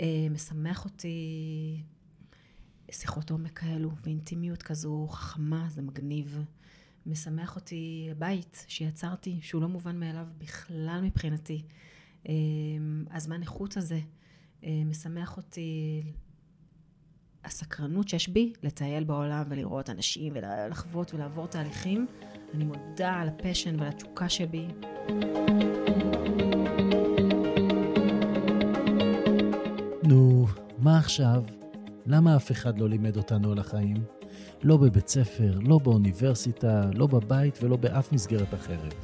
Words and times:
אה, 0.00 0.26
משמח 0.30 0.84
אותי 0.84 1.82
שיחות 2.90 3.30
עומק 3.30 3.58
כאלו, 3.58 3.90
ואינטימיות 4.04 4.62
כזו 4.62 5.06
חכמה, 5.10 5.66
זה 5.68 5.82
מגניב. 5.82 6.44
משמח 7.06 7.56
אותי 7.56 8.08
הבית 8.10 8.64
שיצרתי, 8.68 9.38
שהוא 9.42 9.62
לא 9.62 9.68
מובן 9.68 10.00
מאליו 10.00 10.26
בכלל 10.38 11.00
מבחינתי. 11.02 11.62
אה, 12.28 12.32
הזמן 13.10 13.42
איכות 13.42 13.76
הזה 13.76 14.00
אה, 14.64 14.82
משמח 14.86 15.36
אותי 15.36 16.02
הסקרנות 17.44 18.08
שיש 18.08 18.28
בי 18.28 18.52
לטייל 18.62 19.04
בעולם 19.04 19.44
ולראות 19.48 19.90
אנשים 19.90 20.32
ולחוות 20.36 21.14
ולעבור 21.14 21.46
תהליכים. 21.46 22.06
אני 22.54 22.64
מודה 22.64 23.12
על 23.12 23.28
הפשן 23.28 23.80
ועל 23.80 23.88
התשוקה 23.88 24.28
שבי. 24.28 24.66
עכשיו? 31.00 31.44
למה 32.06 32.36
אף 32.36 32.52
אחד 32.52 32.78
לא 32.78 32.88
לימד 32.88 33.16
אותנו 33.16 33.52
על 33.52 33.58
החיים? 33.58 33.96
לא 34.62 34.76
בבית 34.76 35.08
ספר, 35.08 35.58
לא 35.62 35.78
באוניברסיטה, 35.78 36.90
לא 36.94 37.06
בבית 37.06 37.58
ולא 37.62 37.76
באף 37.76 38.12
מסגרת 38.12 38.54
אחרת. 38.54 38.94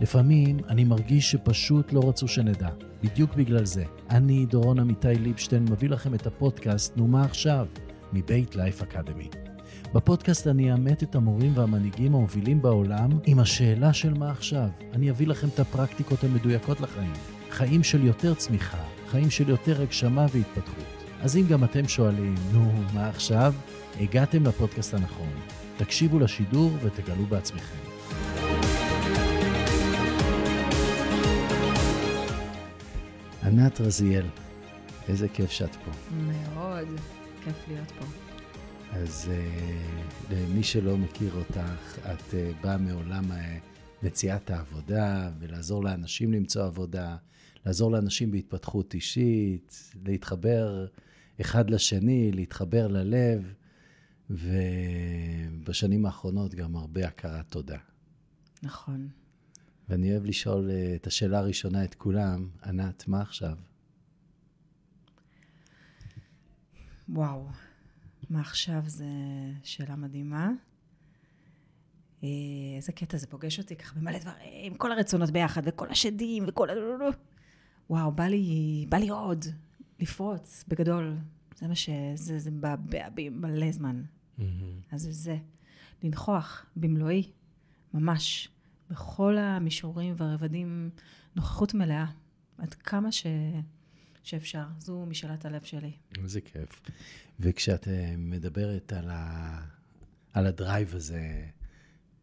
לפעמים 0.00 0.58
אני 0.68 0.84
מרגיש 0.84 1.30
שפשוט 1.30 1.92
לא 1.92 2.08
רצו 2.08 2.28
שנדע. 2.28 2.68
בדיוק 3.02 3.34
בגלל 3.34 3.64
זה. 3.64 3.84
אני, 4.10 4.46
דורון 4.46 4.78
עמיתי 4.78 5.14
ליבשטיין, 5.14 5.64
מביא 5.70 5.88
לכם 5.88 6.14
את 6.14 6.26
הפודקאסט 6.26 6.96
"נו 6.96 7.06
מה 7.06 7.24
עכשיו?" 7.24 7.66
מבית 8.12 8.56
לייף 8.56 8.82
אקדמי. 8.82 9.28
בפודקאסט 9.94 10.46
אני 10.46 10.72
אאמת 10.72 11.02
את 11.02 11.14
המורים 11.14 11.52
והמנהיגים 11.54 12.14
המובילים 12.14 12.62
בעולם 12.62 13.10
עם 13.26 13.38
השאלה 13.38 13.92
של 13.92 14.14
מה 14.14 14.30
עכשיו. 14.30 14.68
אני 14.92 15.10
אביא 15.10 15.26
לכם 15.26 15.48
את 15.48 15.60
הפרקטיקות 15.60 16.24
המדויקות 16.24 16.80
לחיים. 16.80 17.12
חיים 17.50 17.82
של 17.82 18.04
יותר 18.04 18.34
צמיחה, 18.34 18.84
חיים 19.08 19.30
של 19.30 19.48
יותר 19.48 19.82
הגשמה 19.82 20.26
והתפתחות. 20.32 20.99
אז 21.22 21.36
אם 21.36 21.46
גם 21.48 21.64
אתם 21.64 21.88
שואלים, 21.88 22.34
נו, 22.52 22.72
מה 22.94 23.08
עכשיו? 23.08 23.54
הגעתם 24.00 24.46
לפודקאסט 24.46 24.94
הנכון. 24.94 25.28
תקשיבו 25.76 26.18
לשידור 26.18 26.70
ותגלו 26.82 27.26
בעצמכם. 27.26 27.76
ענת 33.42 33.80
רזיאל, 33.80 34.26
איזה 35.08 35.28
כיף 35.28 35.50
שאת 35.50 35.74
פה. 35.74 35.90
מאוד 36.10 36.88
כיף 37.44 37.68
להיות 37.68 37.90
פה. 37.90 38.04
אז 38.92 39.30
uh, 39.30 40.32
למי 40.34 40.62
שלא 40.62 40.96
מכיר 40.96 41.34
אותך, 41.34 41.98
את 41.98 42.30
uh, 42.30 42.62
באה 42.62 42.76
מעולם 42.76 43.24
uh, 43.30 43.34
מציאת 44.02 44.50
העבודה 44.50 45.30
ולעזור 45.38 45.84
לאנשים 45.84 46.32
למצוא 46.32 46.64
עבודה, 46.64 47.16
לעזור 47.66 47.92
לאנשים 47.92 48.30
בהתפתחות 48.30 48.94
אישית, 48.94 49.92
להתחבר 50.04 50.86
אחד 51.40 51.70
לשני, 51.70 52.32
להתחבר 52.32 52.86
ללב, 52.88 53.54
ובשנים 54.30 56.06
האחרונות 56.06 56.54
גם 56.54 56.76
הרבה 56.76 57.06
הכרת 57.06 57.48
תודה. 57.48 57.78
נכון. 58.62 59.08
ואני 59.88 60.12
אוהב 60.12 60.24
לשאול 60.24 60.70
uh, 60.70 60.96
את 60.96 61.06
השאלה 61.06 61.38
הראשונה 61.38 61.84
את 61.84 61.94
כולם, 61.94 62.48
ענת, 62.64 63.08
מה 63.08 63.22
עכשיו? 63.22 63.56
וואו, 67.08 67.46
מה 68.30 68.40
עכשיו 68.40 68.82
זו 68.86 69.04
שאלה 69.62 69.96
מדהימה. 69.96 70.50
אה, 72.24 72.28
איזה 72.76 72.92
קטע, 72.92 73.16
זה 73.16 73.26
פוגש 73.26 73.58
אותי 73.58 73.76
ככה 73.76 73.94
במלא 73.94 74.18
דברים, 74.18 74.74
כל 74.74 74.92
הרצונות 74.92 75.30
ביחד, 75.30 75.62
וכל 75.64 75.90
השדים, 75.90 76.44
וכל 76.46 76.70
ה... 76.70 76.72
וואו, 77.90 78.12
בא 78.12 78.24
לי, 78.24 78.86
בא 78.88 78.98
לי 78.98 79.08
עוד, 79.08 79.44
לפרוץ 80.00 80.64
בגדול. 80.68 81.16
זה 81.56 81.68
מה 81.68 81.74
ש... 81.74 81.90
זה, 82.14 82.38
זה 82.38 82.50
מבעבע 82.50 83.08
בי 83.08 83.28
מלא 83.28 83.72
זמן. 83.72 84.02
Mm-hmm. 84.38 84.42
אז 84.90 85.02
זה 85.02 85.12
זה. 85.12 85.36
לנכוח 86.02 86.66
במלואי, 86.76 87.30
ממש, 87.94 88.48
בכל 88.90 89.38
המישורים 89.38 90.14
והרבדים, 90.16 90.90
נוכחות 91.36 91.74
מלאה. 91.74 92.06
עד 92.58 92.74
כמה 92.74 93.12
ש... 93.12 93.26
שאפשר. 94.22 94.64
זו 94.78 95.06
משאלת 95.06 95.44
הלב 95.44 95.62
שלי. 95.62 95.92
איזה 96.22 96.40
כיף. 96.40 96.80
וכשאת 97.40 97.88
אה, 97.88 98.14
מדברת 98.18 98.92
על, 98.92 99.10
ה... 99.10 99.60
על 100.32 100.46
הדרייב 100.46 100.94
הזה, 100.94 101.46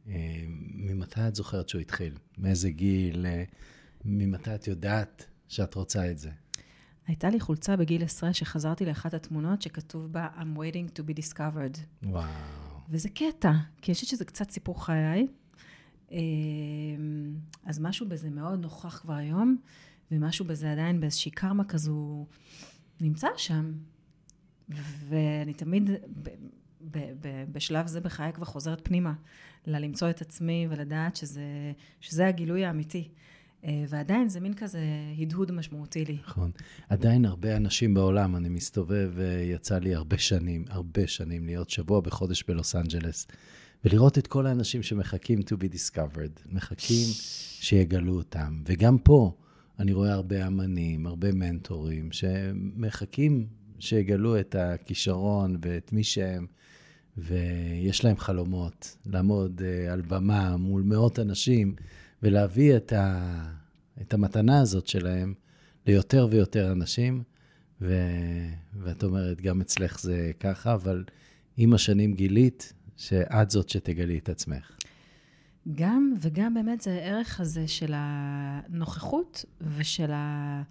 אה, 0.08 0.44
ממתי 0.74 1.28
את 1.28 1.36
זוכרת 1.36 1.70
שהוא 1.70 1.82
התחיל? 1.82 2.14
מאיזה 2.38 2.70
גיל? 2.70 3.26
אה, 3.26 3.44
ממתי 4.06 4.56
את 4.56 4.68
יודעת 4.68 5.26
שאת 5.48 5.74
רוצה 5.74 6.12
את 6.12 6.18
זה? 6.20 6.32
הייתה 7.08 7.30
לי 7.30 7.40
חולצה 7.40 7.76
בגיל 7.76 8.04
עשרה 8.04 8.34
שחזרתי 8.34 8.86
לאחת 8.86 9.14
התמונות 9.14 9.62
שכתוב 9.62 10.14
בה 10.14 10.28
I'm 10.38 10.58
waiting 10.58 11.00
to 11.00 11.04
be 11.04 11.22
discovered. 11.22 11.80
וואו. 12.04 12.28
וזה 12.90 13.10
קטע, 13.10 13.52
כי 13.82 13.92
אני 13.92 13.94
חושבת 13.94 14.10
שזה 14.10 14.26
קצת 14.26 14.52
סיפור 14.52 14.86
חיי. 14.86 15.28
אז 17.66 17.80
משהו 17.80 18.10
בזה 18.10 18.30
מאוד 18.30 18.60
נוכח 18.60 18.98
כבר 18.98 19.14
היום. 19.14 19.58
ומשהו 20.12 20.46
בזה 20.46 20.72
עדיין 20.72 21.00
באיזושהי 21.00 21.32
קרמה 21.32 21.64
כזו 21.64 22.26
נמצא 23.02 23.28
שם. 23.38 23.74
ואני 25.10 25.54
תמיד 25.54 25.92
ב, 25.92 26.30
ב, 26.82 26.98
ב, 27.22 27.46
בשלב 27.52 27.88
זה 27.88 28.02
בחיי 28.02 28.34
כבר 28.34 28.46
חוזרת 28.46 28.82
פנימה, 28.88 29.14
ללמצוא 29.66 30.10
את 30.10 30.22
עצמי 30.22 30.68
ולדעת 30.70 31.16
שזה, 31.16 31.44
שזה 32.02 32.28
הגילוי 32.28 32.66
האמיתי. 32.66 33.10
אה, 33.68 33.84
ועדיין 33.90 34.30
זה 34.30 34.40
מין 34.40 34.54
כזה 34.54 34.80
הדהוד 35.20 35.52
משמעותי 35.52 36.06
לי. 36.06 36.18
נכון. 36.28 36.52
עדיין 36.90 37.26
הרבה 37.26 37.58
אנשים 37.58 37.94
בעולם, 37.94 38.36
אני 38.36 38.50
מסתובב, 38.50 39.12
אה, 39.20 39.42
יצא 39.42 39.78
לי 39.78 39.96
הרבה 39.96 40.18
שנים, 40.18 40.66
הרבה 40.70 41.08
שנים 41.08 41.46
להיות 41.46 41.70
שבוע 41.70 42.02
בחודש 42.02 42.44
בלוס 42.48 42.76
אנג'לס, 42.76 43.28
ולראות 43.86 44.18
את 44.18 44.28
כל 44.28 44.48
האנשים 44.48 44.84
שמחכים 44.84 45.40
to 45.40 45.54
be 45.54 45.74
discovered, 45.74 46.54
מחכים 46.54 47.08
שיגלו 47.60 48.14
אותם. 48.18 48.62
וגם 48.66 48.98
פה, 48.98 49.32
אני 49.80 49.94
רואה 49.94 50.14
הרבה 50.14 50.48
אמנים, 50.48 51.08
הרבה 51.08 51.32
מנטורים, 51.32 52.12
שמחכים 52.12 53.48
שיגלו 53.80 54.40
את 54.40 54.56
הכישרון 54.60 55.58
ואת 55.62 55.94
מי 55.94 56.04
שהם, 56.04 56.46
ויש 57.18 58.06
להם 58.06 58.18
חלומות 58.18 58.98
לעמוד 59.06 59.62
uh, 59.62 59.92
על 59.92 60.02
במה 60.02 60.58
מול 60.58 60.82
מאות 60.82 61.20
אנשים 61.20 61.76
ולהביא 62.24 62.78
את, 62.78 62.94
ה, 62.94 63.44
את 64.02 64.14
המתנה 64.14 64.62
הזאת 64.62 64.88
שלהם 64.88 65.34
ליותר 65.86 66.28
ויותר 66.32 66.72
אנשים. 66.72 67.24
ו, 67.82 67.94
ואת 68.74 69.04
אומרת, 69.04 69.42
גם 69.42 69.62
אצלך 69.62 70.00
זה 70.00 70.32
ככה, 70.40 70.74
אבל 70.74 71.04
עם 71.58 71.74
השנים 71.74 72.14
גילית 72.14 72.74
שאת 72.98 73.50
זאת 73.50 73.70
שתגלי 73.70 74.18
את 74.18 74.30
עצמך. 74.30 74.78
גם, 75.76 76.14
וגם 76.22 76.54
באמת 76.54 76.82
זה 76.82 76.92
הערך 76.92 77.40
הזה 77.40 77.68
של 77.68 77.94
הנוכחות 77.96 79.46
ושל 79.62 80.12
ה... 80.12 80.62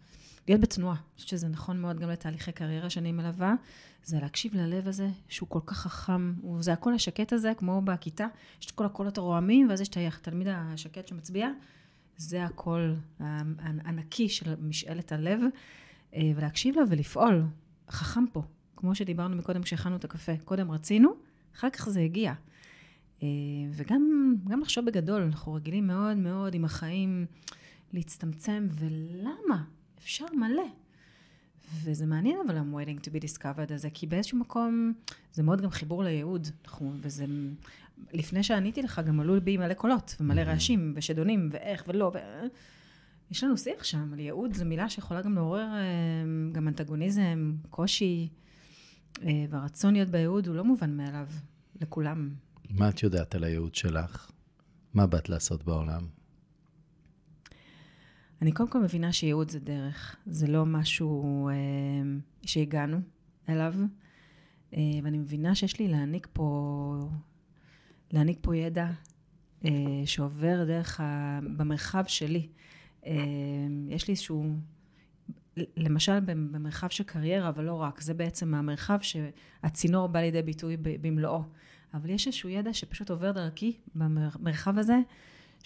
להיות 0.48 0.60
בתנועה. 0.60 0.94
אני 0.94 1.14
חושבת 1.16 1.28
שזה 1.28 1.48
נכון 1.48 1.80
מאוד 1.80 2.00
גם 2.00 2.10
לתהליכי 2.10 2.52
קריירה 2.52 2.90
שאני 2.90 3.12
מלווה, 3.12 3.54
זה 4.06 4.20
להקשיב 4.20 4.54
ללב 4.54 4.88
הזה, 4.88 5.08
שהוא 5.28 5.48
כל 5.48 5.60
כך 5.66 5.76
חכם, 5.76 6.34
זה 6.60 6.72
הקול 6.72 6.94
השקט 6.94 7.32
הזה, 7.32 7.52
כמו 7.56 7.82
בכיתה, 7.84 8.26
יש 8.60 8.66
את 8.66 8.70
כל 8.70 8.86
הקולות 8.86 9.18
הרועמים, 9.18 9.68
ואז 9.70 9.80
יש 9.80 9.88
את 9.88 9.96
התלמיד 9.96 10.48
השקט 10.50 11.08
שמצביע, 11.08 11.48
זה 12.16 12.44
הקול 12.44 12.96
הנקי 13.84 14.28
של 14.28 14.54
משאלת 14.60 15.12
הלב, 15.12 15.40
אה, 16.14 16.32
ולהקשיב 16.36 16.76
לה 16.76 16.82
ולפעול. 16.88 17.42
חכם 17.90 18.24
פה, 18.32 18.42
כמו 18.76 18.94
שדיברנו 18.94 19.36
מקודם 19.36 19.62
כשהכנו 19.62 19.96
את 19.96 20.04
הקפה. 20.04 20.32
קודם 20.44 20.70
רצינו, 20.70 21.10
אחר 21.56 21.70
כך 21.70 21.88
זה 21.88 22.00
הגיע. 22.00 22.32
אה, 23.22 23.28
וגם 23.72 24.34
לחשוב 24.62 24.84
בגדול, 24.86 25.22
אנחנו 25.22 25.54
רגילים 25.54 25.86
מאוד 25.86 26.16
מאוד 26.16 26.54
עם 26.54 26.64
החיים 26.64 27.26
להצטמצם, 27.92 28.66
ולמה? 28.70 29.64
אפשר 29.98 30.26
מלא. 30.34 30.85
וזה 31.82 32.06
מעניין 32.06 32.38
אבל 32.46 32.56
ה-waiting 32.56 33.00
to 33.00 33.10
be 33.10 33.24
discovered 33.24 33.74
הזה, 33.74 33.90
כי 33.90 34.06
באיזשהו 34.06 34.38
מקום 34.38 34.92
זה 35.32 35.42
מאוד 35.42 35.60
גם 35.60 35.70
חיבור 35.70 36.04
לייעוד, 36.04 36.48
אנחנו, 36.64 36.92
וזה, 37.00 37.24
לפני 38.12 38.42
שעניתי 38.42 38.82
לך 38.82 39.00
גם 39.06 39.20
עלו 39.20 39.40
בי 39.40 39.56
מלא 39.56 39.74
קולות, 39.74 40.16
ומלא 40.20 40.42
mm-hmm. 40.42 40.44
רעשים, 40.44 40.92
ושדונים, 40.96 41.48
ואיך 41.52 41.84
ולא, 41.88 42.12
ו... 42.14 42.18
יש 43.30 43.44
לנו 43.44 43.58
שיח 43.58 43.84
שם, 43.84 44.12
על 44.12 44.20
ייעוד 44.20 44.54
זו 44.54 44.64
מילה 44.64 44.88
שיכולה 44.88 45.22
גם 45.22 45.34
לעורר 45.34 45.68
אה, 45.74 46.52
גם 46.52 46.68
אנטגוניזם, 46.68 47.52
קושי, 47.70 48.28
אה, 49.22 49.44
והרצון 49.50 49.92
להיות 49.92 50.08
בייעוד 50.08 50.46
הוא 50.46 50.56
לא 50.56 50.64
מובן 50.64 50.96
מאליו 50.96 51.26
לכולם. 51.80 52.30
מה 52.70 52.88
את 52.88 53.02
יודעת 53.02 53.34
על 53.34 53.44
הייעוד 53.44 53.74
שלך? 53.74 54.30
מה 54.94 55.06
באת 55.06 55.28
לעשות 55.28 55.64
בעולם? 55.64 56.06
אני 58.42 58.52
קודם 58.52 58.68
כל 58.68 58.82
מבינה 58.82 59.12
שייעוד 59.12 59.50
זה 59.50 59.60
דרך, 59.60 60.16
זה 60.26 60.46
לא 60.46 60.66
משהו 60.66 61.48
אה, 61.48 61.54
שהגענו 62.42 63.00
אליו, 63.48 63.74
אה, 64.74 64.80
ואני 65.02 65.18
מבינה 65.18 65.54
שיש 65.54 65.78
לי 65.78 65.88
להעניק 65.88 66.28
פה, 66.32 67.08
להעניק 68.12 68.38
פה 68.40 68.56
ידע 68.56 68.90
אה, 69.64 69.70
שעובר 70.04 70.64
דרך, 70.64 71.00
ה, 71.00 71.38
במרחב 71.56 72.04
שלי. 72.06 72.48
אה, 73.06 73.12
יש 73.88 74.08
לי 74.08 74.12
איזשהו, 74.12 74.56
למשל 75.56 76.20
במרחב 76.20 76.88
של 76.88 77.04
קריירה, 77.04 77.48
אבל 77.48 77.64
לא 77.64 77.74
רק, 77.74 78.00
זה 78.00 78.14
בעצם 78.14 78.54
המרחב 78.54 78.98
שהצינור 79.02 80.06
בא 80.06 80.20
לידי 80.20 80.42
ביטוי 80.42 80.76
במלואו. 80.82 81.42
אבל 81.94 82.10
יש 82.10 82.26
איזשהו 82.26 82.48
ידע 82.48 82.72
שפשוט 82.72 83.10
עובר 83.10 83.32
דרכי 83.32 83.76
במרחב 83.94 84.78
הזה, 84.78 84.96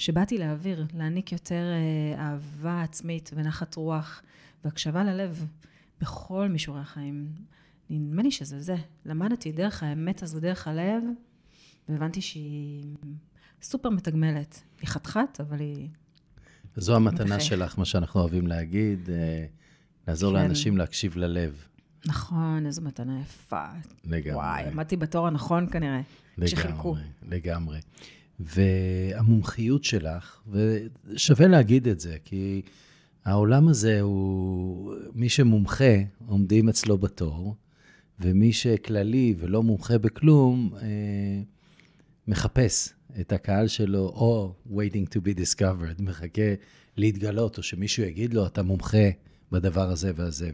שבאתי 0.00 0.38
להעביר, 0.38 0.86
להעניק 0.94 1.32
יותר 1.32 1.64
אה, 1.72 2.22
אהבה 2.22 2.82
עצמית 2.82 3.30
ונחת 3.34 3.74
רוח 3.74 4.22
והקשבה 4.64 5.04
ללב 5.04 5.46
בכל 6.00 6.48
מישורי 6.48 6.80
החיים. 6.80 7.28
נדמה 7.90 8.22
לי 8.22 8.30
שזה 8.30 8.60
זה. 8.60 8.76
למדתי 9.06 9.52
דרך 9.52 9.82
האמת 9.82 10.22
הזו, 10.22 10.40
דרך 10.40 10.68
הלב, 10.68 11.02
והבנתי 11.88 12.20
שהיא 12.20 12.96
סופר 13.62 13.90
מתגמלת. 13.90 14.62
היא 14.80 14.88
חתיכת, 14.88 15.40
אבל 15.40 15.60
היא... 15.60 15.88
זו 16.76 16.96
המתנה 16.96 17.24
מתחי. 17.36 17.40
שלך, 17.40 17.78
מה 17.78 17.84
שאנחנו 17.84 18.20
אוהבים 18.20 18.46
להגיד, 18.46 19.10
אה, 19.10 19.46
לעזור 20.08 20.36
כן. 20.36 20.42
לאנשים 20.42 20.78
להקשיב 20.78 21.16
ללב. 21.16 21.64
נכון, 22.06 22.66
איזו 22.66 22.82
מתנה 22.82 23.20
יפה. 23.20 23.66
לגמרי. 24.04 24.36
וואי, 24.36 24.64
עמדתי 24.64 24.96
בתור 24.96 25.26
הנכון 25.26 25.66
כנראה, 25.70 26.00
כשחילקו. 26.40 26.96
לגמרי. 27.22 27.80
והמומחיות 28.40 29.84
שלך, 29.84 30.40
ושווה 30.50 31.48
להגיד 31.48 31.88
את 31.88 32.00
זה, 32.00 32.16
כי 32.24 32.62
העולם 33.24 33.68
הזה 33.68 34.00
הוא, 34.00 34.94
מי 35.14 35.28
שמומחה, 35.28 35.94
עומדים 36.26 36.68
אצלו 36.68 36.98
בתור, 36.98 37.56
ומי 38.20 38.52
שכללי 38.52 39.34
ולא 39.38 39.62
מומחה 39.62 39.98
בכלום, 39.98 40.70
אה, 40.82 41.42
מחפש 42.28 42.92
את 43.20 43.32
הקהל 43.32 43.68
שלו, 43.68 44.08
או 44.08 44.54
waiting 44.70 45.14
to 45.14 45.18
be 45.18 45.38
discovered, 45.38 46.02
מחכה 46.02 46.54
להתגלות, 46.96 47.58
או 47.58 47.62
שמישהו 47.62 48.02
יגיד 48.02 48.34
לו, 48.34 48.46
אתה 48.46 48.62
מומחה 48.62 49.08
בדבר 49.52 49.90
הזה 49.90 50.12
והזה. 50.16 50.50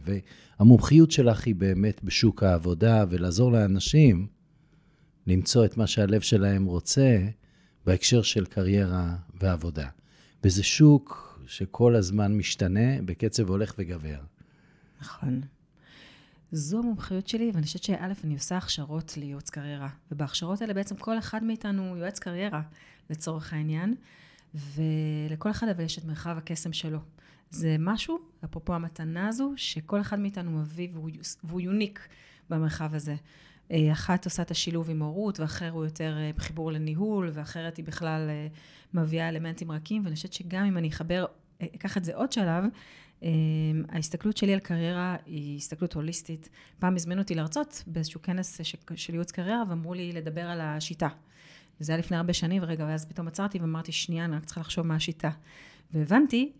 והמומחיות 0.59 1.11
שלך 1.11 1.45
היא 1.45 1.55
באמת 1.55 2.03
בשוק 2.03 2.43
העבודה, 2.43 3.05
ולעזור 3.09 3.51
לאנשים 3.51 4.27
למצוא 5.27 5.65
את 5.65 5.77
מה 5.77 5.87
שהלב 5.87 6.21
שלהם 6.21 6.65
רוצה 6.65 7.17
בהקשר 7.87 8.21
של 8.21 8.45
קריירה 8.45 9.15
ועבודה. 9.41 9.87
וזה 10.43 10.63
שוק 10.63 11.39
שכל 11.47 11.95
הזמן 11.95 12.37
משתנה 12.37 13.01
בקצב 13.05 13.49
הולך 13.49 13.73
וגבר. 13.77 14.19
נכון. 15.01 15.41
זו 16.51 16.79
המומחיות 16.79 17.27
שלי, 17.27 17.51
ואני 17.53 17.65
חושבת 17.65 17.83
שא', 17.83 18.13
אני 18.23 18.33
עושה 18.33 18.57
הכשרות 18.57 19.17
לייעוץ 19.17 19.49
קריירה. 19.49 19.89
ובהכשרות 20.11 20.61
האלה 20.61 20.73
בעצם 20.73 20.95
כל 20.95 21.19
אחד 21.19 21.43
מאיתנו 21.43 21.89
הוא 21.89 21.97
יועץ 21.97 22.19
קריירה, 22.19 22.61
לצורך 23.09 23.53
העניין, 23.53 23.95
ולכל 24.55 25.51
אחד 25.51 25.67
אבל 25.67 25.83
יש 25.83 25.97
את 25.97 26.05
מרחב 26.05 26.37
הקסם 26.37 26.73
שלו. 26.73 26.99
זה 27.49 27.75
משהו, 27.79 28.19
אפרופו 28.45 28.73
המתנה 28.73 29.27
הזו, 29.27 29.53
שכל 29.55 30.01
אחד 30.01 30.19
מאיתנו 30.19 30.51
מביא 30.51 30.89
והוא, 30.93 31.09
והוא 31.43 31.61
יוניק 31.61 32.07
במרחב 32.49 32.95
הזה. 32.95 33.15
אה, 33.71 33.91
אחת 33.91 34.25
עושה 34.25 34.41
את 34.43 34.51
השילוב 34.51 34.89
עם 34.89 35.01
הורות, 35.01 35.39
ואחר 35.39 35.69
הוא 35.69 35.85
יותר 35.85 36.17
אה, 36.17 36.31
בחיבור 36.35 36.71
לניהול, 36.71 37.29
ואחרת 37.33 37.77
היא 37.77 37.85
בכלל 37.85 38.29
אה, 38.29 38.47
מביאה 38.93 39.29
אלמנטים 39.29 39.71
רכים, 39.71 40.01
ואני 40.05 40.15
חושבת 40.15 40.33
שגם 40.33 40.65
אם 40.65 40.77
אני 40.77 40.89
אחבר, 40.89 41.25
אקח 41.63 41.97
את 41.97 42.05
זה 42.05 42.15
עוד 42.15 42.31
שלב, 42.31 42.63
ההסתכלות 43.89 44.37
שלי 44.37 44.53
על 44.53 44.59
קריירה 44.59 45.15
היא 45.25 45.57
הסתכלות 45.57 45.93
הוליסטית. 45.93 46.49
פעם 46.79 46.95
הזמינו 46.95 47.21
אותי 47.21 47.35
להרצות 47.35 47.83
באיזשהו 47.87 48.21
כנס 48.21 48.61
של 48.95 49.13
ייעוץ 49.13 49.31
קריירה, 49.31 49.63
ואמרו 49.69 49.93
לי 49.93 50.11
לדבר 50.11 50.41
על 50.41 50.61
השיטה. 50.61 51.07
וזה 51.81 51.91
היה 51.91 51.99
לפני 51.99 52.17
הרבה 52.17 52.33
שנים, 52.33 52.63
ורגע, 52.63 52.85
ואז 52.85 53.05
פתאום 53.05 53.27
עצרתי 53.27 53.59
ואמרתי, 53.59 53.91
שנייה, 53.91 54.25
אני 54.25 54.35
רק 54.35 54.45
צריכה 54.45 54.61
לחשוב 54.61 54.87
מה 54.87 54.95
השיטה. 54.95 55.29
והבנתי 55.93 56.51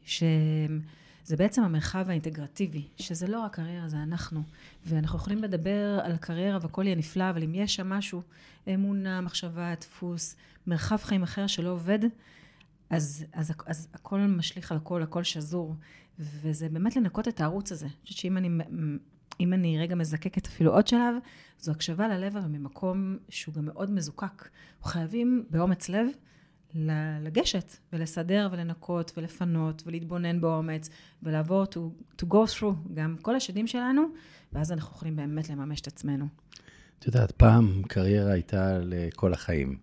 שזה 1.28 1.38
בעצם 1.38 1.64
המרחב 1.64 2.10
האינטגרטיבי, 2.10 2.88
שזה 2.96 3.28
לא 3.28 3.40
רק 3.40 3.56
קריירה, 3.56 3.88
זה 3.88 3.98
אנחנו. 4.04 4.44
ואנחנו 4.86 5.18
יכולים 5.18 5.44
לדבר 5.44 6.00
על 6.04 6.18
קריירה 6.18 6.60
והכל 6.62 6.84
יהיה 6.86 6.96
נפלא, 6.96 7.30
אבל 7.30 7.44
אם 7.44 7.56
יש 7.56 7.76
שם 7.76 7.90
משהו, 7.90 8.22
אמונה, 8.74 9.22
מחשבה, 9.22 9.74
דפוס, 9.82 10.36
מרחב 10.68 10.98
חיים 10.98 11.24
אחר 11.24 11.48
שלא 11.48 11.70
עובד, 11.70 12.00
אז, 12.90 13.26
אז, 13.34 13.54
אז 13.66 13.88
הכל 13.94 14.20
משליך 14.20 14.72
על 14.72 14.78
הכל, 14.78 15.04
הכל 15.04 15.24
שזור. 15.24 15.76
וזה 16.20 16.70
באמת 16.70 16.96
לנקות 16.96 17.28
את 17.28 17.42
הערוץ 17.42 17.72
הזה. 17.72 17.86
אני 17.86 17.94
חושבת 18.04 18.18
שאם 18.18 18.38
אני, 18.38 18.50
אם 19.40 19.54
אני 19.54 19.80
רגע 19.80 19.96
מזקקת 19.96 20.48
אפילו 20.48 20.74
עוד 20.74 20.88
שלב, 20.88 21.16
זו 21.60 21.72
הקשבה 21.72 22.08
ללב, 22.08 22.38
אבל 22.38 22.48
ממקום 22.48 23.18
שהוא 23.30 23.56
גם 23.56 23.66
מאוד 23.66 23.92
מזוקק. 23.92 24.50
חייבים 24.84 25.46
באומץ 25.50 25.90
לב 25.90 26.08
לגשת 27.22 27.78
ולסדר 27.94 28.50
ולנקות 28.52 29.12
ולפנות 29.18 29.84
ולהתבונן 29.86 30.42
באומץ 30.42 30.90
ולעבור 31.24 31.64
to, 31.64 31.78
to 32.22 32.26
go 32.26 32.60
through 32.60 32.94
גם 32.94 33.16
כל 33.22 33.36
השדים 33.36 33.68
שלנו, 33.68 34.02
ואז 34.54 34.72
אנחנו 34.72 34.96
יכולים 34.96 35.16
באמת 35.16 35.50
לממש 35.50 35.82
את 35.82 35.88
עצמנו. 35.88 36.26
את 37.00 37.06
יודעת, 37.06 37.32
פעם 37.32 37.82
קריירה 37.88 38.32
הייתה 38.32 38.80
לכל 38.84 39.34
החיים. 39.34 39.78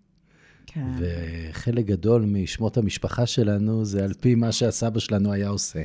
כן. 0.67 0.87
וחלק 0.99 1.87
גדול 1.87 2.23
משמות 2.25 2.77
המשפחה 2.77 3.27
שלנו 3.27 3.85
זה 3.85 4.05
על 4.05 4.13
פי 4.15 4.35
מה 4.35 4.53
שהסבא 4.53 5.01
שלנו 5.01 5.33
היה 5.33 5.49
עושה. 5.49 5.83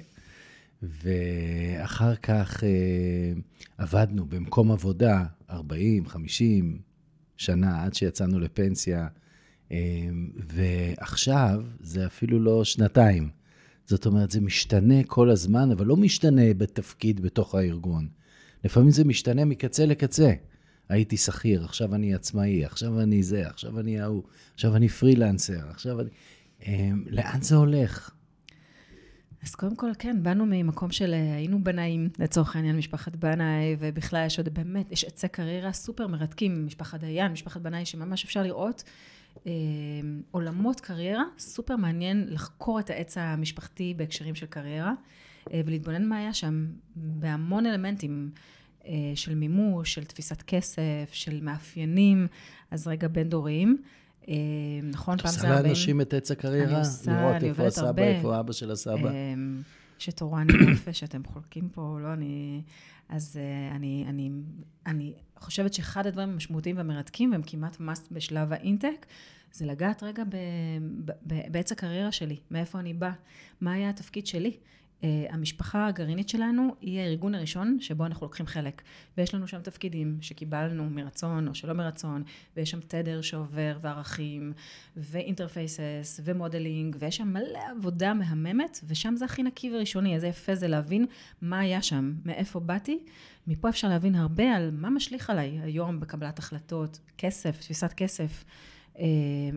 ואחר 0.82 2.16
כך 2.16 2.64
אה, 2.64 2.70
עבדנו 3.78 4.26
במקום 4.26 4.72
עבודה 4.72 5.24
40, 5.50 6.08
50 6.08 6.80
שנה 7.38 7.84
עד 7.84 7.94
שיצאנו 7.94 8.40
לפנסיה. 8.40 9.08
אמ, 9.72 10.30
ועכשיו 10.36 11.64
זה 11.80 12.06
אפילו 12.06 12.40
לא 12.40 12.64
שנתיים. 12.64 13.30
זאת 13.86 14.06
אומרת, 14.06 14.32
זה 14.32 14.42
משתנה 14.42 15.04
כל 15.08 15.30
הזמן, 15.30 15.72
אבל 15.72 15.86
לא 15.86 15.98
משתנה 15.98 16.54
בתפקיד 16.58 17.22
בתוך 17.22 17.56
הארגון. 17.56 18.08
לפעמים 18.64 18.92
זה 18.92 19.04
משתנה 19.04 19.46
מקצה 19.46 19.86
לקצה. 19.86 20.34
הייתי 20.90 21.18
שכיר, 21.18 21.66
עכשיו 21.66 21.96
אני 21.96 22.16
עצמאי, 22.16 22.66
עכשיו 22.66 23.02
אני 23.02 23.24
זה, 23.24 23.48
עכשיו 23.48 23.80
אני 23.80 24.00
ההוא, 24.00 24.24
עכשיו 24.54 24.76
אני 24.76 24.90
פרילנסר, 24.90 25.70
עכשיו 25.70 26.02
אני... 26.02 26.10
אמ, 26.68 27.04
לאן 27.10 27.42
זה 27.42 27.56
הולך? 27.56 28.12
אז 29.44 29.56
קודם 29.56 29.76
כל, 29.76 29.92
כן, 30.00 30.24
באנו 30.24 30.46
ממקום 30.46 30.92
של 30.92 31.14
אה, 31.14 31.36
היינו 31.36 31.64
בנאים, 31.64 32.10
לצורך 32.20 32.56
העניין, 32.56 32.78
משפחת 32.78 33.16
בנאי, 33.16 33.76
ובכלל 33.80 34.26
יש 34.26 34.38
עוד 34.38 34.50
באמת, 34.50 34.92
יש 34.92 35.04
עצי 35.04 35.28
קריירה 35.28 35.74
סופר 35.74 36.08
מרתקים, 36.08 36.66
משפחת 36.66 37.00
דיין, 37.00 37.32
משפחת 37.32 37.62
בנאי, 37.62 37.86
שממש 37.86 38.26
אפשר 38.26 38.44
לראות 38.44 38.84
עולמות 40.32 40.80
קריירה, 40.80 41.24
סופר 41.38 41.76
מעניין 41.76 42.26
לחקור 42.30 42.80
את 42.80 42.90
העץ 42.90 43.18
המשפחתי 43.18 43.94
בהקשרים 43.98 44.36
של 44.36 44.46
קריירה, 44.46 44.94
אה, 45.54 45.62
ולהתבונן 45.66 46.06
מה 46.06 46.18
היה 46.18 46.34
שם 46.34 46.68
בהמון 46.96 47.66
אלמנטים 47.66 48.32
אה, 48.86 48.92
של 49.16 49.36
מימוש, 49.36 49.94
של 49.94 50.04
תפיסת 50.04 50.42
כסף, 50.42 51.10
של 51.12 51.40
מאפיינים, 51.42 52.28
אז 52.72 52.88
רגע 52.88 53.08
בין 53.08 53.30
דוריים. 53.30 53.78
נכון, 54.84 55.18
פעם 55.18 55.32
זה 55.32 55.48
הרבה... 55.48 55.54
את 55.54 55.60
עושה 55.60 55.68
לאנשים 55.68 56.02
את 56.02 56.14
עץ 56.14 56.32
הקריירה? 56.32 56.72
אני 56.72 56.80
עושה, 56.80 57.38
אני 57.38 57.50
עובדת 57.50 57.78
הרבה. 57.78 58.02
לראות 58.02 58.04
איפה 58.04 58.04
הסבא, 58.04 58.04
איפה 58.04 58.40
אבא 58.40 58.54
של 58.54 58.72
הסבא. 58.72 59.12
שתורן 60.00 60.48
יפה 60.74 60.94
שאתם 60.94 61.22
חולקים 61.24 61.70
פה, 61.70 61.98
לא 62.02 62.14
אני... 62.14 62.62
אז 63.10 63.40
אני, 63.76 64.06
אני, 64.08 64.30
אני 64.86 65.14
חושבת 65.40 65.74
שאחד 65.74 66.08
הדברים 66.08 66.30
המשמעותיים 66.30 66.78
והמרתקים, 66.78 67.32
והם 67.32 67.42
כמעט 67.46 67.76
must 67.76 68.08
בשלב 68.12 68.54
האינטק, 68.54 69.06
זה 69.52 69.66
לגעת 69.66 70.04
רגע 70.04 70.24
בעץ 71.26 71.72
הקריירה 71.72 72.12
שלי, 72.12 72.38
מאיפה 72.52 72.80
אני 72.80 72.94
באה, 72.94 73.14
מה 73.62 73.74
היה 73.74 73.90
התפקיד 73.90 74.28
שלי. 74.28 74.58
Uh, 75.02 75.06
המשפחה 75.30 75.88
הגרעינית 75.88 76.30
שלנו 76.30 76.76
היא 76.82 77.00
הארגון 77.00 77.36
הראשון 77.36 77.78
שבו 77.80 78.06
אנחנו 78.06 78.26
לוקחים 78.26 78.48
חלק. 78.48 78.82
ויש 79.18 79.36
לנו 79.36 79.48
שם 79.48 79.62
תפקידים 79.62 80.18
שקיבלנו 80.22 80.90
מרצון 80.90 81.48
או 81.48 81.56
שלא 81.56 81.74
מרצון, 81.74 82.24
ויש 82.58 82.72
שם 82.72 82.80
תדר 82.88 83.22
שעובר, 83.22 83.78
וערכים, 83.82 84.54
ו 84.98 85.08
interfaces, 85.08 86.20
ו 86.24 86.31
modeling, 86.31 86.96
ויש 87.00 87.18
שם 87.18 87.28
מלא 87.28 87.60
עבודה 87.78 88.14
מהממת, 88.14 88.80
ושם 88.88 89.16
זה 89.16 89.26
הכי 89.26 89.44
נקי 89.44 89.72
וראשוני. 89.76 90.16
איזה 90.16 90.28
יפה 90.28 90.56
זה 90.56 90.68
להבין 90.68 91.06
מה 91.42 91.60
היה 91.60 91.82
שם, 91.82 92.14
מאיפה 92.26 92.60
באתי. 92.60 93.00
מפה 93.48 93.70
אפשר 93.70 93.88
להבין 93.88 94.16
הרבה 94.16 94.56
על 94.56 94.72
מה 94.74 94.90
משליך 94.90 95.30
עליי 95.30 95.60
היום 95.64 96.00
בקבלת 96.00 96.40
החלטות, 96.40 97.00
כסף, 97.18 97.60
תפיסת 97.60 97.94
כסף. 97.94 98.44
אה, 99.00 99.06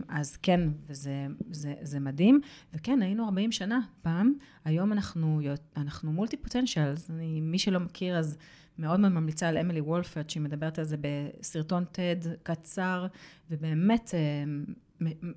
אז 0.07 0.37
כן, 0.37 0.59
וזה 0.87 1.27
זה, 1.51 1.73
זה 1.81 1.99
מדהים. 1.99 2.41
וכן, 2.73 3.01
היינו 3.01 3.25
40 3.25 3.51
שנה 3.51 3.79
פעם, 4.01 4.33
היום 4.65 4.91
אנחנו, 4.91 5.41
אנחנו 5.77 6.11
מולטי 6.11 6.37
פוטנציאלס. 6.37 7.09
מי 7.41 7.59
שלא 7.59 7.79
מכיר, 7.79 8.17
אז 8.17 8.37
מאוד 8.79 8.99
מאוד 8.99 9.11
ממליצה 9.11 9.49
על 9.49 9.57
אמילי 9.57 9.81
וולפרד, 9.81 10.29
שהיא 10.29 10.43
מדברת 10.43 10.79
על 10.79 10.85
זה 10.85 10.97
בסרטון 11.01 11.85
TED 11.93 12.27
קצר, 12.43 13.07
ובאמת 13.51 14.11
אה, 14.13 14.43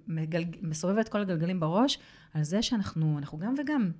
מגלג, 0.09 0.57
מסובב 0.63 0.99
את 0.99 1.09
כל 1.09 1.21
הגלגלים 1.21 1.61
בראש, 1.61 1.99
על 2.35 2.43
זה 2.43 2.63
שאנחנו 2.63 3.19
גם 3.39 3.55
וגם. 3.59 3.91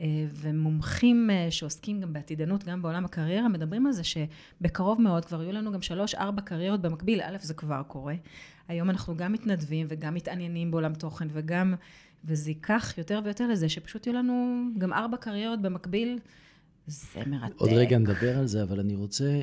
אה, 0.00 0.26
ומומחים 0.32 1.30
שעוסקים 1.50 2.00
גם 2.00 2.12
בעתידנות, 2.12 2.64
גם 2.64 2.82
בעולם 2.82 3.04
הקריירה, 3.04 3.48
מדברים 3.48 3.86
על 3.86 3.92
זה 3.92 4.02
שבקרוב 4.04 5.00
מאוד 5.00 5.24
כבר 5.24 5.42
יהיו 5.42 5.52
לנו 5.52 5.72
גם 5.72 5.82
שלוש-ארבע 5.82 6.42
קריירות 6.42 6.80
במקביל. 6.80 7.20
א', 7.22 7.36
זה 7.40 7.54
כבר 7.54 7.82
קורה. 7.82 8.14
היום 8.68 8.90
אנחנו 8.90 9.16
גם 9.16 9.32
מתנדבים 9.32 9.86
וגם 9.90 10.14
מתעניינים 10.14 10.70
בעולם 10.70 10.94
תוכן 10.94 11.28
וגם, 11.32 11.74
וזה 12.24 12.50
ייקח 12.50 12.94
יותר 12.98 13.20
ויותר 13.24 13.48
לזה 13.48 13.68
שפשוט 13.68 14.06
יהיו 14.06 14.16
לנו 14.16 14.64
גם 14.78 14.92
ארבע 14.92 15.16
קריירות 15.16 15.62
במקביל 15.62 16.18
זה 16.86 17.20
מרתק. 17.26 17.54
עוד 17.56 17.70
רגע 17.70 17.98
נדבר 17.98 18.38
על 18.38 18.46
זה, 18.46 18.62
אבל 18.62 18.80
אני 18.80 18.94
רוצה 18.94 19.42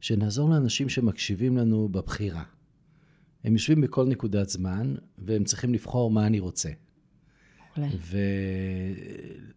שנעזור 0.00 0.50
לאנשים 0.50 0.88
שמקשיבים 0.88 1.56
לנו 1.56 1.88
בבחירה. 1.88 2.44
הם 3.44 3.52
יושבים 3.52 3.80
בכל 3.80 4.06
נקודת 4.06 4.48
זמן, 4.48 4.94
והם 5.18 5.44
צריכים 5.44 5.74
לבחור 5.74 6.10
מה 6.10 6.26
אני 6.26 6.40
רוצה. 6.40 6.70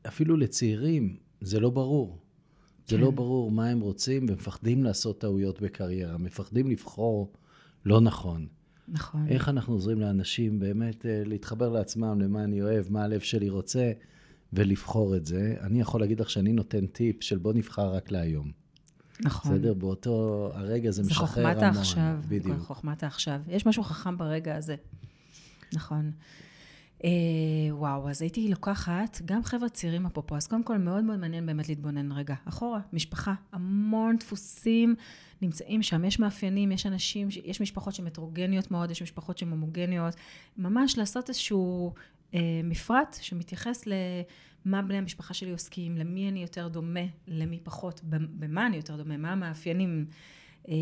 ואפילו 0.03 0.37
לצעירים, 0.37 1.17
זה 1.41 1.59
לא 1.59 1.69
ברור. 1.69 2.19
זה 2.87 2.95
כן. 2.95 3.01
לא 3.01 3.11
ברור 3.11 3.51
מה 3.51 3.69
הם 3.69 3.79
רוצים, 3.79 4.25
ומפחדים 4.29 4.83
לעשות 4.83 5.21
טעויות 5.21 5.61
בקריירה, 5.61 6.17
מפחדים 6.17 6.67
לבחור 6.67 7.33
לא 7.85 8.01
נכון. 8.01 8.47
נכון. 8.87 9.27
איך 9.27 9.49
אנחנו 9.49 9.73
עוזרים 9.73 9.99
לאנשים 9.99 10.59
באמת 10.59 11.05
אה, 11.05 11.21
להתחבר 11.25 11.69
לעצמם, 11.69 12.21
למה 12.21 12.43
אני 12.43 12.61
אוהב, 12.61 12.91
מה 12.91 13.03
הלב 13.03 13.19
שלי 13.19 13.49
רוצה, 13.49 13.91
ולבחור 14.53 15.15
את 15.15 15.25
זה. 15.25 15.55
אני 15.61 15.81
יכול 15.81 16.01
להגיד 16.01 16.19
לך 16.19 16.29
שאני 16.29 16.53
נותן 16.53 16.85
טיפ 16.85 17.23
של 17.23 17.37
בוא 17.37 17.53
נבחר 17.53 17.93
רק 17.93 18.11
להיום. 18.11 18.51
נכון. 19.19 19.51
בסדר? 19.51 19.73
באותו 19.73 20.49
הרגע 20.53 20.91
זה 20.91 21.03
זה 21.03 21.09
משחרר 21.09 21.27
חוכמת 21.27 21.55
המון. 21.57 21.77
העכשיו. 21.77 22.17
בדיוק. 22.27 22.59
חוכמת 22.59 23.03
העכשיו. 23.03 23.41
יש 23.47 23.65
משהו 23.65 23.83
חכם 23.83 24.17
ברגע 24.17 24.55
הזה. 24.55 24.75
נכון. 25.73 26.11
אה, 27.03 27.09
וואו, 27.69 28.09
אז 28.09 28.21
הייתי 28.21 28.49
לוקחת 28.49 29.21
גם 29.25 29.43
חבר'ה 29.43 29.69
צעירים 29.69 30.05
אפרופו, 30.05 30.35
אז 30.35 30.47
קודם 30.47 30.63
כל 30.63 30.77
מאוד 30.77 31.03
מאוד 31.03 31.19
מעניין 31.19 31.45
באמת 31.45 31.69
להתבונן 31.69 32.11
רגע 32.11 32.35
אחורה, 32.45 32.79
משפחה, 32.93 33.33
המון 33.51 34.17
דפוסים 34.17 34.95
נמצאים 35.41 35.83
שם, 35.83 36.05
יש 36.05 36.19
מאפיינים, 36.19 36.71
יש 36.71 36.85
אנשים, 36.85 37.27
יש 37.43 37.61
משפחות 37.61 37.95
שהן 37.95 38.07
הטרוגניות 38.07 38.71
מאוד, 38.71 38.91
יש 38.91 39.01
משפחות 39.01 39.37
שהן 39.37 39.49
הומוגניות, 39.49 40.15
ממש 40.57 40.97
לעשות 40.97 41.29
איזשהו 41.29 41.93
אה, 42.33 42.39
מפרט 42.63 43.17
שמתייחס 43.21 43.83
למה 43.85 44.81
בני 44.81 44.97
המשפחה 44.97 45.33
שלי 45.33 45.51
עוסקים, 45.51 45.97
למי 45.97 46.29
אני 46.29 46.41
יותר 46.41 46.67
דומה, 46.67 47.05
למי 47.27 47.59
פחות, 47.63 48.01
במה 48.09 48.67
אני 48.67 48.77
יותר 48.77 48.95
דומה, 48.95 49.17
מה 49.17 49.31
המאפיינים. 49.31 50.05
אה, 50.69 50.73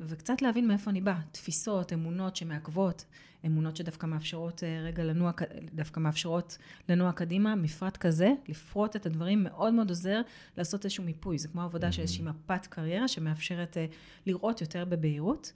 וקצת 0.00 0.42
להבין 0.42 0.68
מאיפה 0.68 0.90
אני 0.90 1.00
באה, 1.00 1.20
תפיסות, 1.32 1.92
אמונות 1.92 2.36
שמעכבות, 2.36 3.04
אמונות 3.46 3.76
שדווקא 3.76 4.06
מאפשרות 4.06 4.64
אה, 4.64 4.82
רגע 4.84 5.04
לנוע, 5.04 5.32
דווקא 5.74 6.00
מאפשרות 6.00 6.58
לנוע 6.88 7.12
קדימה, 7.12 7.54
מפרט 7.54 7.96
כזה, 7.96 8.32
לפרוט 8.48 8.96
את 8.96 9.06
הדברים 9.06 9.44
מאוד 9.44 9.74
מאוד 9.74 9.88
עוזר 9.88 10.20
לעשות 10.58 10.84
איזשהו 10.84 11.04
מיפוי, 11.04 11.38
זה 11.38 11.48
כמו 11.48 11.62
עבודה 11.62 11.92
של 11.92 12.02
איזושהי 12.02 12.24
מפת 12.24 12.66
קריירה 12.66 13.08
שמאפשרת 13.08 13.76
אה, 13.76 13.86
לראות 14.26 14.60
יותר 14.60 14.84
בבהירות. 14.84 15.52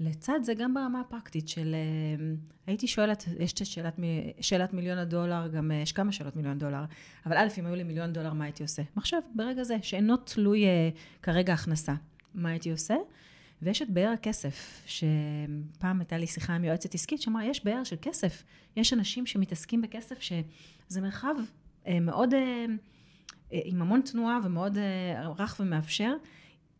לצד 0.00 0.40
זה 0.42 0.54
גם 0.54 0.74
ברמה 0.74 1.00
הפרקטית 1.00 1.48
של, 1.48 1.74
אה, 1.74 2.24
הייתי 2.66 2.86
שואלת, 2.86 3.24
יש 3.38 3.52
את 3.52 3.66
שאלת, 3.66 3.96
שאלת 4.40 4.72
מיליון 4.72 4.98
הדולר, 4.98 5.48
גם 5.48 5.70
יש 5.82 5.92
כמה 5.92 6.12
שאלות 6.12 6.36
מיליון 6.36 6.58
דולר, 6.58 6.84
אבל 7.26 7.36
א', 7.36 7.48
אם 7.58 7.66
היו 7.66 7.74
לי 7.74 7.82
מיליון 7.82 8.12
דולר, 8.12 8.32
מה 8.32 8.44
הייתי 8.44 8.62
עושה? 8.62 8.82
עכשיו, 8.96 9.20
ברגע 9.34 9.62
זה, 9.62 9.76
שאינו 9.82 10.16
תלוי 10.16 10.64
כרגע 11.22 11.52
הכנסה, 11.52 11.94
מה 12.34 12.48
הייתי 12.48 12.70
עושה? 12.70 12.94
ויש 13.62 13.82
את 13.82 13.90
באר 13.90 14.08
הכסף, 14.08 14.82
שפעם 14.86 16.00
הייתה 16.00 16.18
לי 16.18 16.26
שיחה 16.26 16.54
עם 16.54 16.64
יועצת 16.64 16.94
עסקית, 16.94 17.22
שאמרה, 17.22 17.44
יש 17.44 17.64
באר 17.64 17.84
של 17.84 17.96
כסף. 18.02 18.44
יש 18.76 18.92
אנשים 18.92 19.26
שמתעסקים 19.26 19.82
בכסף, 19.82 20.20
שזה 20.20 21.00
מרחב 21.00 21.34
אה, 21.86 22.00
מאוד, 22.00 22.34
אה, 22.34 22.64
אה, 23.52 23.60
עם 23.64 23.82
המון 23.82 24.00
תנועה 24.00 24.38
ומאוד 24.44 24.78
רך 25.38 25.56
ומאפשר. 25.60 26.12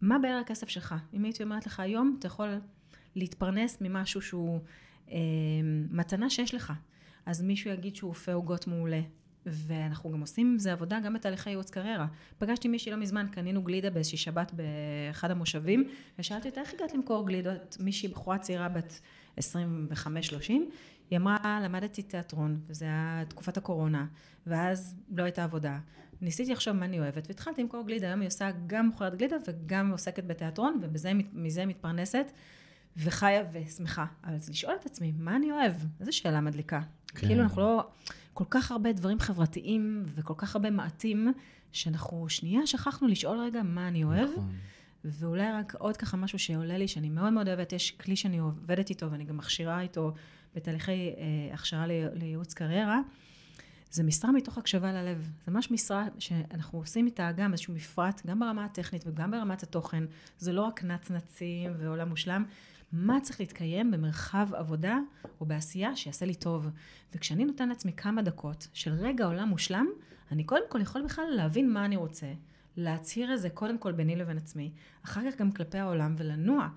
מה 0.01 0.19
באר 0.19 0.41
הכסף 0.45 0.69
שלך? 0.69 0.95
אם 1.15 1.25
הייתי 1.25 1.43
אומרת 1.43 1.67
לך 1.67 1.81
היום, 1.81 2.17
אתה 2.19 2.27
יכול 2.27 2.61
להתפרנס 3.17 3.79
ממשהו 3.81 4.23
שהוא 4.23 4.61
מתנה 5.91 6.31
שיש 6.31 6.55
לך. 6.55 6.73
אז 7.27 7.43
מישהו 7.43 7.71
יגיד 7.71 7.97
שהוא 7.97 8.09
אופה 8.09 8.33
עוגות 8.33 8.67
מעולה. 8.67 9.01
ואנחנו 9.47 10.13
גם 10.13 10.21
עושים 10.21 10.53
עם 10.53 10.59
זה 10.59 10.73
עבודה 10.73 11.01
גם 11.01 11.15
בתהליכי 11.15 11.51
ייעוץ 11.51 11.71
קריירה. 11.71 12.07
פגשתי 12.39 12.69
מישהי 12.69 12.93
לא 12.93 12.99
מזמן, 12.99 13.27
קנינו 13.31 13.63
גלידה 13.63 13.91
באיזושהי 13.91 14.19
שבת 14.19 14.53
באחד 14.53 15.31
המושבים, 15.31 15.89
ושאלתי 16.19 16.49
אותה, 16.49 16.61
איך 16.61 16.75
הגעת 16.75 16.95
למכור 16.95 17.27
גלידות? 17.27 17.77
מישהי, 17.81 18.09
בחורה 18.09 18.39
צעירה 18.39 18.69
בת 18.69 19.01
25-30, 19.39 19.43
היא 21.11 21.19
אמרה, 21.19 21.61
למדתי 21.65 22.03
תיאטרון, 22.03 22.61
וזה 22.67 22.85
היה 22.85 23.23
תקופת 23.29 23.57
הקורונה, 23.57 24.07
ואז 24.47 24.97
לא 25.17 25.23
הייתה 25.23 25.45
עבודה. 25.45 25.79
ניסיתי 26.21 26.53
לחשוב 26.53 26.77
מה 26.77 26.85
אני 26.85 27.01
אוהבת, 27.01 27.27
והתחלתי 27.29 27.63
למכור 27.63 27.87
גלידה, 27.87 28.07
היום 28.07 28.21
היא 28.21 28.27
עושה 28.27 28.51
גם 28.67 28.87
מוכרת 28.87 29.17
גלידה 29.17 29.37
וגם 29.49 29.91
עוסקת 29.91 30.25
בתיאטרון, 30.25 30.81
ומזה 30.83 31.67
מתפרנסת, 31.67 32.33
וחיה 32.97 33.45
ושמחה. 33.53 34.07
אבל 34.25 34.35
לשאול 34.51 34.75
את 34.81 34.87
עצמי, 34.87 35.13
מה 35.19 35.37
אני 35.37 35.53
אוהב? 35.53 35.73
איזו 36.01 36.17
שאלה 36.17 36.41
מדליקה. 36.41 36.81
כן. 37.09 37.27
כאילו 37.27 37.43
אנחנו 37.43 37.61
לא... 37.63 37.91
כל 38.41 38.45
כך 38.51 38.71
הרבה 38.71 38.93
דברים 38.93 39.21
חברתיים 39.21 40.03
וכל 40.07 40.35
כך 40.37 40.57
הרבה 40.57 40.71
מעטים, 40.71 41.33
שאנחנו 41.73 42.29
שנייה 42.29 42.67
שכחנו 42.67 43.09
לשאול 43.09 43.39
רגע 43.39 43.63
מה 43.63 43.89
אני 43.89 44.05
אוהב. 44.05 44.31
נכון. 44.31 44.53
ואולי 45.05 45.53
רק 45.53 45.75
עוד 45.75 45.97
ככה 45.97 46.17
משהו 46.17 46.39
שעולה 46.39 46.79
לי, 46.79 46.89
שאני 46.89 47.09
מאוד 47.09 47.33
מאוד 47.33 47.49
אוהבת, 47.49 47.73
יש 47.73 47.91
כלי 47.91 48.17
שאני 48.17 48.39
עובדת 48.39 48.91
איתו 48.91 49.11
ואני 49.11 49.25
גם 49.25 49.37
מכשירה 49.37 49.81
איתו 49.81 50.13
בתהליכי 50.55 50.93
אה, 50.93 51.55
הכשרה 51.55 51.87
לי, 51.87 52.03
לייעוץ 52.13 52.55
קריירה, 52.55 53.01
זה 53.91 54.03
משרה 54.03 54.33
מתוך 54.33 54.59
הקשבה 54.59 54.93
ללב. 54.93 55.31
זה 55.47 55.53
ממש 55.53 55.71
משרה 55.71 56.07
שאנחנו 56.19 56.79
עושים 56.79 57.07
איתה 57.07 57.33
גם 57.37 57.53
איזשהו 57.53 57.75
מפרט, 57.75 58.23
גם 58.27 58.41
ברמה 58.41 58.65
הטכנית 58.65 59.05
וגם 59.07 59.31
ברמת 59.31 59.63
התוכן. 59.63 60.05
זה 60.39 60.53
לא 60.53 60.63
רק 60.63 60.85
נצנצים 60.85 61.73
ועולם 61.79 62.09
מושלם. 62.09 62.45
מה 62.93 63.21
צריך 63.23 63.41
להתקיים 63.41 63.91
במרחב 63.91 64.49
עבודה 64.55 64.99
או 65.41 65.47
בעשייה 65.47 65.97
שיעשה 65.97 66.27
לי 66.27 66.35
טוב. 66.35 66.69
וכשאני 67.15 67.45
נותן 67.45 67.69
לעצמי 67.69 67.93
כמה 67.93 68.23
דקות 68.23 68.69
של 68.73 68.93
רגע 68.93 69.25
עולם 69.25 69.49
מושלם, 69.49 69.87
אני 70.33 70.45
קודם 70.45 70.65
כל 70.69 70.81
יכול 70.81 71.03
בכלל 71.05 71.25
להבין 71.25 71.73
מה 71.73 71.85
אני 71.85 71.97
רוצה, 71.97 72.33
להצהיר 72.77 73.35
את 73.35 73.41
זה 73.41 73.51
קודם 73.51 73.79
כל 73.79 73.93
ביני 73.93 74.17
לבין 74.17 74.37
עצמי, 74.37 74.71
אחר 75.05 75.31
כך 75.31 75.39
גם 75.39 75.53
כלפי 75.53 75.79
העולם 75.79 76.15
ולנוע. 76.19 76.69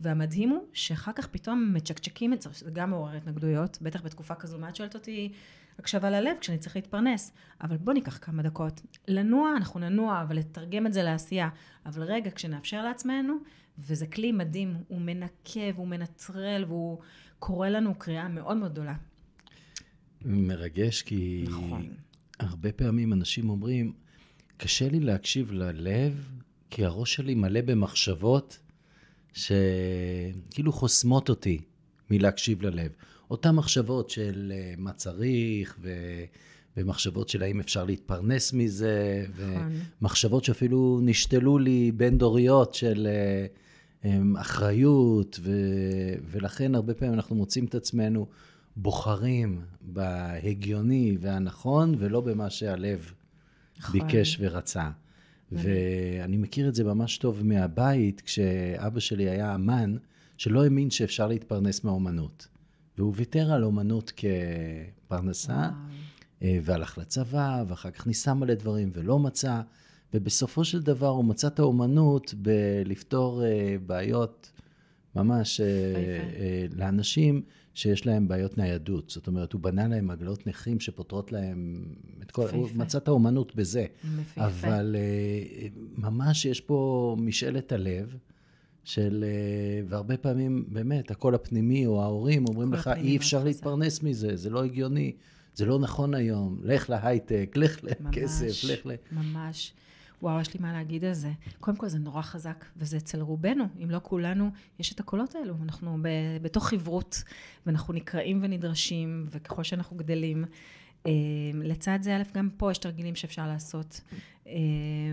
והמדהים 0.00 0.50
הוא 0.50 0.64
שאחר 0.72 1.12
כך 1.12 1.26
פתאום 1.26 1.74
מצ'קצ'קים 1.74 2.32
את 2.32 2.42
זה, 2.42 2.50
זה 2.52 2.70
גם 2.70 2.90
מעורר 2.90 3.16
התנגדויות, 3.16 3.78
בטח 3.82 4.02
בתקופה 4.02 4.34
כזו, 4.34 4.58
מה 4.58 4.68
את 4.68 4.76
שואלת 4.76 4.94
אותי 4.94 5.32
הקשבה 5.78 6.10
ללב 6.10 6.36
כשאני 6.40 6.58
צריך 6.58 6.76
להתפרנס? 6.76 7.32
אבל 7.60 7.76
בוא 7.76 7.92
ניקח 7.92 8.18
כמה 8.22 8.42
דקות. 8.42 8.82
לנוע, 9.08 9.52
אנחנו 9.56 9.80
ננוע, 9.80 10.22
אבל 10.22 10.36
לתרגם 10.36 10.86
את 10.86 10.92
זה 10.92 11.02
לעשייה. 11.02 11.48
אבל 11.86 12.02
רגע, 12.02 12.30
כשנאפשר 12.30 12.84
לעצמנו, 12.84 13.34
וזה 13.78 14.06
כלי 14.06 14.32
מדהים, 14.32 14.74
הוא 14.88 15.00
מנקה 15.00 15.60
והוא 15.74 15.88
מנטרל 15.88 16.64
והוא 16.68 16.98
קורא 17.38 17.68
לנו 17.68 17.94
קריאה 17.94 18.28
מאוד 18.28 18.56
מאוד 18.56 18.72
גדולה. 18.72 18.94
מרגש, 20.24 21.02
כי 21.02 21.44
נכון. 21.46 21.94
הרבה 22.38 22.72
פעמים 22.72 23.12
אנשים 23.12 23.50
אומרים, 23.50 23.92
קשה 24.56 24.88
לי 24.88 25.00
להקשיב 25.00 25.52
ללב, 25.52 26.28
כי 26.70 26.84
הראש 26.84 27.14
שלי 27.14 27.34
מלא 27.34 27.60
במחשבות 27.60 28.58
שכאילו 29.32 30.72
חוסמות 30.72 31.28
אותי 31.28 31.60
מלהקשיב 32.10 32.62
ללב. 32.62 32.92
אותן 33.30 33.50
מחשבות 33.50 34.10
של 34.10 34.52
אה, 34.54 34.74
מה 34.78 34.92
צריך, 34.92 35.76
ו... 35.80 35.90
ומחשבות 36.76 37.28
של 37.28 37.42
האם 37.42 37.60
אפשר 37.60 37.84
להתפרנס 37.84 38.52
מזה, 38.52 39.24
נכון. 39.34 39.72
ומחשבות 40.00 40.44
שאפילו 40.44 41.00
נשתלו 41.02 41.58
לי 41.58 41.92
בין 41.92 42.18
דוריות 42.18 42.74
של 42.74 43.08
אה, 43.10 43.46
em, 44.02 44.40
אחריות, 44.40 45.40
ו... 45.42 45.50
ולכן 46.30 46.74
הרבה 46.74 46.94
פעמים 46.94 47.14
אנחנו 47.14 47.36
מוצאים 47.36 47.64
את 47.64 47.74
עצמנו 47.74 48.26
בוחרים 48.76 49.60
בהגיוני 49.80 51.16
והנכון, 51.20 51.94
ולא 51.98 52.20
במה 52.20 52.50
שהלב 52.50 53.12
נכון. 53.78 54.00
ביקש 54.00 54.36
ורצה. 54.40 54.90
ואני 55.52 56.36
מכיר 56.36 56.68
את 56.68 56.74
זה 56.74 56.84
ממש 56.84 57.18
טוב 57.18 57.42
מהבית, 57.42 58.20
כשאבא 58.20 59.00
שלי 59.00 59.30
היה 59.30 59.54
אמן, 59.54 59.96
שלא 60.36 60.64
האמין 60.64 60.90
שאפשר 60.90 61.26
להתפרנס 61.26 61.84
מהאומנות. 61.84 62.48
והוא 62.98 63.12
ויתר 63.16 63.52
על 63.52 63.64
אומנות 63.64 64.12
כפרנסה, 64.16 65.52
וואו. 65.52 65.70
אה, 66.42 66.58
והלך 66.62 66.98
לצבא, 66.98 67.64
ואחר 67.66 67.90
כך 67.90 68.06
ניסה 68.06 68.34
מלא 68.34 68.54
דברים 68.54 68.90
ולא 68.92 69.18
מצא, 69.18 69.60
ובסופו 70.14 70.64
של 70.64 70.82
דבר 70.82 71.08
הוא 71.08 71.24
מצא 71.24 71.46
את 71.46 71.58
האומנות 71.58 72.34
בלפתור 72.34 73.44
אה, 73.44 73.76
בעיות 73.86 74.52
ממש 75.16 75.60
אה, 75.60 76.66
לאנשים 76.76 77.42
שיש 77.74 78.06
להם 78.06 78.28
בעיות 78.28 78.58
ניידות. 78.58 79.10
זאת 79.10 79.26
אומרת, 79.26 79.52
הוא 79.52 79.60
בנה 79.60 79.88
להם 79.88 80.10
עגלות 80.10 80.46
נכים 80.46 80.80
שפותרות 80.80 81.32
להם 81.32 81.84
את 82.22 82.30
כל... 82.30 82.48
הוא. 82.52 82.68
מצא 82.74 82.98
את 82.98 83.08
האומנות 83.08 83.54
בזה. 83.54 83.86
אבל 84.36 84.96
ממש 85.96 86.44
יש 86.44 86.60
פה 86.60 87.16
משאלת 87.18 87.72
הלב. 87.72 88.16
של, 88.84 89.24
והרבה 89.88 90.16
פעמים, 90.16 90.64
באמת, 90.68 91.10
הקול 91.10 91.34
הפנימי 91.34 91.86
או 91.86 92.02
ההורים 92.02 92.44
אומרים 92.48 92.72
לך, 92.72 92.90
אי 92.96 93.16
אפשר 93.16 93.38
חזק." 93.38 93.46
להתפרנס 93.46 94.02
מזה, 94.02 94.36
זה 94.36 94.50
לא 94.50 94.64
הגיוני, 94.64 95.12
זה 95.54 95.66
לא 95.66 95.78
נכון 95.78 96.14
היום, 96.14 96.58
לך 96.62 96.90
להייטק, 96.90 97.52
לך 97.56 97.84
לכסף, 97.84 98.44
ממש, 98.44 98.64
לך 98.64 98.86
ל... 98.86 98.90
ממש. 99.12 99.72
וואו, 100.22 100.40
יש 100.40 100.54
לי 100.54 100.60
מה 100.60 100.72
להגיד 100.72 101.04
על 101.04 101.12
זה. 101.12 101.30
קודם 101.60 101.76
כל, 101.76 101.88
זה 101.88 101.98
נורא 101.98 102.22
חזק, 102.22 102.64
וזה 102.76 102.96
אצל 102.96 103.20
רובנו, 103.20 103.64
אם 103.82 103.90
לא 103.90 104.00
כולנו, 104.02 104.50
יש 104.78 104.92
את 104.92 105.00
הקולות 105.00 105.34
האלו. 105.34 105.54
אנחנו 105.62 105.98
ב, 106.02 106.08
בתוך 106.42 106.68
חברות, 106.68 107.22
ואנחנו 107.66 107.94
נקראים 107.94 108.40
ונדרשים, 108.42 109.24
וככל 109.30 109.62
שאנחנו 109.62 109.96
גדלים, 109.96 110.44
לצד 111.54 111.98
זה, 112.02 112.16
א', 112.16 112.22
גם 112.34 112.48
פה 112.56 112.70
יש 112.70 112.78
תרגילים 112.78 113.14
שאפשר 113.14 113.46
לעשות. 113.46 114.00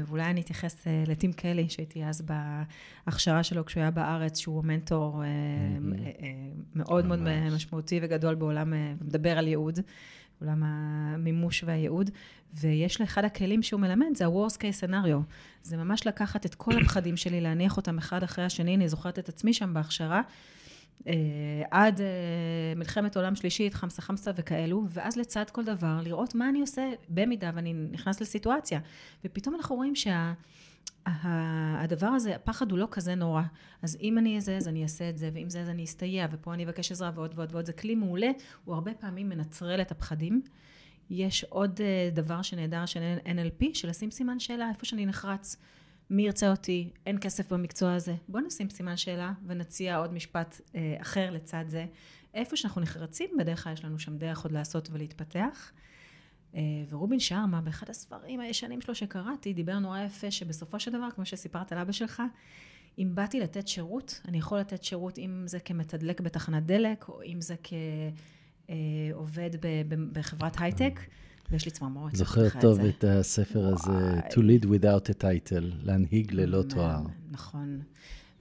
ואולי 0.06 0.24
אני 0.24 0.42
אתייחס 0.42 0.88
לטים 1.08 1.34
קלי, 1.34 1.70
שהייתי 1.70 2.06
אז 2.06 2.24
בהכשרה 3.06 3.44
שלו 3.44 3.66
כשהוא 3.66 3.82
היה 3.82 3.92
בארץ, 3.92 4.38
שהוא 4.38 4.64
מנטור 4.64 5.24
מאוד 6.76 7.06
מאוד 7.06 7.20
משמעותי 7.52 8.00
וגדול 8.04 8.36
בעולם, 8.36 8.74
מדבר 9.02 9.38
על 9.38 9.48
ייעוד. 9.48 9.80
עולם 10.42 10.64
המימוש 10.64 11.64
והייעוד, 11.64 12.10
ויש 12.54 13.02
לאחד 13.02 13.26
הכלים 13.26 13.64
שהוא 13.64 13.82
מלמד, 13.82 14.08
זה 14.16 14.26
ה-Worst 14.26 14.56
case 14.56 14.84
scenario. 14.84 15.34
זה 15.64 15.78
ממש 15.78 16.08
לקחת 16.08 16.46
את 16.46 16.56
כל 16.56 16.72
הפחדים 16.82 17.18
שלי, 17.18 17.42
להניח 17.42 17.78
אותם 17.78 17.98
אחד 17.98 18.24
אחרי 18.24 18.46
השני, 18.46 18.76
אני 18.76 18.90
זוכרת 18.90 19.20
את 19.20 19.30
עצמי 19.30 19.54
שם 19.54 19.74
בהכשרה, 19.74 20.22
אה, 21.08 21.14
עד 21.72 22.02
אה, 22.02 22.08
מלחמת 22.76 23.18
עולם 23.18 23.36
שלישית, 23.36 23.74
חמסה 23.74 24.02
חמסה 24.02 24.32
וכאלו, 24.36 24.86
ואז 24.90 25.18
לצד 25.18 25.50
כל 25.52 25.64
דבר, 25.64 26.00
לראות 26.04 26.36
מה 26.36 26.50
אני 26.50 26.62
עושה 26.62 26.90
במידה 27.10 27.52
ואני 27.56 27.74
נכנס 27.74 28.22
לסיטואציה. 28.22 28.80
ופתאום 29.26 29.56
אנחנו 29.56 29.76
רואים 29.76 29.96
שה... 29.96 30.34
הדבר 31.06 32.08
הזה, 32.08 32.36
הפחד 32.36 32.72
הוא 32.72 32.80
לא 32.80 32.88
כזה 32.92 33.16
נורא. 33.16 33.42
אז 33.82 33.98
אם 34.02 34.18
אני 34.18 34.36
אעשה, 34.36 34.58
אז 34.58 34.68
אני 34.68 34.84
אעשה 34.84 35.10
את 35.10 35.18
זה, 35.18 35.30
ואם 35.34 35.50
זה, 35.50 35.62
אז 35.62 35.70
אני 35.70 35.84
אסתייע, 35.84 36.28
ופה 36.32 36.54
אני 36.54 36.66
אבקש 36.66 36.92
עזרה 36.92 37.12
ועוד 37.16 37.34
ועוד 37.36 37.50
ועוד. 37.52 37.66
זה 37.66 37.74
כלי 37.74 37.96
מעולה, 37.96 38.30
הוא 38.66 38.76
הרבה 38.76 38.94
פעמים 38.94 39.30
מנטרל 39.30 39.82
את 39.82 39.92
הפחדים. 39.92 40.42
יש 41.10 41.44
עוד 41.44 41.80
אה, 41.82 42.10
דבר 42.14 42.42
שנהדר 42.42 42.86
של 42.86 43.18
NLP, 43.26 43.66
של 43.74 43.90
לשים 43.90 44.12
סימן 44.12 44.40
שאלה 44.40 44.70
איפה 44.70 44.86
שאני 44.86 45.06
נחרץ. 45.06 45.56
מי 46.10 46.24
ירצה 46.24 46.52
אותי? 46.52 46.90
אין 47.06 47.18
כסף 47.22 47.54
במקצוע 47.54 47.94
הזה. 47.94 48.16
בואו 48.28 48.44
נשים 48.44 48.70
סימן 48.70 48.98
שאלה 48.98 49.34
ונציע 49.46 49.98
עוד 49.98 50.14
משפט 50.14 50.62
אה, 50.76 50.98
אחר 51.02 51.32
לצד 51.32 51.66
זה. 51.68 51.86
איפה 52.34 52.56
שאנחנו 52.56 52.82
נחרצים, 52.82 53.30
בדרך 53.40 53.64
כלל 53.64 53.74
יש 53.74 53.86
לנו 53.86 54.00
שם 54.00 54.18
דרך 54.18 54.44
עוד 54.44 54.52
לעשות 54.52 54.90
ולהתפתח. 54.92 55.72
אה, 56.56 56.62
ורובין 56.90 57.20
שרמה, 57.20 57.62
באחד 57.62 57.90
הספרים 57.90 58.40
הישנים 58.40 58.82
שלו 58.82 58.96
שקראתי, 58.96 59.54
דיבר 59.54 59.80
נורא 59.80 60.00
יפה 60.00 60.32
שבסופו 60.32 60.80
של 60.80 60.92
דבר, 60.92 61.08
כמו 61.16 61.26
שסיפרת 61.26 61.72
על 61.72 61.78
אבא 61.78 61.92
שלך, 61.92 62.22
אם 63.00 63.12
באתי 63.14 63.40
לתת 63.40 63.68
שירות, 63.68 64.22
אני 64.28 64.38
יכול 64.38 64.60
לתת 64.60 64.84
שירות 64.84 65.18
אם 65.18 65.44
זה 65.46 65.60
כמתדלק 65.60 66.22
בתחנת 66.22 66.66
דלק, 66.66 67.10
או 67.10 67.22
אם 67.24 67.42
זה 67.42 67.56
כעובד 69.14 69.50
בחברת 70.12 70.56
הייטק, 70.60 71.00
ויש 71.52 71.66
לי 71.66 71.72
צמרמורת. 71.72 72.16
זוכר 72.16 72.50
טוב 72.62 72.80
את 72.80 73.04
הספר 73.04 73.68
הזה, 73.68 74.20
To 74.30 74.38
lead 74.38 74.66
without 74.66 75.10
a 75.10 75.22
title, 75.22 75.64
להנהיג 75.84 76.34
ללא 76.34 76.64
תואר. 76.70 77.02
נכון. 77.32 77.82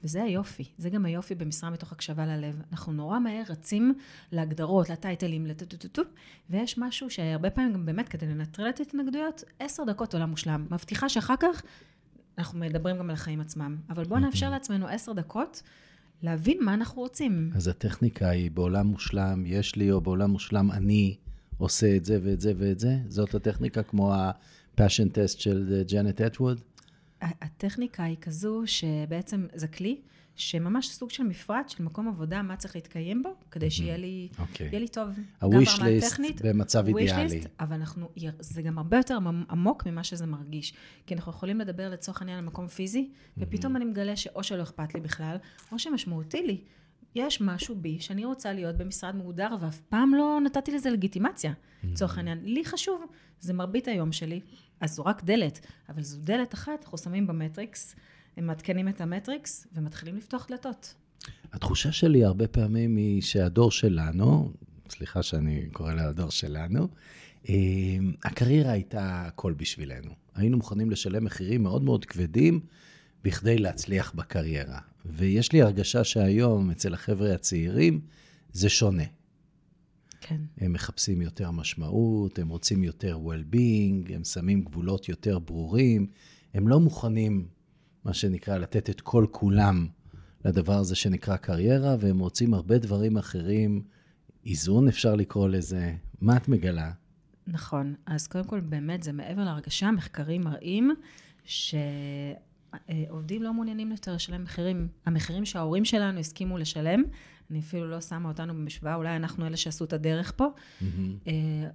וזה 0.05 0.23
היופי, 0.23 0.65
זה 0.79 0.91
גם 0.91 1.05
היופי 1.05 1.35
במשרה 1.35 1.71
מתוך 1.71 1.93
הקשבה 1.93 2.27
ללב. 2.27 2.63
אנחנו 2.73 2.93
נורא 2.93 3.19
מהר 3.19 3.43
רצים 3.49 3.95
להגדרות, 4.33 4.91
לטייטלים, 4.91 5.47
לטוטוטוטו, 5.47 6.03
ויש 6.51 6.79
משהו 6.79 7.11
שהרבה 7.11 7.51
פעמים 7.51 7.73
גם 7.73 7.87
באמת 7.87 8.09
כדי 8.09 8.27
לנטרל 8.27 8.69
את 8.69 8.81
ההתנגדויות, 8.81 9.45
עשר 9.59 9.85
דקות 9.85 10.15
עולם 10.15 10.31
מושלם. 10.31 10.67
מבטיחה 10.71 11.09
שאחר 11.09 11.35
כך 11.41 11.63
אנחנו 12.39 12.59
מדברים 12.59 12.99
גם 12.99 13.11
על 13.11 13.15
החיים 13.15 13.41
עצמם. 13.41 13.77
אבל 13.91 14.05
בואו 14.05 14.21
נאפשר 14.21 14.51
לעצמנו 14.51 14.89
עשר 14.89 15.13
דקות 15.13 15.63
להבין 16.23 16.59
מה 16.65 16.75
אנחנו 16.75 17.03
רוצים. 17.03 17.51
אז 17.55 17.69
הטכניקה 17.69 18.29
היא 18.29 18.51
בעולם 18.51 18.87
מושלם, 18.87 19.43
יש 19.47 19.77
לי, 19.77 19.93
או 19.93 20.01
בעולם 20.01 20.31
מושלם 20.31 20.71
אני 20.73 21.17
עושה 21.59 21.97
את 21.97 22.05
זה 22.05 22.19
ואת 22.23 22.41
זה 22.41 22.53
ואת 22.57 22.79
זה? 22.79 22.97
זאת 23.09 23.35
הטכניקה 23.35 23.83
כמו 23.83 24.15
ה-passion 24.15 25.09
test 25.13 25.39
של 25.39 25.83
ג'נט 25.91 26.21
אטווד? 26.21 26.61
הטכניקה 27.21 28.05
היא 28.05 28.17
כזו 28.21 28.63
שבעצם 28.67 29.47
זה 29.55 29.69
כלי 29.69 30.01
שממש 30.39 30.91
סוג 30.91 31.11
של 31.11 31.23
מפרט 31.23 31.69
של 31.69 31.83
מקום 31.83 32.09
עבודה, 32.09 32.43
מה 32.43 32.57
צריך 32.57 32.77
להתקיים 32.77 33.23
בו, 33.23 33.35
כדי 33.51 33.71
שיהיה 33.71 33.97
לי, 33.97 34.29
okay. 34.33 34.41
אוקיי. 34.41 34.81
לי 34.81 34.89
טוב. 34.89 35.09
ה-wish 35.41 35.79
list 35.79 36.43
במצב 36.45 36.87
אידיאלי. 36.87 37.41
list, 37.43 37.49
אבל 37.61 37.77
אנחנו, 37.77 38.09
זה 38.41 38.63
גם 38.63 38.79
הרבה 38.79 38.97
יותר 38.97 39.19
עמוק 39.51 39.87
ממה 39.87 40.05
שזה 40.05 40.27
מרגיש. 40.27 40.75
כי 41.07 41.15
אנחנו 41.15 41.33
יכולים 41.33 41.59
לדבר 41.59 41.91
לצורך 41.91 42.21
העניין 42.23 42.39
על 42.39 42.45
מקום 42.45 42.69
פיזי, 42.69 43.11
ופתאום 43.39 43.77
אני 43.77 43.85
מגלה 43.85 44.17
שאו 44.17 44.43
שלא 44.43 44.63
אכפת 44.63 44.95
לי 44.95 45.01
בכלל, 45.01 45.37
או 45.73 45.79
שמשמעותי 45.79 46.43
לי. 46.43 46.61
יש 47.15 47.41
משהו 47.41 47.75
בי 47.75 48.01
שאני 48.01 48.25
רוצה 48.25 48.53
להיות 48.53 48.77
במשרד 48.77 49.17
מהודר, 49.17 49.57
ואף 49.61 49.81
פעם 49.89 50.15
לא 50.15 50.39
נתתי 50.45 50.73
לזה 50.73 50.91
לגיטימציה, 50.91 51.53
לצורך 51.85 52.15
mm-hmm. 52.15 52.17
העניין. 52.17 52.41
לי 52.45 52.65
חשוב, 52.65 53.05
זה 53.41 53.53
מרבית 53.53 53.89
היום 53.89 54.13
שלי, 54.13 54.41
אז 54.81 54.95
זו 54.95 55.05
רק 55.05 55.25
דלת, 55.25 55.67
אבל 55.89 56.03
זו 56.03 56.19
דלת 56.21 56.55
אחת, 56.55 56.85
אנחנו 56.85 56.99
שמים 56.99 57.27
במטריקס, 57.27 57.95
הם 58.37 58.47
מעדכנים 58.47 58.89
את 58.89 59.01
המטריקס 59.01 59.67
ומתחילים 59.75 60.17
לפתוח 60.17 60.47
דלתות. 60.51 60.95
התחושה 61.53 61.93
שלי 61.93 62.25
הרבה 62.25 62.49
פעמים 62.49 62.97
היא 62.97 63.23
שהדור 63.23 63.71
שלנו, 63.71 64.53
סליחה 64.91 65.23
שאני 65.23 65.67
קורא 65.73 65.93
לה 65.93 66.09
הדור 66.09 66.31
שלנו, 66.31 66.89
אה, 67.49 67.55
הקריירה 68.25 68.73
הייתה 68.73 69.23
הכל 69.27 69.53
בשבילנו. 69.53 70.11
היינו 70.35 70.57
מוכנים 70.57 70.91
לשלם 70.91 71.25
מחירים 71.25 71.63
מאוד 71.63 71.83
מאוד 71.83 72.05
כבדים 72.05 72.61
בכדי 73.25 73.59
להצליח 73.59 74.13
בקריירה. 74.15 74.79
ויש 75.07 75.53
לי 75.53 75.63
הרגשה 75.63 76.05
שהיום, 76.05 76.71
אצל 76.71 76.95
החבר'ה 76.95 77.35
הצעירים, 77.35 78.01
זה 78.53 78.69
שונה. 78.69 79.05
כן. 80.21 80.41
הם 80.59 80.73
מחפשים 80.73 81.23
יותר 81.23 81.51
משמעות, 81.51 82.39
הם 82.39 82.49
רוצים 82.49 82.85
יותר 82.85 83.19
well-being, 83.27 84.15
הם 84.15 84.25
שמים 84.25 84.65
גבולות 84.65 85.09
יותר 85.09 85.39
ברורים, 85.39 86.07
הם 86.55 86.69
לא 86.69 86.81
מוכנים, 86.81 87.49
מה 88.05 88.15
שנקרא, 88.15 88.59
לתת 88.59 88.91
את 88.91 89.01
כל 89.01 89.27
כולם 89.31 89.87
לדבר 90.45 90.79
הזה 90.79 90.95
שנקרא 90.95 91.37
קריירה, 91.37 91.97
והם 92.01 92.19
רוצים 92.19 92.55
הרבה 92.55 92.79
דברים 92.79 93.17
אחרים, 93.17 93.83
איזון 94.47 94.89
אפשר 94.89 95.15
לקרוא 95.15 95.49
לזה. 95.49 95.95
מה 96.21 96.37
את 96.37 96.49
מגלה? 96.49 96.93
נכון. 97.47 97.95
אז 98.07 98.27
קודם 98.27 98.45
כל, 98.45 98.61
באמת, 98.61 99.03
זה 99.03 99.13
מעבר 99.13 99.45
להרגשה, 99.45 99.91
מחקרים 99.91 100.43
מראים 100.43 100.95
ש... 101.45 101.75
עובדים 103.09 103.43
לא 103.43 103.55
מעוניינים 103.55 103.91
יותר 103.91 104.15
לשלם 104.15 104.45
מחירים. 104.45 104.89
המחירים 105.07 105.45
שההורים 105.45 105.85
שלנו 105.85 106.19
הסכימו 106.21 106.59
לשלם, 106.59 107.03
אני 107.51 107.61
אפילו 107.61 107.91
לא 107.91 108.01
שמה 108.01 108.29
אותנו 108.29 108.55
במשוואה, 108.55 108.95
אולי 108.95 109.17
אנחנו 109.17 109.47
אלה 109.47 109.57
שעשו 109.57 109.85
את 109.85 109.93
הדרך 109.93 110.33
פה. 110.37 110.47
Mm-hmm. 110.47 110.85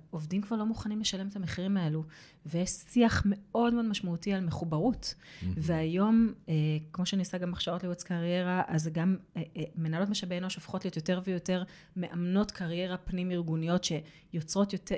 עובדים 0.09 0.41
כבר 0.41 0.55
לא 0.55 0.65
מוכנים 0.65 0.99
לשלם 0.99 1.27
את 1.27 1.35
המחירים 1.35 1.77
האלו, 1.77 2.03
ויש 2.45 2.69
שיח 2.69 3.23
מאוד 3.25 3.73
מאוד 3.73 3.85
משמעותי 3.85 4.33
על 4.33 4.45
מחוברות. 4.45 5.15
Mm-hmm. 5.15 5.45
והיום, 5.57 6.33
אה, 6.49 6.53
כמו 6.93 7.05
שאני 7.05 7.21
עושה 7.21 7.37
גם 7.37 7.53
הכשרות 7.53 7.83
לייעוץ 7.83 8.03
קריירה, 8.03 8.61
אז 8.67 8.87
גם 8.87 9.17
אה, 9.37 9.41
מנהלות 9.75 10.09
משאבי 10.09 10.37
אנוש 10.37 10.55
הופכות 10.55 10.85
להיות 10.85 10.95
יותר 10.95 11.21
ויותר 11.25 11.63
מאמנות 11.95 12.51
קריירה 12.51 12.97
פנים-ארגוניות, 12.97 13.83
שיוצרות 13.83 14.73
יותר, 14.73 14.95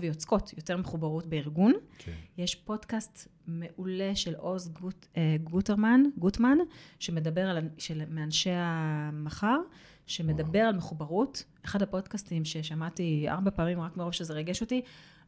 ויוצקות 0.00 0.52
יותר 0.56 0.76
מחוברות 0.76 1.26
בארגון. 1.26 1.72
Okay. 1.72 2.02
כן. 2.04 2.12
יש 2.38 2.54
פודקאסט 2.54 3.28
מעולה 3.50 4.16
של 4.16 4.34
עוז 4.34 4.68
גוט, 4.68 5.06
גוטרמן, 5.44 6.02
גוטמן, 6.18 6.58
שמדבר 6.98 7.48
על, 7.50 7.68
של, 7.78 8.02
מאנשי 8.08 8.50
המחר. 8.54 9.58
שמדבר 10.06 10.58
וואו. 10.58 10.68
על 10.68 10.76
מחוברות. 10.76 11.44
אחד 11.64 11.82
הפודקאסטים 11.82 12.44
ששמעתי 12.44 13.26
ארבע 13.28 13.50
פעמים, 13.50 13.80
רק 13.80 13.96
מרוב 13.96 14.12
שזה 14.12 14.34
ריגש 14.34 14.60
אותי, 14.60 14.82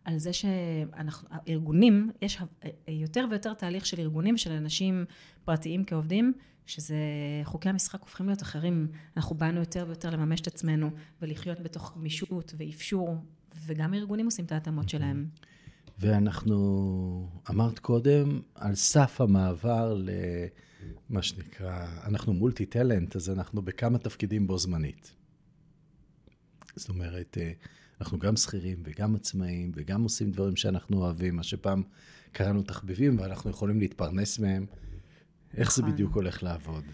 על 0.04 0.18
זה 0.18 0.32
שאנחנו, 0.32 1.28
הארגונים, 1.30 2.11
יש 2.22 2.38
יותר 2.88 3.26
ויותר 3.30 3.54
תהליך 3.54 3.87
של 3.87 4.00
ארגונים 4.00 4.35
ושל 4.35 4.52
אנשים 4.52 5.04
פרטיים 5.44 5.85
כעובדים, 5.85 6.32
שזה, 6.66 6.96
חוקי 7.44 7.68
המשחק 7.68 8.00
הופכים 8.00 8.26
להיות 8.26 8.42
אחרים. 8.42 8.88
אנחנו 9.16 9.37
באנו 9.37 9.61
יותר 9.61 9.85
ויותר 9.87 10.11
לממש 10.11 10.40
את 10.40 10.46
עצמנו 10.46 10.90
ולחיות 11.22 11.61
בתוך 11.61 11.94
גמישות 11.96 12.54
ואפשור, 12.56 13.16
וגם 13.66 13.94
הארגונים 13.94 14.26
עושים 14.26 14.44
את 14.44 14.52
ההתאמות 14.52 14.88
שלהם. 14.88 15.26
ואנחנו, 16.02 17.28
אמרת 17.50 17.78
קודם, 17.78 18.40
על 18.54 18.74
סף 18.74 19.20
המעבר 19.20 19.94
ל... 19.94 20.10
מה 21.10 21.22
שנקרא, 21.22 21.86
אנחנו 22.04 22.32
מולטי 22.32 22.66
טלנט, 22.66 23.16
אז 23.16 23.30
אנחנו 23.30 23.62
בכמה 23.62 23.98
תפקידים 23.98 24.46
בו 24.46 24.58
זמנית. 24.58 25.12
זאת 26.76 26.88
אומרת, 26.88 27.38
אה, 27.40 27.52
אנחנו 28.00 28.18
גם 28.18 28.36
שכירים 28.36 28.82
וגם 28.84 29.14
עצמאים 29.14 29.72
וגם 29.74 30.02
עושים 30.02 30.30
דברים 30.30 30.56
שאנחנו 30.56 30.98
אוהבים, 30.98 31.36
מה 31.36 31.42
שפעם 31.42 31.82
קראנו 32.32 32.62
תחביבים 32.62 33.18
ואנחנו 33.18 33.50
יכולים 33.50 33.80
להתפרנס 33.80 34.38
מהם. 34.38 34.66
איך 35.56 35.74
זה 35.74 35.82
נכון. 35.82 35.94
בדיוק 35.94 36.14
הולך 36.14 36.42
לעבוד? 36.42 36.84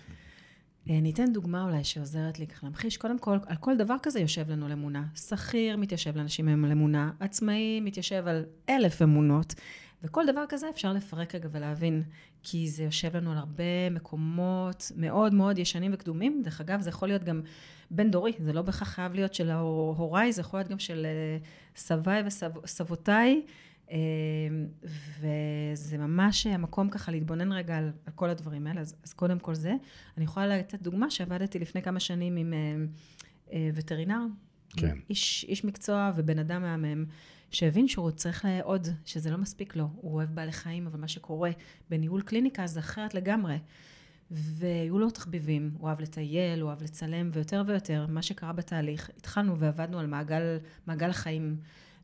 אה, 0.88 0.98
אני 0.98 1.11
אתן 1.11 1.33
דוגמה 1.33 1.62
אולי 1.62 1.85
שעוזרת 1.85 2.38
לי 2.38 2.46
ככה 2.46 2.66
להמחיש. 2.66 2.96
קודם 2.96 3.18
כל, 3.18 3.38
על 3.46 3.57
כל 3.57 3.77
דבר 3.77 3.96
כזה 4.03 4.20
יושב 4.20 4.51
לנו 4.51 4.66
על 4.66 4.72
אמונה. 4.72 5.05
שכיר 5.14 5.77
מתיישב 5.77 6.16
לאנשים 6.16 6.48
עם 6.48 6.64
אמונה, 6.64 7.11
עצמאי 7.20 7.81
מתיישב 7.81 8.24
על 8.27 8.44
אלף 8.68 9.03
אמונות. 9.03 9.55
וכל 10.03 10.27
דבר 10.27 10.44
כזה 10.48 10.70
אפשר 10.70 10.92
לפרק 10.92 11.35
רגע 11.35 11.48
ולהבין, 11.53 12.03
כי 12.42 12.68
זה 12.68 12.83
יושב 12.83 13.16
לנו 13.16 13.33
על 13.33 13.38
הרבה 13.38 13.90
מקומות 13.90 14.92
מאוד 14.96 15.35
מאוד 15.35 15.59
ישנים 15.59 15.90
וקדומים. 15.94 16.42
דרך 16.44 16.61
אגב, 16.61 16.81
זה 16.81 16.90
יכול 16.90 17.09
להיות 17.09 17.24
גם 17.24 17.42
בין 17.90 18.11
דורי, 18.11 18.33
זה 18.44 18.53
לא 18.53 18.62
בהכרח 18.62 18.88
חייב 18.88 19.14
להיות 19.14 19.35
של 19.35 19.51
הוריי, 19.51 20.33
זה 20.33 20.40
יכול 20.40 20.61
להיות 20.61 20.70
גם 20.70 20.79
של 20.79 21.07
אה, 21.07 21.38
סביי 21.77 22.22
וסבותיי. 22.64 23.42
אה, 23.46 23.53
וזה 25.20 25.98
ממש 25.98 26.46
המקום 26.46 26.90
ככה 26.90 27.12
להתבונן 27.12 27.53
רגע 27.53 27.79
על, 27.79 27.92
על 28.07 28.12
כל 28.14 28.31
הדברים 28.31 28.66
האלה, 28.66 28.81
אז, 28.81 28.96
אז 29.05 29.12
קודם 29.12 29.38
כל 29.38 29.55
זה. 29.55 29.74
אני 30.16 30.24
יכולה 30.24 30.46
לתת 30.46 30.83
דוגמה 30.83 31.11
שעבדתי 31.11 31.59
לפני 31.59 31.83
כמה 31.83 32.01
שנים 32.01 32.37
עם 32.37 32.55
אה, 33.53 33.70
וטרינר, 33.74 34.20
כן. 34.77 34.98
איש, 35.11 35.44
איש 35.48 35.64
מקצוע 35.64 36.12
ובן 36.16 36.38
אדם 36.38 36.62
מהמם, 36.62 37.05
שהבין 37.51 37.88
שהוא 37.88 38.11
צריך 38.11 38.46
עוד, 38.62 38.88
שזה 39.05 39.31
לא 39.31 39.38
מספיק 39.38 39.77
לו. 39.77 39.88
הוא 39.94 40.14
אוהב 40.14 40.35
בעלי 40.35 40.53
חיים, 40.53 40.87
אבל 40.87 41.01
מה 41.01 41.09
שקורה 41.09 41.51
בניהול 41.90 42.22
קליניקה 42.22 42.66
זה 42.66 42.81
אחרת 42.81 43.14
לגמרי. 43.14 43.59
והיו 44.31 44.98
לו 44.98 45.11
תחביבים, 45.11 45.70
הוא 45.79 45.88
אהב 45.88 46.01
לטייל, 46.01 46.61
הוא 46.61 46.70
אהב 46.70 46.83
לצלם, 46.83 47.31
ויותר 47.33 47.62
ויותר, 47.66 48.07
מה 48.09 48.22
שקרה 48.22 48.53
בתהליך, 48.53 49.11
התחלנו 49.16 49.59
ועבדנו 49.59 49.98
על 49.98 50.07
מעגל, 50.07 50.59
מעגל 50.87 51.11
החיים, 51.11 51.57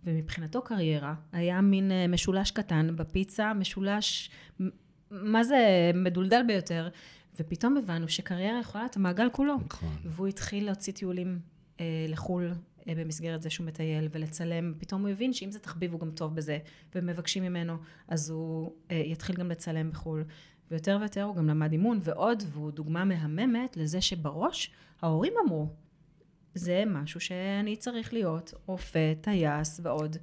ומבחינתו 0.06 0.62
קריירה 0.62 1.14
היה 1.32 1.60
מין 1.60 1.90
אה, 1.90 2.06
משולש 2.06 2.50
קטן 2.50 2.96
בפיצה, 2.96 3.54
משולש, 3.54 4.30
מה 5.10 5.44
זה 5.44 5.90
מדולדל 5.94 6.42
ביותר, 6.46 6.88
ופתאום 7.40 7.76
הבנו 7.76 8.08
שקריירה 8.08 8.60
יכולה 8.60 8.84
להיות 8.84 8.96
המעגל 8.96 9.28
כולו. 9.32 9.56
נכון. 9.66 9.96
והוא 10.04 10.26
התחיל 10.26 10.66
להוציא 10.66 10.92
טיולים 10.92 11.38
אה, 11.80 12.06
לחו"ל 12.08 12.52
אה, 12.88 12.94
במסגרת 12.94 13.42
זה 13.42 13.50
שהוא 13.50 13.66
מטייל 13.66 14.08
ולצלם, 14.12 14.74
פתאום 14.78 15.02
הוא 15.02 15.10
הבין 15.10 15.32
שאם 15.32 15.50
זה 15.50 15.58
תחביב 15.58 15.92
הוא 15.92 16.00
גם 16.00 16.10
טוב 16.10 16.34
בזה, 16.34 16.58
ומבקשים 16.94 17.42
ממנו, 17.42 17.76
אז 18.08 18.30
הוא 18.30 18.72
אה, 18.90 18.96
יתחיל 18.96 19.36
גם 19.36 19.50
לצלם 19.50 19.90
בחו"ל. 19.90 20.24
ויותר 20.70 20.98
ויותר 21.00 21.22
הוא 21.22 21.36
גם 21.36 21.48
למד 21.48 21.72
אימון 21.72 21.98
ועוד, 22.02 22.42
והוא 22.46 22.70
דוגמה 22.70 23.04
מהממת 23.04 23.76
לזה 23.76 24.00
שבראש 24.00 24.70
ההורים 25.02 25.32
אמרו, 25.46 25.68
זה 26.54 26.84
משהו 26.86 27.20
שאני 27.20 27.76
צריך 27.76 28.12
להיות, 28.12 28.54
רופא, 28.66 29.12
טייס 29.20 29.80
ועוד. 29.82 30.16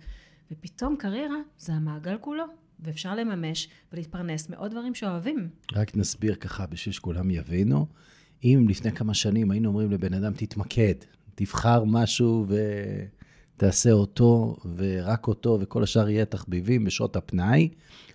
ופתאום 0.51 0.95
קריירה 0.99 1.37
זה 1.57 1.73
המעגל 1.73 2.17
כולו, 2.21 2.43
ואפשר 2.79 3.15
לממש 3.15 3.69
ולהתפרנס 3.93 4.49
מעוד 4.49 4.71
דברים 4.71 4.95
שאוהבים. 4.95 5.49
רק 5.73 5.95
נסביר 5.95 6.35
ככה 6.35 6.65
בשביל 6.65 6.93
שכולם 6.93 7.31
יבינו. 7.31 7.87
אם 8.43 8.65
לפני 8.69 8.91
כמה 8.91 9.13
שנים 9.13 9.51
היינו 9.51 9.69
אומרים 9.69 9.91
לבן 9.91 10.13
אדם, 10.13 10.33
תתמקד, 10.33 10.93
תבחר 11.35 11.83
משהו 11.83 12.45
ותעשה 13.57 13.91
אותו, 13.91 14.55
ורק 14.75 15.27
אותו, 15.27 15.57
וכל 15.61 15.83
השאר 15.83 16.09
יהיה 16.09 16.25
תחביבים 16.25 16.83
בשעות 16.83 17.15
הפנאי, 17.15 17.69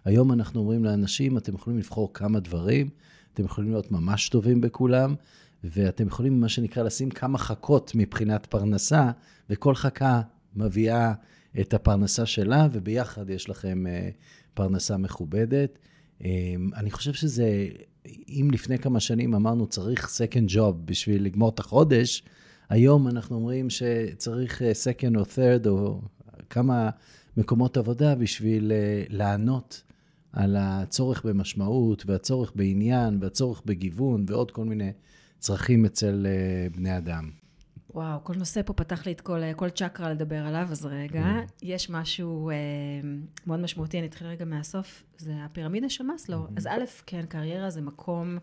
היום 0.04 0.32
אנחנו 0.32 0.60
אומרים 0.60 0.84
לאנשים, 0.84 1.38
אתם 1.38 1.54
יכולים 1.54 1.78
לבחור 1.78 2.14
כמה 2.14 2.40
דברים, 2.40 2.88
אתם 3.34 3.44
יכולים 3.44 3.70
להיות 3.70 3.92
ממש 3.92 4.28
טובים 4.28 4.60
בכולם, 4.60 5.14
ואתם 5.64 6.06
יכולים, 6.06 6.40
מה 6.40 6.48
שנקרא, 6.48 6.82
לשים 6.82 7.10
כמה 7.10 7.38
חכות 7.38 7.92
מבחינת 7.94 8.46
פרנסה, 8.46 9.10
וכל 9.50 9.74
חכה 9.74 10.20
מביאה 10.56 11.12
את 11.60 11.74
הפרנסה 11.74 12.26
שלה, 12.26 12.68
וביחד 12.72 13.30
יש 13.30 13.48
לכם 13.48 13.84
uh, 13.86 14.14
פרנסה 14.54 14.96
מכובדת. 14.96 15.78
Um, 16.20 16.24
אני 16.76 16.90
חושב 16.90 17.12
שזה, 17.12 17.68
אם 18.28 18.48
לפני 18.52 18.78
כמה 18.78 19.00
שנים 19.00 19.34
אמרנו 19.34 19.66
צריך 19.66 20.06
second 20.06 20.50
job 20.52 20.72
בשביל 20.84 21.24
לגמור 21.24 21.48
את 21.48 21.58
החודש, 21.58 22.22
היום 22.68 23.08
אנחנו 23.08 23.36
אומרים 23.36 23.70
שצריך 23.70 24.62
אה, 24.62 24.72
second 24.72 25.18
או 25.18 25.22
third 25.22 25.68
או 25.68 26.00
כמה 26.50 26.90
מקומות 27.36 27.76
עבודה 27.76 28.14
בשביל 28.14 28.72
לענות 29.08 29.82
על 30.32 30.56
הצורך 30.58 31.24
במשמעות 31.24 32.06
והצורך 32.06 32.52
בעניין 32.54 33.18
והצורך 33.20 33.62
בגיוון 33.66 34.24
ועוד 34.28 34.50
כל 34.50 34.64
מיני 34.64 34.92
צרכים 35.38 35.84
אצל 35.84 36.26
uh, 36.26 36.76
בני 36.76 36.96
אדם. 36.96 37.30
וואו, 37.96 38.24
כל 38.24 38.34
נושא 38.34 38.62
פה 38.62 38.72
פתח 38.72 39.06
לי 39.06 39.12
את 39.12 39.20
כל, 39.20 39.52
כל 39.56 39.70
צ'קרה 39.70 40.10
לדבר 40.10 40.46
עליו, 40.46 40.68
אז 40.70 40.86
רגע, 40.86 41.24
mm. 41.24 41.52
יש 41.62 41.90
משהו 41.90 42.50
אה, 42.50 42.54
מאוד 43.46 43.60
משמעותי, 43.60 43.98
אני 43.98 44.06
אתחיל 44.06 44.26
רגע 44.26 44.44
מהסוף, 44.44 45.02
זה 45.18 45.32
הפירמידה 45.44 45.88
של 45.88 46.04
מאסלו. 46.04 46.46
Mm-hmm. 46.46 46.56
אז 46.56 46.66
א', 46.66 46.84
כן, 47.06 47.26
קריירה 47.26 47.70
זה 47.70 47.80
מקום 47.80 48.38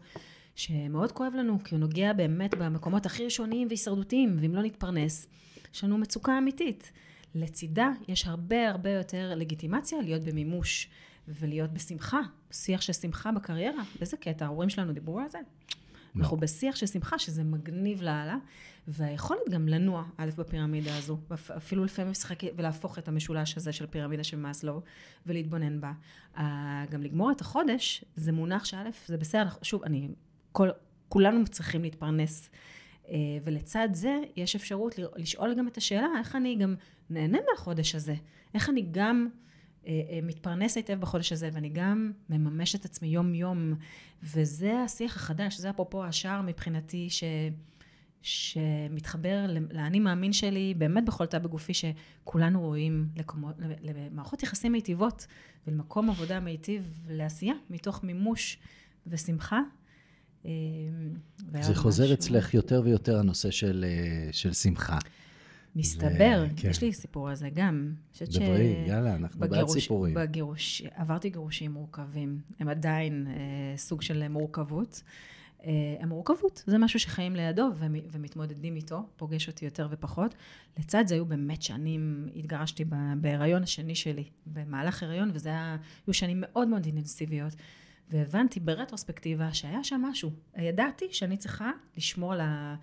שמאוד 0.55 1.11
כואב 1.11 1.33
לנו, 1.35 1.63
כי 1.63 1.75
הוא 1.75 1.79
נוגע 1.79 2.13
באמת 2.13 2.55
במקומות 2.55 3.05
הכי 3.05 3.25
ראשוניים 3.25 3.67
והישרדותיים, 3.67 4.37
ואם 4.41 4.55
לא 4.55 4.61
נתפרנס, 4.63 5.27
יש 5.73 5.83
לנו 5.83 5.97
מצוקה 5.97 6.37
אמיתית. 6.37 6.91
לצידה 7.35 7.89
יש 8.07 8.27
הרבה 8.27 8.69
הרבה 8.69 8.89
יותר 8.89 9.31
לגיטימציה 9.35 10.01
להיות 10.01 10.23
במימוש 10.23 10.89
ולהיות 11.27 11.73
בשמחה, 11.73 12.19
שיח 12.51 12.81
של 12.81 12.93
שמחה 12.93 13.31
בקריירה. 13.31 13.83
באיזה 13.99 14.17
קטע, 14.17 14.45
ההורים 14.45 14.69
שלנו 14.69 14.93
דיברו 14.93 15.19
על 15.19 15.29
זה? 15.29 15.39
לא. 16.15 16.21
אנחנו 16.21 16.37
בשיח 16.37 16.75
של 16.75 16.85
שמחה, 16.85 17.19
שזה 17.19 17.43
מגניב 17.43 18.01
לאללה, 18.01 18.37
והיכולת 18.87 19.39
גם 19.49 19.67
לנוע, 19.67 20.03
א', 20.17 20.29
בפירמידה 20.37 20.97
הזו, 20.97 21.17
אפילו 21.57 21.85
לפעמים 21.85 22.11
לשחק 22.11 22.39
ולהפוך 22.55 22.99
את 22.99 23.07
המשולש 23.07 23.57
הזה 23.57 23.73
של 23.73 23.87
פירמידה 23.87 24.23
של 24.23 24.37
מאסלו, 24.37 24.81
ולהתבונן 25.25 25.81
בה. 25.81 25.91
גם 26.89 27.03
לגמור 27.03 27.31
את 27.31 27.41
החודש, 27.41 28.05
זה 28.15 28.31
מונח 28.31 28.65
שא', 28.65 28.89
זה 29.05 29.17
בסדר, 29.17 29.49
שוב, 29.61 29.83
אני, 29.83 30.07
כל, 30.51 30.69
כולנו 31.09 31.45
צריכים 31.45 31.81
להתפרנס. 31.81 32.49
אה, 33.09 33.15
ולצד 33.43 33.89
זה, 33.93 34.15
יש 34.35 34.55
אפשרות 34.55 34.95
לשאול 35.15 35.53
גם 35.53 35.67
את 35.67 35.77
השאלה, 35.77 36.07
איך 36.19 36.35
אני 36.35 36.55
גם 36.55 36.75
נהנה 37.09 37.37
מהחודש 37.51 37.95
הזה? 37.95 38.15
איך 38.53 38.69
אני 38.69 38.87
גם... 38.91 39.27
אה, 39.87 40.01
אה, 40.09 40.19
מתפרנס 40.23 40.77
היטב 40.77 40.99
בחודש 40.99 41.31
הזה, 41.31 41.49
ואני 41.53 41.69
גם 41.69 42.11
מממש 42.29 42.75
את 42.75 42.85
עצמי 42.85 43.07
יום-יום, 43.07 43.73
וזה 44.23 44.79
השיח 44.85 45.15
החדש, 45.15 45.57
זה 45.57 45.69
אפרופו 45.69 46.03
השער 46.05 46.41
מבחינתי, 46.41 47.09
ש... 47.09 47.23
שמתחבר 48.21 49.45
לאני 49.71 49.99
מאמין 49.99 50.33
שלי, 50.33 50.73
באמת 50.77 51.05
בכל 51.05 51.25
תא 51.25 51.39
בגופי, 51.39 51.73
שכולנו 51.73 52.61
רואים 52.61 53.07
לקומות, 53.15 53.55
למערכות 53.81 54.43
יחסים 54.43 54.71
מיטיבות 54.71 55.27
ולמקום 55.67 56.09
עבודה 56.09 56.39
מיטיב 56.39 57.01
לעשייה, 57.09 57.53
מתוך 57.69 58.03
מימוש 58.03 58.57
ושמחה. 59.07 59.61
אה, 60.45 60.51
זה 61.61 61.75
חוזר 61.75 62.03
משהו... 62.03 62.13
אצלך 62.13 62.53
יותר 62.53 62.81
ויותר 62.85 63.19
הנושא 63.19 63.51
של, 63.51 63.85
של 64.31 64.53
שמחה. 64.53 64.97
מסתבר, 65.75 66.45
ו... 66.47 66.55
כן. 66.55 66.69
יש 66.69 66.81
לי 66.81 66.93
סיפור 66.93 67.29
על 67.29 67.35
זה 67.35 67.49
גם. 67.53 67.93
דברי, 68.21 68.83
ש... 68.85 68.89
יאללה, 68.89 69.15
אנחנו 69.15 69.39
בעד 69.49 69.67
סיפורים. 69.67 70.13
בגירוש, 70.13 70.81
עברתי 70.95 71.29
גירושים 71.29 71.71
מורכבים. 71.71 72.39
הם 72.59 72.67
עדיין 72.67 73.27
אה, 73.27 73.77
סוג 73.77 74.01
של 74.01 74.27
מורכבות. 74.27 75.03
אה, 75.65 75.71
המורכבות 75.99 76.63
זה 76.67 76.77
משהו 76.77 76.99
שחיים 76.99 77.35
לידו 77.35 77.69
ומתמודדים 78.11 78.75
איתו, 78.75 79.05
פוגש 79.15 79.47
אותי 79.47 79.65
יותר 79.65 79.87
ופחות. 79.91 80.35
לצד 80.77 81.03
זה 81.07 81.15
היו 81.15 81.25
באמת 81.25 81.61
שנים, 81.61 82.29
התגרשתי 82.35 82.85
בהיריון 83.17 83.63
השני 83.63 83.95
שלי, 83.95 84.23
במהלך 84.45 85.03
הריון, 85.03 85.31
וזה 85.33 85.49
היה, 85.49 85.77
היו 86.07 86.13
שנים 86.13 86.37
מאוד 86.41 86.67
מאוד 86.67 86.85
אינטנסיביות. 86.85 87.53
והבנתי 88.09 88.59
ברטרוספקטיבה 88.59 89.53
שהיה 89.53 89.83
שם 89.83 90.01
משהו. 90.01 90.31
ידעתי 90.57 91.05
שאני 91.11 91.37
צריכה 91.37 91.71
לשמור 91.97 92.33
על 92.33 92.41
ה... 92.41 92.75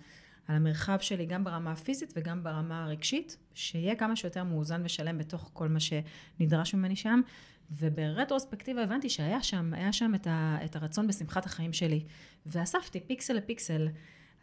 על 0.51 0.57
המרחב 0.57 0.97
שלי 0.99 1.25
גם 1.25 1.43
ברמה 1.43 1.71
הפיזית 1.71 2.13
וגם 2.15 2.43
ברמה 2.43 2.83
הרגשית, 2.83 3.37
שיהיה 3.53 3.95
כמה 3.95 4.15
שיותר 4.15 4.43
מאוזן 4.43 4.81
ושלם 4.85 5.17
בתוך 5.17 5.49
כל 5.53 5.67
מה 5.67 5.79
שנדרש 5.79 6.75
ממני 6.75 6.95
שם. 6.95 7.21
וברטרוספקטיבה 7.71 8.83
הבנתי 8.83 9.09
שהיה 9.09 9.43
שם, 9.43 9.73
היה 9.73 9.93
שם 9.93 10.11
את, 10.15 10.27
ה, 10.27 10.57
את 10.65 10.75
הרצון 10.75 11.07
בשמחת 11.07 11.45
החיים 11.45 11.73
שלי. 11.73 12.03
ואספתי 12.45 12.99
פיקסל 12.99 13.33
לפיקסל. 13.33 13.87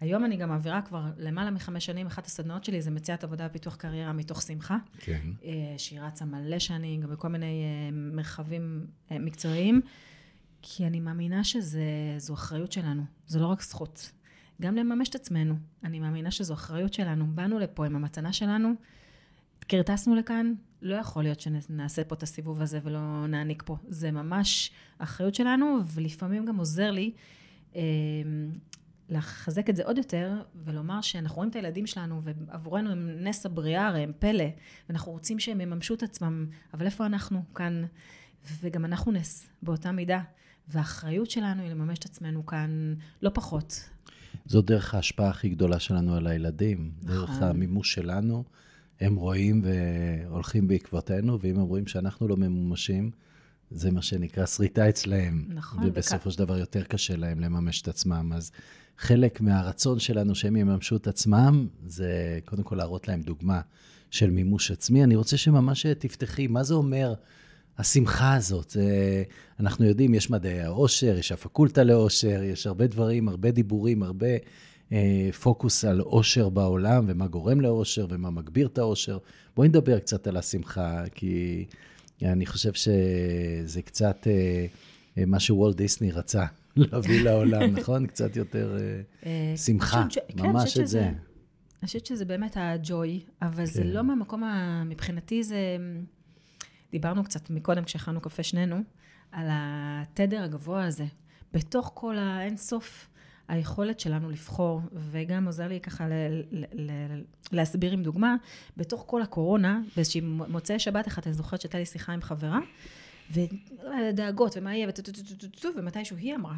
היום 0.00 0.24
אני 0.24 0.36
גם 0.36 0.48
מעבירה 0.48 0.82
כבר 0.82 1.04
למעלה 1.16 1.50
מחמש 1.50 1.86
שנים, 1.86 2.06
אחת 2.06 2.26
הסדנאות 2.26 2.64
שלי 2.64 2.82
זה 2.82 2.90
מציאת 2.90 3.24
עבודה 3.24 3.46
ופיתוח 3.50 3.76
קריירה 3.76 4.12
מתוך 4.12 4.42
שמחה. 4.42 4.76
כן. 4.98 5.20
אה, 5.44 5.74
שהיא 5.78 6.00
רצה 6.00 6.24
מלא 6.24 6.58
שנים, 6.58 7.00
גם 7.00 7.10
בכל 7.10 7.28
מיני 7.28 7.62
אה, 7.64 7.90
מרחבים 7.92 8.86
אה, 9.10 9.18
מקצועיים. 9.18 9.80
כי 10.62 10.86
אני 10.86 11.00
מאמינה 11.00 11.44
שזו 11.44 12.34
אחריות 12.34 12.72
שלנו, 12.72 13.02
זו 13.26 13.40
לא 13.40 13.46
רק 13.46 13.62
זכות. 13.62 14.10
גם 14.62 14.76
לממש 14.76 15.08
את 15.08 15.14
עצמנו. 15.14 15.54
אני 15.84 16.00
מאמינה 16.00 16.30
שזו 16.30 16.54
אחריות 16.54 16.94
שלנו. 16.94 17.26
באנו 17.26 17.58
לפה 17.58 17.86
עם 17.86 17.96
המתנה 17.96 18.32
שלנו, 18.32 18.72
קרטסנו 19.60 20.14
לכאן, 20.14 20.54
לא 20.82 20.94
יכול 20.94 21.22
להיות 21.22 21.40
שנעשה 21.40 22.04
פה 22.04 22.14
את 22.14 22.22
הסיבוב 22.22 22.62
הזה 22.62 22.80
ולא 22.82 23.26
נעניק 23.26 23.62
פה. 23.66 23.76
זה 23.88 24.10
ממש 24.10 24.70
אחריות 24.98 25.34
שלנו, 25.34 25.78
ולפעמים 25.94 26.44
גם 26.44 26.56
עוזר 26.56 26.90
לי 26.90 27.12
אה, 27.76 27.82
לחזק 29.08 29.70
את 29.70 29.76
זה 29.76 29.84
עוד 29.84 29.98
יותר, 29.98 30.42
ולומר 30.64 31.00
שאנחנו 31.00 31.36
רואים 31.36 31.50
את 31.50 31.56
הילדים 31.56 31.86
שלנו, 31.86 32.22
ועבורנו 32.22 32.90
הם 32.90 33.10
נס 33.20 33.46
הבריאה, 33.46 33.86
הרי 33.86 34.00
הם 34.00 34.12
פלא, 34.18 34.44
ואנחנו 34.88 35.12
רוצים 35.12 35.38
שהם 35.38 35.60
יממשו 35.60 35.94
את 35.94 36.02
עצמם, 36.02 36.46
אבל 36.74 36.86
איפה 36.86 37.06
אנחנו 37.06 37.42
כאן? 37.54 37.84
וגם 38.60 38.84
אנחנו 38.84 39.12
נס, 39.12 39.48
באותה 39.62 39.92
מידה. 39.92 40.20
והאחריות 40.68 41.30
שלנו 41.30 41.62
היא 41.62 41.70
לממש 41.70 41.98
את 41.98 42.04
עצמנו 42.04 42.46
כאן 42.46 42.94
לא 43.22 43.30
פחות. 43.34 43.90
זו 44.48 44.62
דרך 44.62 44.94
ההשפעה 44.94 45.28
הכי 45.28 45.48
גדולה 45.48 45.78
שלנו 45.78 46.14
על 46.14 46.26
הילדים, 46.26 46.90
נכון. 47.02 47.16
דרך 47.16 47.42
המימוש 47.42 47.92
שלנו. 47.92 48.44
הם 49.00 49.16
רואים 49.16 49.62
והולכים 49.64 50.68
בעקבותינו, 50.68 51.38
ואם 51.40 51.56
הם 51.56 51.62
רואים 51.62 51.86
שאנחנו 51.86 52.28
לא 52.28 52.36
ממומשים, 52.36 53.10
זה 53.70 53.90
מה 53.90 54.02
שנקרא 54.02 54.46
שריטה 54.46 54.88
אצלהם. 54.88 55.44
נכון. 55.48 55.84
ובסופו 55.84 56.28
וכ... 56.28 56.32
של 56.32 56.38
דבר 56.38 56.58
יותר 56.58 56.82
קשה 56.82 57.16
להם 57.16 57.40
לממש 57.40 57.82
את 57.82 57.88
עצמם. 57.88 58.32
אז 58.36 58.50
חלק 58.98 59.40
מהרצון 59.40 59.98
שלנו 59.98 60.34
שהם 60.34 60.56
יממשו 60.56 60.96
את 60.96 61.06
עצמם, 61.06 61.68
זה 61.86 62.38
קודם 62.44 62.62
כל 62.62 62.76
להראות 62.76 63.08
להם 63.08 63.22
דוגמה 63.22 63.60
של 64.10 64.30
מימוש 64.30 64.70
עצמי. 64.70 65.04
אני 65.04 65.16
רוצה 65.16 65.36
שממש 65.36 65.86
תפתחי, 65.86 66.46
מה 66.46 66.62
זה 66.62 66.74
אומר 66.74 67.14
השמחה 67.78 68.34
הזאת. 68.34 68.76
אנחנו 69.60 69.84
יודעים, 69.84 70.14
יש 70.14 70.30
מדעי 70.30 70.60
העושר, 70.60 71.18
יש 71.18 71.32
הפקולטה 71.32 71.82
לעושר, 71.82 72.42
יש 72.42 72.66
הרבה 72.66 72.86
דברים, 72.86 73.28
הרבה 73.28 73.50
דיבורים, 73.50 74.02
הרבה 74.02 74.26
אה, 74.92 75.30
פוקוס 75.42 75.84
על 75.84 76.00
אושר 76.00 76.48
בעולם, 76.48 77.04
ומה 77.08 77.26
גורם 77.26 77.60
לאושר, 77.60 78.06
ומה 78.10 78.30
מגביר 78.30 78.66
את 78.66 78.78
האושר. 78.78 79.18
בואי 79.56 79.68
נדבר 79.68 79.98
קצת 79.98 80.26
על 80.26 80.36
השמחה, 80.36 81.04
כי 81.14 81.64
אני 82.22 82.46
חושב 82.46 82.72
שזה 82.72 83.82
קצת 83.82 84.26
אה, 84.26 84.66
אה, 85.18 85.26
מה 85.26 85.40
שוולט 85.40 85.76
דיסני 85.76 86.10
רצה 86.10 86.46
להביא 86.76 87.22
לעולם, 87.22 87.62
נכון? 87.78 88.06
קצת 88.06 88.36
יותר 88.36 88.76
אה, 88.80 89.00
אה, 89.26 89.56
שמחה, 89.56 90.06
כן, 90.10 90.20
ממש 90.42 90.78
את 90.78 90.88
זה. 90.88 91.08
אני 91.08 91.86
חושבת 91.86 92.06
שזה 92.06 92.24
באמת 92.24 92.56
הג'וי, 92.60 93.20
אבל 93.42 93.66
זה 93.66 93.82
כן. 93.82 93.88
לא 93.88 94.04
מהמקום 94.04 94.44
ה... 94.44 94.82
מבחינתי 94.84 95.42
זה... 95.42 95.76
דיברנו 96.90 97.24
קצת 97.24 97.50
מקודם 97.50 97.84
כששתינו 97.84 98.20
קפה 98.20 98.42
שנינו, 98.42 98.82
על 99.32 99.46
התדר 99.50 100.42
הגבוה 100.42 100.84
הזה. 100.84 101.04
בתוך 101.52 101.90
כל 101.94 102.18
האינסוף, 102.18 103.08
היכולת 103.48 104.00
שלנו 104.00 104.30
לבחור, 104.30 104.80
וגם 104.92 105.46
עוזר 105.46 105.68
לי 105.68 105.80
ככה 105.80 106.08
ל- 106.08 106.42
ל- 106.50 106.90
ל- 106.90 107.22
להסביר 107.52 107.92
עם 107.92 108.02
דוגמה, 108.02 108.36
בתוך 108.76 109.04
כל 109.06 109.22
הקורונה, 109.22 109.80
באיזושהי 109.96 110.20
מוצאי 110.20 110.78
שבת 110.78 111.08
אחת, 111.08 111.26
אני 111.26 111.34
זוכרת 111.34 111.60
שהייתה 111.60 111.78
לי 111.78 111.86
שיחה 111.86 112.12
עם 112.12 112.22
חברה, 112.22 112.58
ודאגות, 113.30 114.56
ומה 114.56 114.74
יהיה, 114.74 114.88
וטו-טו-טו-טו-טו, 114.88 115.68
ומתישהו 115.76 116.16
היא 116.16 116.34
אמרה, 116.34 116.56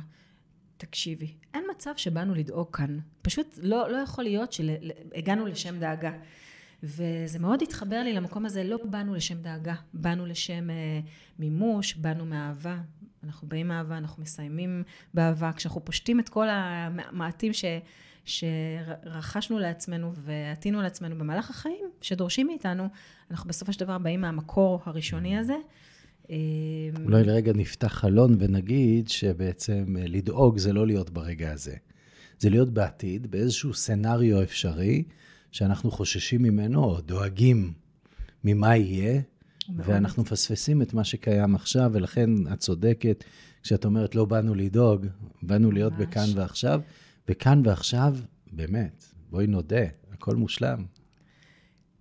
תקשיבי, 0.76 1.34
אין 1.54 1.64
מצב 1.70 1.90
שבאנו 1.96 2.34
לדאוג 2.34 2.76
כאן. 2.76 2.98
פשוט 3.22 3.58
לא, 3.62 3.90
לא 3.90 3.96
יכול 3.96 4.24
להיות 4.24 4.52
שהגענו 4.52 5.46
לשם 5.46 5.78
דאגה. 5.78 6.12
וזה 6.82 7.38
מאוד 7.38 7.62
התחבר 7.62 8.02
לי 8.02 8.12
למקום 8.12 8.46
הזה, 8.46 8.64
לא 8.64 8.78
באנו 8.84 9.14
לשם 9.14 9.42
דאגה, 9.42 9.74
באנו 9.94 10.26
לשם 10.26 10.70
אה, 10.70 11.00
מימוש, 11.38 11.94
באנו 11.94 12.26
מאהבה. 12.26 12.78
אנחנו 13.24 13.48
באים 13.48 13.68
מאהבה, 13.68 13.98
אנחנו 13.98 14.22
מסיימים 14.22 14.82
באהבה. 15.14 15.52
כשאנחנו 15.52 15.84
פושטים 15.84 16.20
את 16.20 16.28
כל 16.28 16.46
המעטים 16.50 17.52
ש, 17.52 17.64
שרכשנו 18.24 19.58
לעצמנו 19.58 20.12
ועטינו 20.14 20.82
לעצמנו 20.82 21.18
במהלך 21.18 21.50
החיים, 21.50 21.84
שדורשים 22.00 22.46
מאיתנו, 22.46 22.88
אנחנו 23.30 23.48
בסופו 23.48 23.72
של 23.72 23.80
דבר 23.80 23.98
באים 23.98 24.20
מהמקור 24.20 24.80
הראשוני 24.84 25.38
הזה. 25.38 25.56
אה, 26.30 26.36
אולי 27.04 27.24
לרגע 27.24 27.52
נפתח 27.52 27.92
חלון 27.92 28.36
ונגיד 28.38 29.08
שבעצם 29.08 29.96
אה, 29.98 30.04
לדאוג 30.06 30.58
זה 30.58 30.72
לא 30.72 30.86
להיות 30.86 31.10
ברגע 31.10 31.52
הזה. 31.52 31.74
זה 32.38 32.50
להיות 32.50 32.70
בעתיד, 32.70 33.30
באיזשהו 33.30 33.74
סצנריו 33.74 34.42
אפשרי, 34.42 35.04
שאנחנו 35.52 35.90
חוששים 35.90 36.42
ממנו 36.42 36.84
או 36.84 37.00
דואגים 37.00 37.72
ממה 38.44 38.76
יהיה. 38.76 39.20
ואנחנו 39.76 40.22
מפספסים 40.22 40.82
את 40.82 40.94
מה 40.94 41.04
שקיים 41.04 41.54
עכשיו, 41.54 41.90
ולכן 41.94 42.30
את 42.52 42.58
צודקת 42.58 43.24
כשאת 43.62 43.84
אומרת 43.84 44.14
לא 44.14 44.24
באנו 44.24 44.54
לדאוג, 44.54 45.06
באנו 45.42 45.70
להיות 45.70 45.92
ממש. 45.92 46.02
בכאן 46.02 46.28
ועכשיו, 46.34 46.80
וכאן 47.28 47.62
ועכשיו, 47.64 48.16
באמת, 48.52 49.04
בואי 49.30 49.46
נודה, 49.46 49.84
הכל 50.12 50.36
מושלם. 50.36 50.84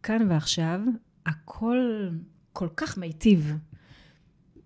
כאן 0.04 0.28
ועכשיו, 0.30 0.80
הכל 1.26 2.10
כל 2.54 2.68
כך 2.76 2.98
מיטיב. 2.98 3.58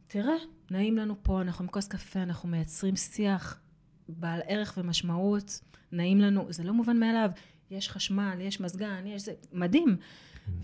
תראה, 0.08 0.36
נעים 0.72 0.98
לנו 0.98 1.15
פה, 1.24 1.41
אנחנו 1.41 1.63
עם 1.63 1.69
כוס 1.69 1.88
קפה, 1.88 2.24
אנחנו 2.24 2.50
מייצרים 2.50 2.96
שיח 2.96 3.60
בעל 4.10 4.41
ערך 4.48 4.74
ומשמעות, 4.78 5.62
נעים 5.91 6.22
לנו, 6.22 6.46
זה 6.50 6.63
לא 6.63 6.74
מובן 6.74 7.00
מאליו. 7.00 7.30
יש 7.71 7.89
חשמל, 7.89 8.38
יש 8.41 8.60
מזגן, 8.60 9.08
יש 9.08 9.21
זה, 9.21 9.34
מדהים. 9.54 9.97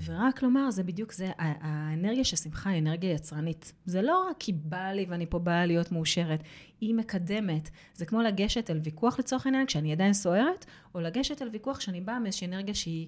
ורק 0.05 0.43
לומר, 0.43 0.71
זה 0.71 0.83
בדיוק 0.83 1.13
זה, 1.13 1.31
האנרגיה 1.37 2.23
של 2.23 2.35
שמחה 2.35 2.69
היא 2.69 2.81
אנרגיה 2.81 3.11
יצרנית. 3.11 3.73
זה 3.85 4.01
לא 4.01 4.27
רק 4.29 4.35
כי 4.39 4.53
בא 4.53 4.91
לי 4.91 5.05
ואני 5.09 5.25
פה 5.25 5.39
באה 5.39 5.65
להיות 5.65 5.91
מאושרת, 5.91 6.43
היא 6.81 6.95
מקדמת. 6.95 7.69
זה 7.93 8.05
כמו 8.05 8.21
לגשת 8.21 8.69
אל 8.69 8.79
ויכוח 8.83 9.19
לצורך 9.19 9.45
העניין, 9.45 9.65
כשאני 9.65 9.91
עדיין 9.91 10.13
סוערת, 10.13 10.65
או 10.95 11.01
לגשת 11.01 11.41
אל 11.41 11.49
ויכוח 11.49 11.77
כשאני 11.77 12.01
באה 12.01 12.19
מאיזושהי 12.19 12.47
אנרגיה 12.47 12.73
שהיא... 12.73 13.07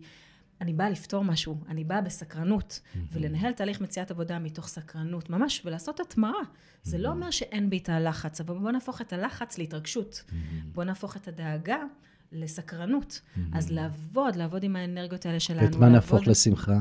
אני 0.61 0.73
באה 0.73 0.89
לפתור 0.89 1.23
משהו, 1.23 1.57
אני 1.67 1.83
באה 1.83 2.01
בסקרנות, 2.01 2.79
ולנהל 3.11 3.53
תהליך 3.53 3.81
מציאת 3.81 4.11
עבודה 4.11 4.39
מתוך 4.39 4.67
סקרנות, 4.67 5.29
ממש, 5.29 5.61
ולעשות 5.65 5.99
התמרה. 5.99 6.41
זה 6.83 6.97
לא 6.97 7.09
אומר 7.09 7.31
שאין 7.31 7.69
בי 7.69 7.77
את 7.77 7.89
הלחץ, 7.89 8.41
אבל 8.41 8.57
בואו 8.57 8.71
נהפוך 8.71 9.01
את 9.01 9.13
הלחץ 9.13 9.57
להתרגשות. 9.57 10.23
בואו 10.65 10.85
נהפוך 10.85 11.17
את 11.17 11.27
הדאגה 11.27 11.83
לסקרנות. 12.31 13.21
אז 13.53 13.71
לעבוד, 13.71 14.35
לעבוד 14.35 14.63
עם 14.63 14.75
האנרגיות 14.75 15.25
האלה 15.25 15.39
שלנו. 15.39 15.61
ואת 15.67 15.75
מה 15.75 15.89
נהפוך 15.89 16.13
לעבוד- 16.13 16.27
לשמחה? 16.29 16.79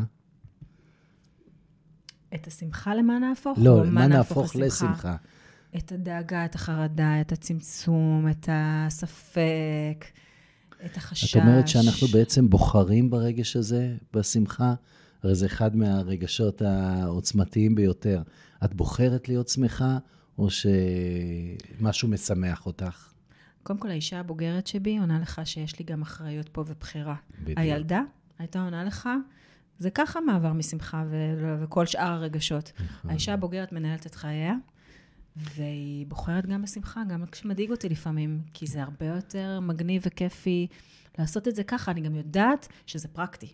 את 2.35 2.47
השמחה 2.47 2.95
למה 2.95 3.19
נהפוך? 3.19 3.59
לא, 3.63 3.81
או 3.81 3.85
מה 3.87 4.07
נהפוך 4.07 4.57
לשמחה? 4.57 5.17
את 5.77 5.93
הדאגה, 5.93 6.45
את 6.45 6.55
החרדה, 6.55 7.21
את 7.21 7.33
הצמצום, 7.33 8.27
את 8.31 8.49
הספק, 8.53 10.05
את 10.87 10.97
החשש. 10.97 11.37
את 11.37 11.43
אומרת 11.43 11.69
שאנחנו 11.69 12.07
בעצם 12.09 12.51
בוחרים 12.51 13.11
ברגש 13.11 13.57
הזה, 13.57 13.97
בשמחה? 14.15 14.75
הרי 15.23 15.35
זה 15.35 15.47
אחד 15.47 15.77
מהרגשות 15.77 16.63
העוצמתיים 16.63 17.75
ביותר. 17.75 18.23
את 18.65 18.75
בוחרת 18.75 19.29
להיות 19.29 19.49
שמחה, 19.49 19.99
או 20.39 20.49
שמשהו 20.51 22.09
משמח 22.09 22.67
אותך? 22.67 23.10
קודם 23.63 23.79
כל, 23.79 23.91
האישה 23.91 24.21
הבוגרת 24.21 24.67
שבי 24.67 24.99
עונה 24.99 25.19
לך 25.21 25.41
שיש 25.45 25.79
לי 25.79 25.85
גם 25.85 26.03
אחריות 26.03 26.49
פה 26.49 26.65
ובחירה. 26.67 27.15
בדיוק. 27.43 27.59
הילדה 27.59 28.03
הייתה 28.39 28.63
עונה 28.63 28.85
לך, 28.85 29.09
זה 29.79 29.91
ככה 29.91 30.21
מעבר 30.21 30.53
משמחה 30.53 31.05
ו- 31.11 31.59
וכל 31.63 31.87
שאר 31.87 32.13
הרגשות. 32.13 32.73
נכון. 32.75 33.11
האישה 33.11 33.33
הבוגרת 33.35 33.73
מנהלת 33.73 34.07
את 34.07 34.15
חייה, 34.15 34.55
והיא 35.37 36.07
בוחרת 36.07 36.47
גם 36.47 36.63
בשמחה, 36.63 37.03
גם 37.09 37.27
כשמדאיג 37.33 37.71
אותי 37.71 37.89
לפעמים, 37.89 38.41
כי 38.55 38.67
זה 38.67 38.83
הרבה 38.83 39.07
יותר 39.07 39.61
מגניב 39.61 40.03
וכיפי 40.07 40.67
לעשות 41.19 41.49
את 41.49 41.57
זה 41.57 41.65
ככה. 41.65 41.91
אני 41.91 42.01
גם 42.01 42.15
יודעת 42.15 42.69
שזה 42.87 43.09
פרקטי. 43.09 43.49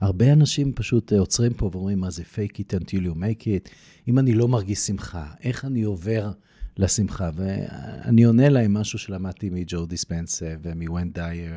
הרבה 0.00 0.32
אנשים 0.32 0.72
פשוט 0.72 1.12
אה, 1.12 1.18
עוצרים 1.18 1.54
פה 1.54 1.70
ואומרים, 1.72 2.00
מה 2.00 2.10
זה 2.10 2.22
fake 2.22 2.54
it 2.54 2.80
until 2.80 3.00
you 3.00 3.14
make 3.14 3.42
it? 3.42 3.70
אם 4.08 4.18
אני 4.18 4.32
לא 4.32 4.48
מרגיש 4.48 4.78
שמחה, 4.78 5.26
איך 5.42 5.64
אני 5.64 5.82
עובר 5.82 6.30
לשמחה? 6.76 7.30
ואני 7.34 8.24
עונה 8.24 8.48
להם 8.48 8.74
משהו 8.74 8.98
שלמדתי 8.98 9.50
מג'ו 9.50 9.86
דיספנסה 9.86 10.54
ומוון 10.62 11.10
דייר 11.12 11.54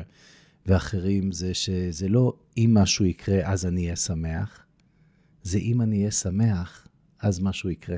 ואחרים, 0.66 1.32
זה 1.32 1.54
שזה 1.54 2.08
לא 2.08 2.34
אם 2.56 2.70
משהו 2.74 3.04
יקרה, 3.04 3.38
אז 3.44 3.66
אני 3.66 3.84
אהיה 3.84 3.96
שמח, 3.96 4.66
זה 5.42 5.58
אם 5.58 5.82
אני 5.82 5.98
אהיה 5.98 6.10
שמח, 6.10 6.88
אז 7.20 7.40
משהו 7.40 7.70
יקרה. 7.70 7.96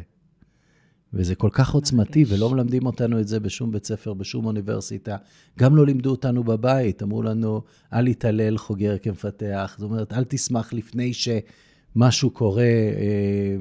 וזה 1.15 1.35
כל 1.35 1.49
כך 1.53 1.73
עוצמתי. 1.75 2.25
ולא 2.29 2.51
מלמדים 2.51 2.87
אותנו 2.87 3.21
את 3.21 3.29
זה 3.29 3.41
בשום 3.41 3.73
בית 3.73 3.85
ספר, 3.85 4.15
בשום 4.15 4.47
אוניברסיטה. 4.47 5.17
גם 5.59 5.77
לא 5.77 5.87
לימדו 5.87 6.11
אותנו 6.11 6.45
בבית, 6.45 7.03
אמרו 7.03 7.23
לנו, 7.23 7.63
אל 7.93 8.09
יתהלל 8.09 8.59
חוגר 8.59 8.99
כמפתח. 8.99 9.75
זאת 9.79 9.91
אומרת, 9.91 10.13
אל 10.13 10.25
תשמח 10.25 10.73
לפני 10.73 11.13
שמשהו 11.15 12.31
קורה, 12.31 12.63
אה, 12.63 13.57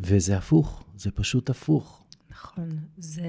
וזה 0.00 0.36
הפוך, 0.36 0.84
זה 0.96 1.10
פשוט 1.10 1.50
הפוך. 1.50 2.05
נכון. 2.46 2.68
זה, 2.96 3.22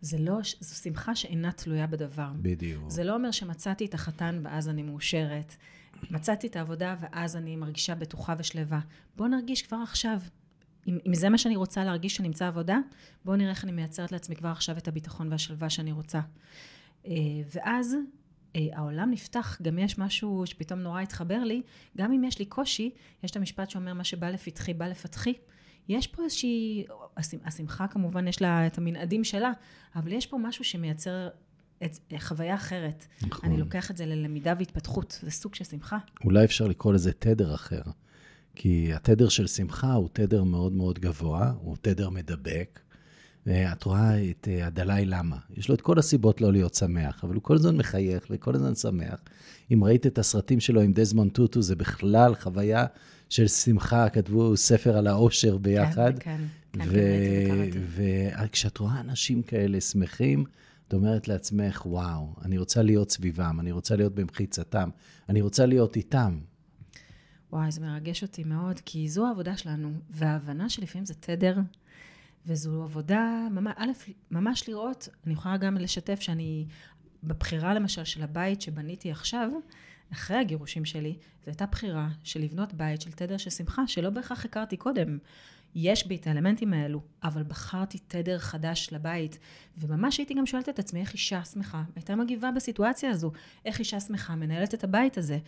זה 0.00 0.18
לא, 0.18 0.38
זו 0.60 0.74
שמחה 0.74 1.14
שאינה 1.14 1.52
תלויה 1.52 1.86
בדבר. 1.86 2.30
בדיוק. 2.42 2.90
זה 2.90 3.04
לא 3.04 3.14
אומר 3.14 3.30
שמצאתי 3.30 3.86
את 3.86 3.94
החתן 3.94 4.40
ואז 4.44 4.68
אני 4.68 4.82
מאושרת. 4.82 5.56
מצאתי 6.10 6.46
את 6.46 6.56
העבודה 6.56 6.96
ואז 7.00 7.36
אני 7.36 7.56
מרגישה 7.56 7.94
בטוחה 7.94 8.34
ושלווה. 8.38 8.80
בואו 9.16 9.28
נרגיש 9.28 9.62
כבר 9.62 9.76
עכשיו. 9.82 10.18
אם, 10.86 10.98
אם 11.06 11.14
זה 11.14 11.28
מה 11.28 11.38
שאני 11.38 11.56
רוצה 11.56 11.84
להרגיש 11.84 12.16
שנמצא 12.16 12.46
עבודה, 12.46 12.78
בואו 13.24 13.36
נראה 13.36 13.50
איך 13.50 13.64
אני 13.64 13.72
מייצרת 13.72 14.12
לעצמי 14.12 14.36
כבר 14.36 14.48
עכשיו 14.48 14.78
את 14.78 14.88
הביטחון 14.88 15.32
והשלווה 15.32 15.70
שאני 15.70 15.92
רוצה. 15.92 16.20
אה, 17.06 17.12
ואז 17.54 17.96
אה, 18.56 18.60
העולם 18.72 19.10
נפתח, 19.10 19.58
גם 19.62 19.78
יש 19.78 19.98
משהו 19.98 20.42
שפתאום 20.46 20.80
נורא 20.80 21.00
התחבר 21.00 21.44
לי, 21.44 21.62
גם 21.96 22.12
אם 22.12 22.24
יש 22.24 22.38
לי 22.38 22.44
קושי, 22.44 22.90
יש 23.24 23.30
את 23.30 23.36
המשפט 23.36 23.70
שאומר 23.70 23.94
מה 23.94 24.04
שבא 24.04 24.30
לפתחי, 24.30 24.74
בא 24.74 24.86
לפתחי. 24.88 25.34
יש 25.88 26.06
פה 26.06 26.24
איזושהי, 26.24 26.84
השמ- 27.18 27.46
השמחה 27.46 27.86
כמובן 27.88 28.28
יש 28.28 28.42
לה 28.42 28.66
את 28.66 28.78
המנעדים 28.78 29.24
שלה, 29.24 29.52
אבל 29.96 30.12
יש 30.12 30.26
פה 30.26 30.38
משהו 30.38 30.64
שמייצר 30.64 31.28
את, 31.84 31.98
חוויה 32.18 32.54
אחרת. 32.54 33.06
נכון. 33.26 33.50
אני 33.50 33.58
לוקח 33.58 33.90
את 33.90 33.96
זה 33.96 34.06
ללמידה 34.06 34.54
והתפתחות, 34.58 35.18
זה 35.22 35.30
סוג 35.30 35.54
של 35.54 35.64
שמחה. 35.64 35.98
אולי 36.24 36.44
אפשר 36.44 36.66
לקרוא 36.66 36.92
לזה 36.92 37.12
תדר 37.12 37.54
אחר. 37.54 37.82
כי 38.54 38.94
התדר 38.94 39.28
של 39.28 39.46
שמחה 39.46 39.92
הוא 39.92 40.08
תדר 40.12 40.44
מאוד 40.44 40.72
מאוד 40.72 40.98
גבוה, 40.98 41.52
הוא 41.60 41.76
תדר 41.82 42.10
מדבק. 42.10 42.80
ואת 43.46 43.84
רואה 43.84 44.30
את 44.30 44.48
אה, 44.50 44.66
הדלאי 44.66 45.06
למה. 45.06 45.36
יש 45.56 45.68
לו 45.68 45.74
את 45.74 45.80
כל 45.80 45.98
הסיבות 45.98 46.40
לא 46.40 46.52
להיות 46.52 46.74
שמח, 46.74 47.24
אבל 47.24 47.34
הוא 47.34 47.42
כל 47.42 47.54
הזמן 47.54 47.76
מחייך 47.76 48.26
וכל 48.30 48.54
הזמן 48.54 48.74
שמח. 48.74 49.20
אם 49.72 49.84
ראית 49.84 50.06
את 50.06 50.18
הסרטים 50.18 50.60
שלו 50.60 50.80
עם 50.80 50.92
דזמונד 50.92 51.32
טוטו, 51.32 51.62
זה 51.62 51.76
בכלל 51.76 52.34
חוויה 52.34 52.86
של 53.28 53.48
שמחה, 53.48 54.08
כתבו 54.08 54.56
ספר 54.56 54.96
על 54.96 55.06
האושר 55.06 55.56
ביחד. 55.56 56.18
כן, 56.18 56.40
כן, 56.72 56.88
כן. 56.88 57.80
וכשאת 58.44 58.78
רואה 58.78 59.00
אנשים 59.00 59.42
כאלה 59.42 59.80
שמחים, 59.80 60.44
את 60.88 60.94
אומרת 60.94 61.28
לעצמך, 61.28 61.86
וואו, 61.86 62.34
אני 62.44 62.58
רוצה 62.58 62.82
להיות 62.82 63.10
סביבם, 63.10 63.60
אני 63.60 63.72
רוצה 63.72 63.96
להיות 63.96 64.14
במחיצתם, 64.14 64.90
אני 65.28 65.40
רוצה 65.40 65.66
להיות 65.66 65.96
איתם. 65.96 66.38
וואי, 67.52 67.72
זה 67.72 67.80
מרגש 67.80 68.22
אותי 68.22 68.44
מאוד, 68.44 68.80
כי 68.84 69.08
זו 69.08 69.26
העבודה 69.26 69.56
שלנו, 69.56 69.92
וההבנה 70.10 70.68
שלפעמים 70.68 71.06
זה 71.06 71.14
תדר, 71.14 71.56
וזו 72.46 72.82
עבודה, 72.82 73.48
ממש, 73.50 73.74
א', 73.76 73.92
ממש 74.30 74.68
לראות, 74.68 75.08
אני 75.26 75.32
יכולה 75.32 75.56
גם 75.56 75.76
לשתף 75.76 76.20
שאני 76.20 76.66
בבחירה 77.24 77.74
למשל 77.74 78.04
של 78.04 78.22
הבית 78.22 78.62
שבניתי 78.62 79.10
עכשיו, 79.10 79.50
אחרי 80.12 80.36
הגירושים 80.36 80.84
שלי, 80.84 81.16
זו 81.44 81.50
הייתה 81.50 81.66
בחירה 81.66 82.08
של 82.24 82.40
לבנות 82.40 82.74
בית 82.74 83.00
של 83.00 83.12
תדר 83.12 83.36
של 83.36 83.50
שמחה, 83.50 83.86
שלא 83.86 84.10
בהכרח 84.10 84.44
הכרתי 84.44 84.76
קודם. 84.76 85.18
יש 85.74 86.06
בי 86.06 86.16
את 86.16 86.26
האלמנטים 86.26 86.72
האלו, 86.72 87.00
אבל 87.22 87.42
בחרתי 87.42 87.98
תדר 87.98 88.38
חדש 88.38 88.88
לבית, 88.92 89.38
וממש 89.78 90.18
הייתי 90.18 90.34
גם 90.34 90.46
שואלת 90.46 90.68
את 90.68 90.78
עצמי 90.78 91.00
איך 91.00 91.12
אישה 91.12 91.44
שמחה 91.44 91.82
הייתה 91.96 92.16
מגיבה 92.16 92.50
בסיטואציה 92.50 93.10
הזו, 93.10 93.32
איך 93.64 93.78
אישה 93.78 94.00
שמחה 94.00 94.34
מנהלת 94.34 94.74
את 94.74 94.84
הבית 94.84 95.18
הזה, 95.18 95.38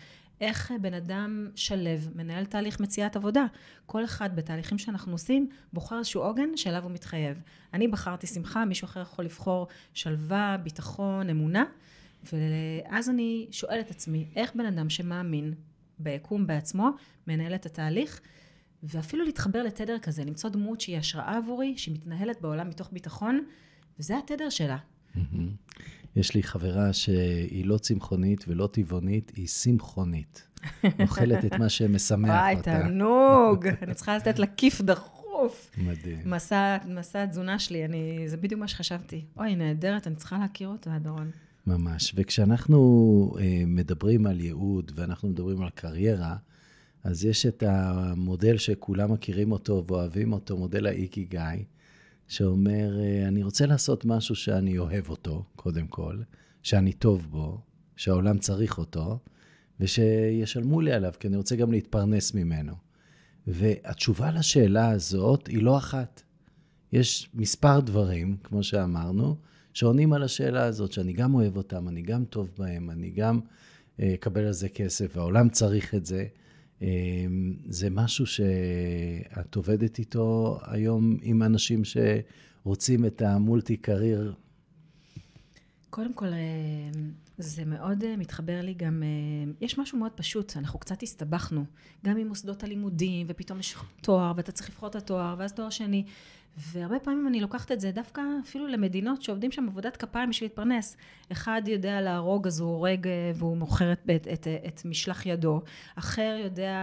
איך 0.41 0.73
בן 0.81 0.95
אדם 0.95 1.49
שלו 1.55 1.91
מנהל 2.15 2.45
תהליך 2.45 2.81
מציאת 2.81 3.17
עבודה. 3.17 3.45
כל 3.87 4.05
אחד 4.05 4.37
בתהליכים 4.37 4.79
שאנחנו 4.79 5.13
עושים 5.13 5.49
בוחר 5.73 5.99
איזשהו 5.99 6.23
עוגן 6.23 6.57
שאליו 6.57 6.85
הוא 6.85 6.91
מתחייב. 6.91 7.43
אני 7.75 7.89
בחרתי 7.89 8.27
שמחה, 8.27 8.65
מישהו 8.65 8.85
אחר 8.85 9.01
יכול 9.01 9.25
לבחור 9.25 9.67
שלווה, 9.95 10.57
ביטחון, 10.63 11.31
אמונה, 11.31 11.65
ואז 12.33 13.11
אני 13.11 13.47
שואלת 13.51 13.87
את 13.87 13.91
עצמי, 13.91 14.29
איך 14.37 14.51
בן 14.55 14.67
אדם 14.67 14.91
שמאמין 14.91 15.55
ביקום 15.99 16.47
בעצמו 16.47 16.91
מנהל 17.27 17.55
את 17.55 17.67
התהליך, 17.67 18.21
ואפילו 18.83 19.25
להתחבר 19.25 19.63
לתדר 19.63 19.99
כזה, 19.99 20.25
למצוא 20.25 20.51
דמות 20.51 20.81
שהיא 20.81 20.99
השראה 20.99 21.37
עבורי, 21.37 21.75
שהיא 21.77 21.95
מתנהלת 21.95 22.41
בעולם 22.41 22.69
מתוך 22.69 22.89
ביטחון, 22.93 23.45
וזה 23.99 24.19
התדר 24.19 24.49
שלה. 24.49 24.77
יש 26.17 26.35
לי 26.35 26.43
חברה 26.43 26.93
שהיא 26.93 27.67
לא 27.67 27.79
צמחונית 27.79 28.45
ולא 28.49 28.69
טבעונית, 28.73 29.33
היא 29.37 29.47
שמחונית. 29.47 30.49
אוכלת 31.03 31.45
את 31.45 31.55
מה 31.55 31.69
שמשמח 31.69 32.29
אותה. 32.29 32.37
וואי, 32.37 32.57
תענוג. 32.63 33.67
אני 33.83 33.95
צריכה 33.95 34.17
לתת 34.17 34.39
לה 34.39 34.47
כיף 34.47 34.81
דחוף. 34.81 35.71
מדהים. 35.79 36.19
מסע, 36.25 36.77
מסע 36.87 37.23
התזונה 37.23 37.59
שלי, 37.59 37.85
אני, 37.85 38.25
זה 38.27 38.37
בדיוק 38.37 38.61
מה 38.61 38.69
שחשבתי. 38.69 39.25
אוי, 39.37 39.57
נהדרת, 39.57 40.07
אני 40.07 40.17
צריכה 40.17 40.39
להכיר 40.39 40.69
אותה, 40.69 40.99
דורון. 40.99 41.31
ממש. 41.71 42.13
וכשאנחנו 42.17 42.79
אה, 43.41 43.63
מדברים 43.67 44.27
על 44.27 44.41
ייעוד 44.41 44.93
ואנחנו 44.95 45.29
מדברים 45.29 45.63
על 45.63 45.71
קריירה, 45.71 46.37
אז 47.05 47.25
יש 47.25 47.47
את 47.47 47.63
המודל 47.67 48.57
שכולם 48.57 49.13
מכירים 49.13 49.53
אותו 49.53 49.85
ואוהבים 49.87 50.33
אותו, 50.33 50.57
מודל 50.57 50.87
האיקי 50.87 51.25
גיא, 51.25 51.65
שאומר, 52.29 53.01
אה, 53.01 53.29
אני 53.29 53.43
רוצה 53.43 53.67
לעשות 53.67 54.05
משהו 54.05 54.35
שאני 54.35 54.79
אוהב 54.79 55.09
אותו, 55.09 55.45
קודם 55.57 55.87
כל, 55.87 56.19
שאני 56.63 56.93
טוב 56.93 57.27
בו, 57.31 57.61
שהעולם 57.97 58.39
צריך 58.39 58.79
אותו, 58.79 59.19
ושישלמו 59.81 60.81
לי 60.81 60.93
עליו, 60.93 61.13
כי 61.21 61.29
אני 61.29 61.37
רוצה 61.37 61.57
גם 61.57 61.73
להתפרנס 61.73 62.35
ממנו. 62.35 62.73
והתשובה 63.47 64.31
לשאלה 64.31 64.91
הזאת 64.91 65.47
היא 65.47 65.63
לא 65.63 65.79
אחת. 65.79 66.23
יש 66.93 67.31
מספר 67.35 67.81
דברים, 67.81 68.37
כמו 68.45 68.63
שאמרנו, 68.63 69.37
שעונים 69.75 70.13
על 70.13 70.23
השאלה 70.23 70.65
הזאת, 70.65 70.93
שאני 70.93 71.13
גם 71.13 71.35
אוהב 71.35 71.57
אותם, 71.57 71.89
אני 71.89 72.03
גם 72.03 72.25
טוב 72.25 72.53
בהם, 72.59 72.91
אני 72.91 73.11
גם 73.11 73.41
אה, 74.01 74.15
אקבל 74.15 74.45
על 74.45 74.53
זה 74.53 74.69
כסף, 74.69 75.17
והעולם 75.17 75.49
צריך 75.49 75.95
את 75.95 76.07
זה. 76.07 76.25
אמ, 76.83 77.55
זה 77.65 77.91
משהו 77.91 78.27
שאת 78.27 79.55
עובדת 79.55 79.99
איתו 79.99 80.59
היום 80.67 81.17
עם 81.23 81.43
אנשים 81.43 81.83
שרוצים 81.85 83.05
את 83.05 83.23
המולטי 83.23 83.77
קרייר? 83.77 84.35
קודם 85.91 86.13
כל, 86.13 86.27
אה, 86.27 87.01
זה 87.39 87.65
מאוד 87.65 88.05
אה, 88.05 88.17
מתחבר 88.17 88.61
לי 88.63 88.75
גם, 88.75 89.03
אה, 89.03 89.53
יש 89.61 89.79
משהו 89.79 89.99
מאוד 89.99 90.13
פשוט, 90.13 90.57
אנחנו 90.57 90.79
קצת 90.79 91.03
הסתבכנו, 91.03 91.65
גם 92.05 92.17
עם 92.17 92.29
מוסדות 92.29 92.65
הלימודים, 92.65 93.27
ופתאום 93.31 93.61
יש 93.61 93.77
תואר, 94.03 94.33
ואתה 94.37 94.53
צריך 94.53 94.71
לבחור 94.71 94.89
את 94.89 94.95
התואר, 94.95 95.35
ואז 95.39 95.53
תואר 95.53 95.71
שני, 95.71 96.05
והרבה 96.57 96.99
פעמים 96.99 97.29
אני 97.29 97.41
לוקחת 97.41 97.73
את 97.73 97.81
זה 97.81 97.91
דווקא 97.91 98.23
אפילו 98.45 98.67
למדינות 98.67 99.23
שעובדים 99.23 99.53
שם 99.53 99.69
עבודת 99.69 99.97
כפיים 99.97 100.31
בשביל 100.31 100.49
להתפרנס. 100.49 100.97
אחד 101.33 101.63
יודע 101.67 102.01
להרוג 102.01 102.47
אז 102.47 102.61
הוא 102.61 102.71
הורג 102.71 103.07
אה, 103.07 103.33
והוא 103.35 103.57
מוכר 103.57 103.93
את, 103.93 104.11
את, 104.17 104.29
את, 104.33 104.47
את 104.67 104.85
משלח 104.85 105.27
ידו, 105.27 105.63
אחר 105.95 106.37
יודע 106.45 106.77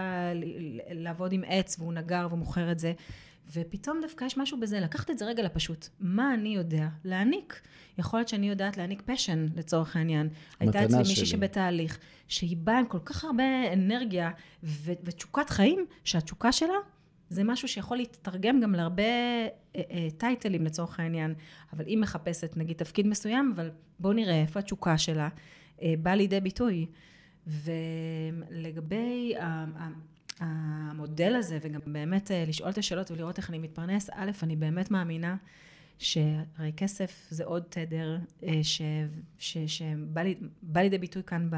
לעבוד 0.92 1.32
עם 1.34 1.44
עץ 1.48 1.80
והוא 1.80 1.94
נגר 1.94 2.28
והוא 2.30 2.40
מוכר 2.40 2.72
את 2.72 2.80
זה. 2.80 2.94
ופתאום 3.54 4.00
דווקא 4.02 4.26
יש 4.26 4.38
משהו 4.38 4.60
בזה, 4.60 4.80
לקחת 4.80 5.10
את 5.10 5.18
זה 5.18 5.26
רגע 5.26 5.44
לפשוט. 5.44 5.88
מה 6.00 6.34
אני 6.34 6.50
יודע? 6.50 6.88
להעניק. 7.04 7.62
יכול 7.98 8.20
להיות 8.20 8.30
שאני 8.30 8.50
יודעת 8.50 8.78
להעניק 8.78 9.02
פשן 9.06 9.48
לצורך 9.56 9.96
העניין. 9.96 10.30
הייתה 10.60 10.86
אצלי 10.86 10.98
מישהי 10.98 11.26
שבתהליך, 11.26 12.00
שהיא 12.28 12.58
באה 12.58 12.80
עם 12.80 12.86
כל 12.86 13.00
כך 13.00 13.24
הרבה 13.24 13.74
אנרגיה 13.74 14.32
ותשוקת 15.04 15.50
חיים, 15.50 15.86
שהתשוקה 16.04 16.52
שלה 16.52 16.78
זה 17.30 17.44
משהו 17.44 17.68
שיכול 17.68 17.98
להתרגם 17.98 18.60
גם 18.62 18.76
להרבה 18.76 19.04
אה, 19.04 19.50
אה, 19.76 20.08
טייטלים 20.18 20.66
לצורך 20.66 21.00
העניין, 21.00 21.34
אבל 21.74 21.86
היא 21.86 21.98
מחפשת 21.98 22.58
נגיד 22.58 22.78
תפקיד 22.78 23.08
מסוים, 23.08 23.54
אבל 23.56 23.72
בואו 24.00 24.14
נראה 24.14 24.42
איפה 24.42 24.60
התשוקה 24.60 24.98
שלה 24.98 25.30
אה, 25.82 25.94
באה 26.02 26.16
לידי 26.16 26.40
ביטוי. 26.40 26.86
ולגבי 27.48 29.34
המודל 30.40 31.36
הזה, 31.36 31.58
וגם 31.62 31.80
באמת 31.86 32.32
לשאול 32.48 32.70
את 32.70 32.78
השאלות 32.78 33.12
ולראות 33.12 33.38
איך 33.38 33.50
אני 33.50 33.60
מתפרנס, 33.60 34.10
א', 34.14 34.32
אני 34.44 34.56
באמת 34.56 34.92
מאמינה 34.92 35.36
שהרי 36.00 36.72
כסף 36.78 37.28
זה 37.30 37.46
עוד 37.46 37.64
תדר 37.70 38.18
שבא 39.38 40.82
לידי 40.82 40.98
ביטוי 40.98 41.24
כאן 41.24 41.50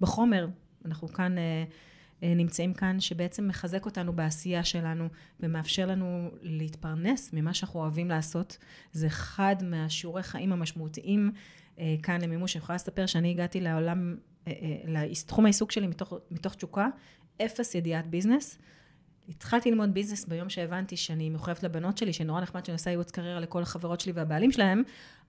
בחומר. 0.00 0.46
אנחנו 0.84 1.08
כאן 1.08 1.34
נמצאים 2.36 2.74
כאן, 2.74 3.00
שבעצם 3.00 3.48
מחזק 3.48 3.86
אותנו 3.86 4.12
בעשייה 4.12 4.64
שלנו 4.64 5.08
ומאפשר 5.40 5.86
לנו 5.86 6.30
להתפרנס 6.42 7.30
ממה 7.32 7.54
שאנחנו 7.54 7.80
אוהבים 7.80 8.08
לעשות. 8.08 8.58
זה 8.92 9.06
אחד 9.06 9.56
מהשיעורי 9.62 10.22
חיים 10.22 10.52
המשמעותיים 10.52 11.32
אה, 11.78 11.94
כאן 12.02 12.20
למימוש. 12.20 12.56
אני 12.56 12.62
יכולה 12.62 12.74
לספר 12.74 13.06
שאני 13.06 13.30
הגעתי 13.30 13.60
לעולם, 13.60 14.16
אה, 14.48 14.52
לתחום 14.86 15.44
העיסוק 15.44 15.72
שלי 15.72 15.86
מתוך, 15.86 16.12
מתוך 16.30 16.54
תשוקה, 16.54 16.88
אפס 17.44 17.74
ידיעת 17.74 18.06
ביזנס. 18.06 18.58
התחלתי 19.28 19.70
ללמוד 19.70 19.94
ביזנס 19.94 20.24
ביום 20.24 20.48
שהבנתי 20.48 20.96
שאני 20.96 21.30
מחויבת 21.30 21.62
לבנות 21.62 21.98
שלי, 21.98 22.12
שנורא 22.12 22.40
נחמד 22.40 22.64
שאני 22.64 22.74
עושה 22.74 22.90
ייעוץ 22.90 23.10
קריירה 23.10 23.40
לכל 23.40 23.62
החברות 23.62 24.00
שלי 24.00 24.12
והבעלים 24.12 24.52
שלהם, 24.52 24.82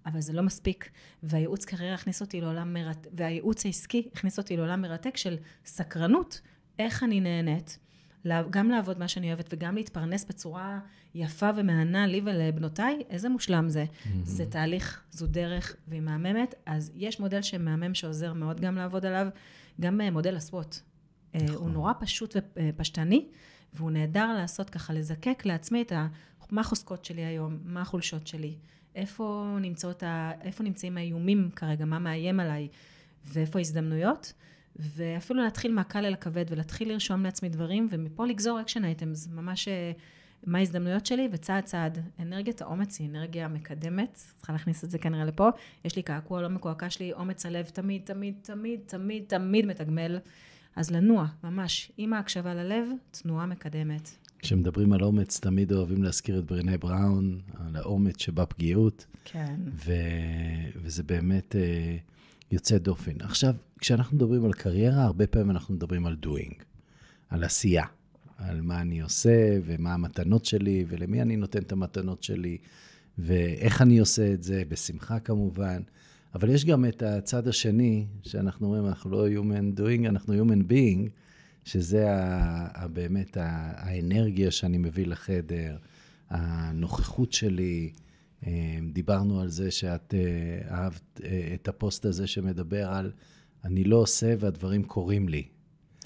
אבל 0.05 0.21
זה 0.21 0.33
לא 0.33 0.43
מספיק. 0.43 0.89
והייעוץ 1.23 1.65
קריירה 1.65 1.95
הכניס 1.95 2.21
אותי 2.21 2.41
לעולם 2.41 2.73
מרתק, 2.73 3.09
והייעוץ 3.13 3.65
העסקי 3.65 4.09
הכניס 4.13 4.37
אותי 4.37 4.57
לעולם 4.57 4.81
מרתק 4.81 5.17
של 5.17 5.37
סקרנות. 5.65 6.41
איך 6.79 7.03
אני 7.03 7.19
נהנית, 7.19 7.79
גם 8.49 8.69
לעבוד 8.69 8.99
מה 8.99 9.07
שאני 9.07 9.27
אוהבת 9.27 9.49
וגם 9.53 9.75
להתפרנס 9.75 10.25
בצורה 10.25 10.79
יפה 11.15 11.49
ומהנה 11.55 12.07
לי 12.07 12.21
ולבנותיי, 12.25 13.01
איזה 13.09 13.29
מושלם 13.29 13.69
זה. 13.69 13.85
Mm-hmm. 13.85 14.09
זה 14.23 14.45
תהליך, 14.45 15.03
זו 15.11 15.27
דרך 15.27 15.75
והיא 15.87 16.01
מהממת, 16.01 16.55
אז 16.65 16.91
יש 16.95 17.19
מודל 17.19 17.41
שמהמם 17.41 17.93
שעוזר 17.93 18.33
מאוד 18.33 18.61
גם 18.61 18.75
לעבוד 18.75 19.05
עליו, 19.05 19.27
גם 19.81 20.01
אה, 20.01 20.11
מודל 20.11 20.35
ה 20.35 20.42
SWOT. 20.42 20.75
אה, 21.35 21.39
נכון. 21.43 21.55
הוא 21.55 21.69
נורא 21.69 21.93
פשוט 21.99 22.35
ופשטני, 22.55 23.27
והוא 23.73 23.91
נהדר 23.91 24.33
לעשות 24.33 24.69
ככה, 24.69 24.93
לזקק 24.93 25.45
לעצמי 25.45 25.81
את 25.81 25.91
ה... 25.91 26.07
מה 26.51 26.61
החוזקות 26.61 27.05
שלי 27.05 27.25
היום, 27.25 27.57
מה 27.63 27.81
החולשות 27.81 28.27
שלי, 28.27 28.55
איפה, 28.95 29.57
נמצאות 29.61 30.03
ה... 30.03 30.31
איפה 30.41 30.63
נמצאים 30.63 30.97
האיומים 30.97 31.49
כרגע, 31.55 31.85
מה 31.85 31.99
מאיים 31.99 32.39
עליי, 32.39 32.67
ואיפה 33.25 33.59
ההזדמנויות. 33.59 34.33
ואפילו 34.79 35.43
להתחיל 35.43 35.73
מהקל 35.73 36.05
אל 36.05 36.13
הכבד 36.13 36.45
ולהתחיל 36.49 36.89
לרשום 36.91 37.23
לעצמי 37.23 37.49
דברים 37.49 37.87
ומפה 37.89 38.25
לגזור 38.25 38.61
action 38.61 38.85
items, 38.85 39.27
ממש 39.27 39.67
אה, 39.67 39.91
מה 40.45 40.57
ההזדמנויות 40.57 41.05
שלי 41.05 41.29
וצעד 41.31 41.63
צעד. 41.63 41.99
אנרגיית 42.19 42.61
האומץ 42.61 42.99
היא 42.99 43.09
אנרגיה 43.09 43.47
מקדמת, 43.47 44.19
צריכה 44.37 44.53
להכניס 44.53 44.83
את 44.83 44.91
זה 44.91 44.97
כנראה 44.97 45.25
לפה. 45.25 45.49
יש 45.85 45.95
לי 45.95 46.01
קעקוע 46.01 46.41
לא 46.41 46.49
מקועקע 46.49 46.89
שלי, 46.89 47.13
אומץ 47.13 47.45
הלב 47.45 47.65
תמיד, 47.65 48.01
תמיד, 48.05 48.35
תמיד, 48.41 48.79
תמיד, 48.85 49.23
תמיד 49.27 49.65
מתגמל. 49.65 50.17
אז 50.75 50.91
לנוע, 50.91 51.25
ממש, 51.43 51.91
עם 51.97 52.13
ההקשבה 52.13 52.53
ללב, 52.53 52.87
תנועה 53.11 53.45
מקדמת. 53.45 54.09
כשמדברים 54.39 54.93
על 54.93 55.03
אומץ, 55.03 55.39
תמיד 55.39 55.71
אוהבים 55.71 56.03
להזכיר 56.03 56.39
את 56.39 56.45
ברנה 56.45 56.77
בראון, 56.77 57.41
על 57.53 57.75
האומץ 57.75 58.21
שבפגיעות. 58.21 59.05
כן. 59.25 59.55
ו... 59.85 59.91
וזה 60.75 61.03
באמת... 61.03 61.55
Uh... 61.55 62.15
יוצא 62.51 62.77
דופן. 62.77 63.11
עכשיו, 63.19 63.53
כשאנחנו 63.79 64.17
מדברים 64.17 64.45
על 64.45 64.53
קריירה, 64.53 65.03
הרבה 65.03 65.27
פעמים 65.27 65.51
אנחנו 65.51 65.73
מדברים 65.73 66.05
על 66.05 66.17
doing, 66.25 66.63
על 67.29 67.43
עשייה, 67.43 67.85
על 68.37 68.61
מה 68.61 68.81
אני 68.81 69.01
עושה 69.01 69.59
ומה 69.65 69.93
המתנות 69.93 70.45
שלי 70.45 70.85
ולמי 70.87 71.21
אני 71.21 71.35
נותן 71.35 71.59
את 71.59 71.71
המתנות 71.71 72.23
שלי 72.23 72.57
ואיך 73.17 73.81
אני 73.81 73.99
עושה 73.99 74.33
את 74.33 74.43
זה, 74.43 74.63
בשמחה 74.67 75.19
כמובן. 75.19 75.81
אבל 76.35 76.49
יש 76.49 76.65
גם 76.65 76.85
את 76.85 77.03
הצד 77.03 77.47
השני, 77.47 78.05
שאנחנו 78.23 78.67
אומרים, 78.67 78.85
אנחנו 78.85 79.09
לא 79.09 79.27
human 79.27 79.79
doing, 79.79 80.09
אנחנו 80.09 80.33
human 80.33 80.71
being, 80.71 81.09
שזה 81.65 82.11
ה, 82.11 82.83
ה, 82.83 82.87
באמת 82.87 83.37
האנרגיה 83.39 84.51
שאני 84.51 84.77
מביא 84.77 85.07
לחדר, 85.07 85.77
הנוכחות 86.29 87.33
שלי, 87.33 87.91
אה, 88.47 88.77
דיברנו 88.93 89.41
על 89.41 89.49
זה 89.49 89.71
שאת 89.71 90.13
אה, 90.13 90.75
אהבת 90.75 91.21
אה, 91.23 91.51
את 91.53 91.67
הפוסט 91.67 92.05
הזה 92.05 92.27
שמדבר 92.27 92.89
על 92.89 93.11
אני 93.65 93.83
לא 93.83 93.95
עושה 93.95 94.35
והדברים 94.39 94.83
קורים 94.83 95.29
לי. 95.29 95.47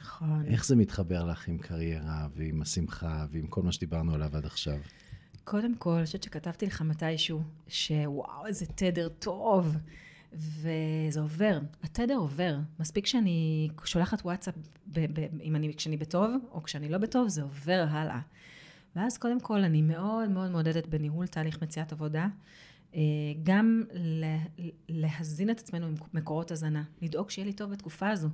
נכון. 0.01 0.45
איך 0.45 0.66
זה 0.66 0.76
מתחבר 0.76 1.26
לך 1.26 1.47
עם 1.47 1.57
קריירה 1.57 2.28
ועם 2.36 2.62
השמחה 2.62 3.26
ועם 3.32 3.47
כל 3.47 3.62
מה 3.62 3.72
שדיברנו 3.72 4.14
עליו 4.14 4.38
עד 4.38 4.45
עכשיו? 4.45 4.78
קודם 5.43 5.76
כל, 5.76 5.91
אני 5.91 6.05
חושבת 6.05 6.24
שכתבתי 6.24 6.66
לך 6.66 6.82
מתישהו, 6.82 7.41
שוואו, 7.68 8.47
איזה 8.47 8.66
תדר 8.66 9.10
טוב. 9.10 9.76
וזה 10.34 11.20
עובר, 11.20 11.60
התדר 11.84 12.16
עובר. 12.16 12.57
מספיק 12.80 13.05
שאני 13.05 13.70
שולחת 13.86 14.22
וואטסאפ 14.22 14.55
ב- 14.88 15.20
ב- 15.20 15.41
אם 15.41 15.55
אני, 15.55 15.74
כשאני 15.74 15.97
בטוב, 15.97 16.36
או 16.51 16.64
כשאני 16.64 16.89
לא 16.89 16.97
בטוב, 16.97 17.28
זה 17.28 17.41
עובר 17.41 17.86
הלאה. 17.89 18.20
ואז 18.95 19.18
קודם 19.18 19.39
כל, 19.39 19.64
אני 19.64 19.82
מאוד 19.82 20.30
מאוד 20.30 20.51
מעודדת 20.51 20.88
בניהול 20.88 21.28
תהליך 21.28 21.62
מציאת 21.62 21.91
עבודה, 21.91 22.28
גם 23.43 23.83
להזין 24.89 25.49
את 25.49 25.59
עצמנו 25.59 25.87
עם 25.87 25.95
מקורות 26.13 26.51
הזנה, 26.51 26.83
לדאוג 27.01 27.29
שיהיה 27.29 27.45
לי 27.45 27.53
טוב 27.53 27.71
בתקופה 27.71 28.09
הזו. 28.09 28.29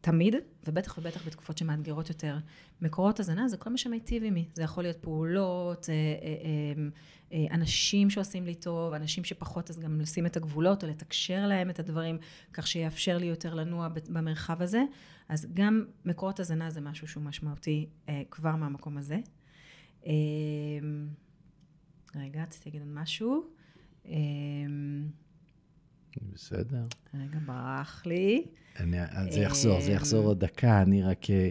תמיד, 0.00 0.34
ובטח 0.66 0.98
ובטח 0.98 1.26
בתקופות 1.26 1.58
שמאתגרות 1.58 2.08
יותר. 2.08 2.38
מקורות 2.82 3.20
הזנה 3.20 3.48
זה 3.48 3.56
כל 3.56 3.70
מה 3.70 3.78
שמיטיב 3.78 4.22
עימי. 4.22 4.48
זה 4.54 4.62
יכול 4.62 4.84
להיות 4.84 4.96
פעולות, 4.96 5.88
אה, 5.88 5.94
אה, 7.32 7.54
אנשים 7.54 8.10
שעושים 8.10 8.44
לי 8.44 8.54
טוב, 8.54 8.92
אנשים 8.92 9.24
שפחות, 9.24 9.70
אז 9.70 9.78
גם 9.78 10.00
לשים 10.00 10.26
את 10.26 10.36
הגבולות 10.36 10.84
או 10.84 10.88
לתקשר 10.88 11.46
להם 11.46 11.70
את 11.70 11.78
הדברים, 11.78 12.18
כך 12.52 12.66
שיאפשר 12.66 13.18
לי 13.18 13.26
יותר 13.26 13.54
לנוע 13.54 13.88
במרחב 14.08 14.62
הזה. 14.62 14.82
אז 15.28 15.46
גם 15.54 15.84
מקורות 16.04 16.40
הזנה 16.40 16.70
זה 16.70 16.80
משהו 16.80 17.08
שהוא 17.08 17.22
משמעותי 17.22 17.88
כבר 18.30 18.56
מהמקום 18.56 18.98
הזה. 18.98 19.18
רגע, 22.14 22.42
רציתי 22.42 22.68
להגיד 22.68 22.80
עוד 22.80 22.90
משהו. 22.94 23.57
בסדר. 26.34 26.86
רגע, 27.14 27.38
ברח 27.46 28.06
לי. 28.06 28.44
אני, 28.80 28.96
זה 29.30 29.40
יחזור, 29.40 29.80
זה 29.80 29.92
יחזור 29.92 30.26
עוד 30.26 30.40
דקה. 30.40 30.82
אני 30.82 31.02
רק 31.02 31.30
אה, 31.30 31.48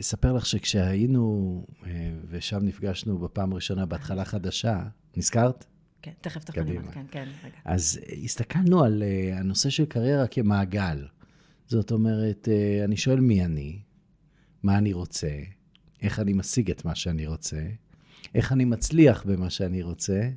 אספר 0.00 0.32
לך 0.32 0.46
שכשהיינו 0.46 1.64
אה, 1.86 2.12
ושם 2.28 2.58
נפגשנו 2.62 3.18
בפעם 3.18 3.52
הראשונה 3.52 3.86
בהתחלה 3.86 4.24
חדשה, 4.24 4.82
נזכרת? 5.16 5.66
כן, 6.02 6.12
תכף, 6.20 6.44
תכף 6.44 6.58
אני 6.58 6.76
אומרת, 6.76 6.94
כן, 6.94 7.06
כן, 7.10 7.28
רגע. 7.44 7.54
אז 7.64 8.00
הסתכלנו 8.24 8.84
על 8.84 9.02
אה, 9.02 9.38
הנושא 9.38 9.70
של 9.70 9.84
קריירה 9.84 10.26
כמעגל. 10.26 11.06
זאת 11.66 11.92
אומרת, 11.92 12.48
אני 12.84 12.96
שואל 12.96 13.20
מי 13.20 13.44
אני, 13.44 13.78
מה 14.62 14.78
אני 14.78 14.92
רוצה, 14.92 15.38
איך 16.02 16.20
אני 16.20 16.32
משיג 16.32 16.70
את 16.70 16.84
מה 16.84 16.94
שאני 16.94 17.26
רוצה, 17.26 17.62
איך 18.34 18.52
אני 18.52 18.64
מצליח 18.64 19.24
במה 19.26 19.50
שאני 19.50 19.82
רוצה, 19.82 20.30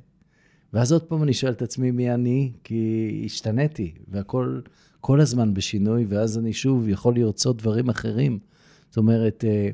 ואז 0.74 0.92
עוד 0.92 1.02
פעם 1.02 1.22
אני 1.22 1.34
שואל 1.34 1.52
את 1.52 1.62
עצמי 1.62 1.90
מי 1.90 2.14
אני, 2.14 2.52
כי 2.64 3.22
השתניתי, 3.26 3.92
והכל 4.08 4.60
כל 5.00 5.20
הזמן 5.20 5.54
בשינוי, 5.54 6.04
ואז 6.08 6.38
אני 6.38 6.52
שוב 6.52 6.88
יכול 6.88 7.16
לרצות 7.16 7.56
דברים 7.56 7.88
אחרים. 7.88 8.38
זאת 8.88 8.96
אומרת, 8.96 9.44
אה, 9.44 9.70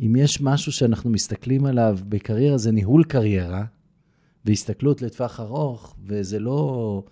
אם 0.00 0.16
יש 0.16 0.40
משהו 0.40 0.72
שאנחנו 0.72 1.10
מסתכלים 1.10 1.66
עליו 1.66 1.98
בקריירה, 2.08 2.58
זה 2.58 2.72
ניהול 2.72 3.04
קריירה, 3.04 3.64
והסתכלות 4.44 5.02
לטווח 5.02 5.40
ארוך, 5.40 5.96
וזה 6.06 6.38
לא 6.38 7.02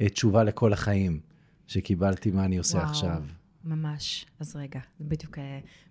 אה, 0.00 0.08
תשובה 0.08 0.44
לכל 0.44 0.72
החיים, 0.72 1.20
שקיבלתי 1.66 2.30
מה 2.30 2.44
אני 2.44 2.58
עושה 2.58 2.78
וואו. 2.78 2.90
עכשיו. 2.90 3.22
ממש. 3.64 4.26
אז 4.40 4.56
רגע, 4.56 4.80
זה 4.98 5.04
בדיוק 5.04 5.38
uh, 5.38 5.40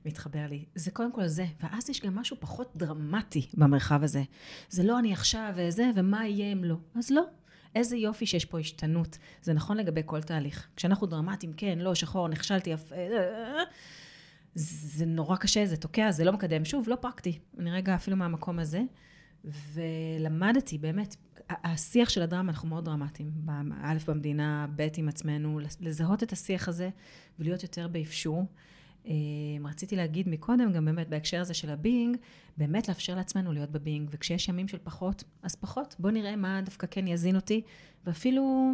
מתחבר 0.05 0.47
לי. 0.49 0.65
זה 0.75 0.91
קודם 0.91 1.11
כל 1.11 1.27
זה, 1.27 1.45
ואז 1.63 1.89
יש 1.89 2.01
גם 2.01 2.15
משהו 2.15 2.37
פחות 2.39 2.71
דרמטי 2.75 3.47
במרחב 3.53 4.03
הזה. 4.03 4.23
זה 4.69 4.83
לא 4.83 4.99
אני 4.99 5.13
עכשיו 5.13 5.53
וזה, 5.55 5.89
ומה 5.95 6.27
יהיה 6.27 6.53
אם 6.53 6.63
לא. 6.63 6.75
אז 6.95 7.11
לא. 7.11 7.23
איזה 7.75 7.97
יופי 7.97 8.25
שיש 8.25 8.45
פה 8.45 8.59
השתנות. 8.59 9.17
זה 9.41 9.53
נכון 9.53 9.77
לגבי 9.77 10.01
כל 10.05 10.21
תהליך. 10.21 10.67
כשאנחנו 10.75 11.07
דרמטיים, 11.07 11.53
כן, 11.57 11.79
לא, 11.79 11.95
שחור, 11.95 12.27
נכשלתי, 12.27 12.73
אף... 12.73 12.93
אה, 12.93 13.63
זה 14.55 15.05
נורא 15.05 15.35
קשה, 15.35 15.65
זה 15.65 15.77
תוקע, 15.77 16.11
זה 16.11 16.23
לא 16.23 16.33
מקדם. 16.33 16.65
שוב, 16.65 16.89
לא 16.89 16.95
פרקטי. 16.95 17.39
אני 17.59 17.71
רגע 17.71 17.95
אפילו 17.95 18.17
מהמקום 18.17 18.59
הזה. 18.59 18.81
ולמדתי, 19.45 20.77
באמת, 20.77 21.15
השיח 21.63 22.09
של 22.09 22.21
הדרמה, 22.21 22.51
אנחנו 22.51 22.67
מאוד 22.67 22.85
דרמטיים. 22.85 23.31
א', 23.81 23.97
במדינה, 24.07 24.67
ב', 24.75 24.87
עם 24.97 25.09
עצמנו, 25.09 25.59
לזהות 25.79 26.23
את 26.23 26.31
השיח 26.31 26.67
הזה 26.67 26.89
ולהיות 27.39 27.63
יותר 27.63 27.87
באפשור. 27.87 28.45
אמ, 29.05 29.67
רציתי 29.67 29.95
להגיד 29.95 30.29
מקודם, 30.29 30.71
גם 30.71 30.85
באמת 30.85 31.09
בהקשר 31.09 31.41
הזה 31.41 31.53
של 31.53 31.69
הבינג, 31.69 32.17
באמת 32.57 32.87
לאפשר 32.87 33.15
לעצמנו 33.15 33.53
להיות 33.53 33.71
בבינג, 33.71 34.09
וכשיש 34.11 34.49
ימים 34.49 34.67
של 34.67 34.77
פחות, 34.83 35.23
אז 35.43 35.55
פחות. 35.55 35.95
בואו 35.99 36.13
נראה 36.13 36.35
מה 36.35 36.61
דווקא 36.61 36.87
כן 36.91 37.07
יזין 37.07 37.35
אותי, 37.35 37.61
ואפילו 38.05 38.73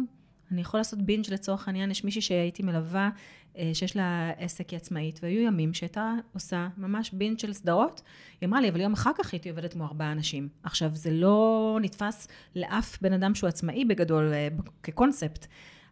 אני 0.50 0.60
יכול 0.60 0.80
לעשות 0.80 1.02
בינג' 1.02 1.30
לצורך 1.30 1.68
העניין, 1.68 1.90
יש 1.90 2.04
מישהי 2.04 2.20
שהייתי 2.20 2.62
מלווה, 2.62 3.04
אה, 3.04 3.10
שיש 3.72 3.96
לה 3.96 4.30
עסק, 4.36 4.70
היא 4.70 4.76
עצמאית, 4.76 5.20
והיו 5.22 5.42
ימים 5.42 5.74
שהייתה 5.74 6.14
עושה 6.32 6.68
ממש 6.76 7.10
בינג' 7.12 7.38
של 7.38 7.52
סדרות. 7.52 8.02
היא 8.40 8.48
אמרה 8.48 8.60
לי, 8.60 8.68
אבל 8.68 8.80
יום 8.80 8.92
אחר 8.92 9.10
כך 9.18 9.32
הייתי 9.32 9.50
עובדת 9.50 9.72
כמו 9.72 9.84
ארבעה 9.84 10.12
אנשים. 10.12 10.48
עכשיו, 10.62 10.90
זה 10.94 11.10
לא 11.10 11.78
נתפס 11.82 12.28
לאף 12.56 13.02
בן 13.02 13.12
אדם 13.12 13.34
שהוא 13.34 13.48
עצמאי 13.48 13.84
בגדול, 13.84 14.32
אה, 14.32 14.48
כקונספט. 14.82 15.46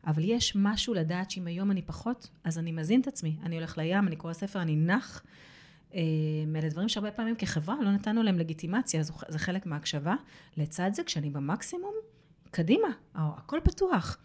אבל 0.06 0.22
יש 0.24 0.56
משהו 0.56 0.94
לדעת 0.94 1.30
שאם 1.30 1.46
היום 1.46 1.70
אני 1.70 1.82
פחות, 1.82 2.30
אז 2.44 2.58
אני 2.58 2.72
מזין 2.72 3.00
את 3.00 3.06
עצמי. 3.06 3.36
אני 3.42 3.56
הולך 3.56 3.78
לים, 3.78 4.08
אני 4.08 4.16
קורא 4.16 4.32
ספר, 4.32 4.62
אני 4.62 4.76
נח. 4.76 5.22
אה, 5.94 6.00
אלה 6.56 6.68
דברים 6.68 6.88
שהרבה 6.88 7.10
פעמים 7.10 7.36
כחברה 7.36 7.76
לא 7.82 7.90
נתנו 7.92 8.22
להם 8.22 8.38
לגיטימציה, 8.38 9.02
זה 9.28 9.38
חלק 9.38 9.66
מההקשבה. 9.66 10.14
לצד 10.56 10.90
זה, 10.92 11.04
כשאני 11.04 11.30
במקסימום, 11.30 11.94
קדימה, 12.50 12.88
הכל 13.14 13.60
פתוח. 13.64 14.18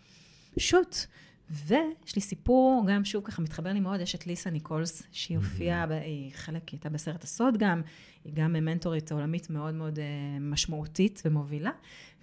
שוט. 0.57 0.95
ויש 1.51 2.15
לי 2.15 2.21
סיפור, 2.21 2.85
גם 2.87 3.05
שוב 3.05 3.23
ככה 3.23 3.41
מתחבר 3.41 3.73
לי 3.73 3.79
מאוד, 3.79 3.99
יש 3.99 4.15
את 4.15 4.27
ליסה 4.27 4.49
ניקולס, 4.49 5.03
שהיא 5.11 5.37
הופיעה, 5.37 5.85
היא 5.89 6.31
חלק, 6.33 6.69
היא 6.69 6.77
הייתה 6.77 6.89
בסרט 6.89 7.23
הסוד 7.23 7.57
גם, 7.57 7.81
היא 8.23 8.33
גם 8.35 8.53
מנטורית 8.53 9.11
עולמית 9.11 9.49
מאוד 9.49 9.73
מאוד 9.73 9.99
אה, 9.99 10.05
משמעותית 10.39 11.21
ומובילה, 11.25 11.71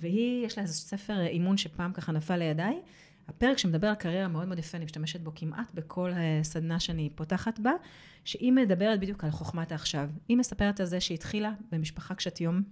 והיא, 0.01 0.47
יש 0.47 0.59
לה 0.59 0.62
איזה 0.62 0.74
ספר 0.74 1.20
אימון 1.20 1.57
שפעם 1.57 1.93
ככה 1.93 2.12
נפל 2.12 2.37
לידיי, 2.37 2.81
הפרק 3.29 3.59
שמדבר 3.59 3.87
על 3.87 3.95
קריירה 3.95 4.29
מאוד 4.29 4.49
מאוד 4.49 4.59
יפה, 4.59 4.76
אני 4.76 4.85
משתמשת 4.85 5.20
בו 5.20 5.33
כמעט 5.35 5.74
בכל 5.74 6.12
אה, 6.12 6.41
סדנה 6.43 6.81
שאני 6.81 7.11
פותחת 7.14 7.59
בה, 7.59 7.72
שהיא 8.24 8.53
מדברת 8.53 9.01
בדיוק 9.01 9.24
על 9.24 9.31
חוכמת 9.31 9.72
העכשיו. 9.72 10.11
היא 10.29 10.37
מספרת 10.37 10.81
על 10.81 10.87
זה 10.87 11.01
שהיא 11.01 11.14
התחילה 11.14 11.53
במשפחה 11.72 12.14
קשת 12.14 12.41
יום. 12.41 12.62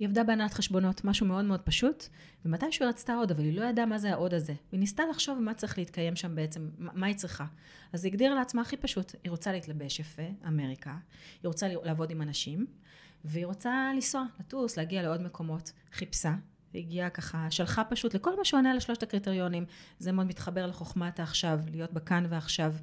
היא 0.00 0.08
עבדה 0.08 0.24
בהנעת 0.24 0.54
חשבונות, 0.54 1.04
משהו 1.04 1.26
מאוד 1.26 1.44
מאוד 1.44 1.60
פשוט, 1.60 2.04
ומתישהו 2.44 2.84
היא 2.84 2.88
רצתה 2.88 3.14
עוד, 3.14 3.30
אבל 3.30 3.44
היא 3.44 3.60
לא 3.60 3.64
ידעה 3.64 3.86
מה 3.86 3.98
זה 3.98 4.12
העוד 4.12 4.34
הזה. 4.34 4.54
והיא 4.68 4.80
ניסתה 4.80 5.02
לחשוב 5.10 5.38
מה 5.38 5.54
צריך 5.54 5.78
להתקיים 5.78 6.16
שם 6.16 6.34
בעצם, 6.34 6.68
מה 6.78 7.06
היא 7.06 7.16
צריכה. 7.16 7.44
אז 7.92 8.04
היא 8.04 8.12
הגדירה 8.12 8.34
לעצמה 8.34 8.62
הכי 8.62 8.76
פשוט, 8.76 9.14
היא 9.24 9.30
רוצה 9.30 9.52
להתלבש 9.52 10.00
יפה, 10.00 10.22
אמריקה, 10.48 10.96
היא 11.42 11.48
רוצה 11.48 11.68
לעבוד 11.84 12.10
עם 12.10 12.22
אנשים, 12.22 12.66
והיא 13.24 13.46
רוצה 13.46 13.90
לנסוע, 13.94 14.24
לטוס, 14.40 14.76
להגיע 14.76 15.02
לעוד 15.02 15.22
מקומות. 15.22 15.72
חיפשה, 15.92 16.34
והגיעה 16.74 17.10
ככה, 17.10 17.50
שלחה 17.50 17.84
פשוט 17.84 18.14
לכל 18.14 18.36
מה 18.36 18.44
שעונה 18.44 18.74
לשלושת 18.74 19.02
הקריטריונים. 19.02 19.64
זה 19.98 20.12
מאוד 20.12 20.26
מתחבר 20.26 20.66
לחוכמת 20.66 21.20
העכשיו, 21.20 21.60
להיות 21.70 21.92
בכאן 21.92 22.26
ועכשיו. 22.28 22.74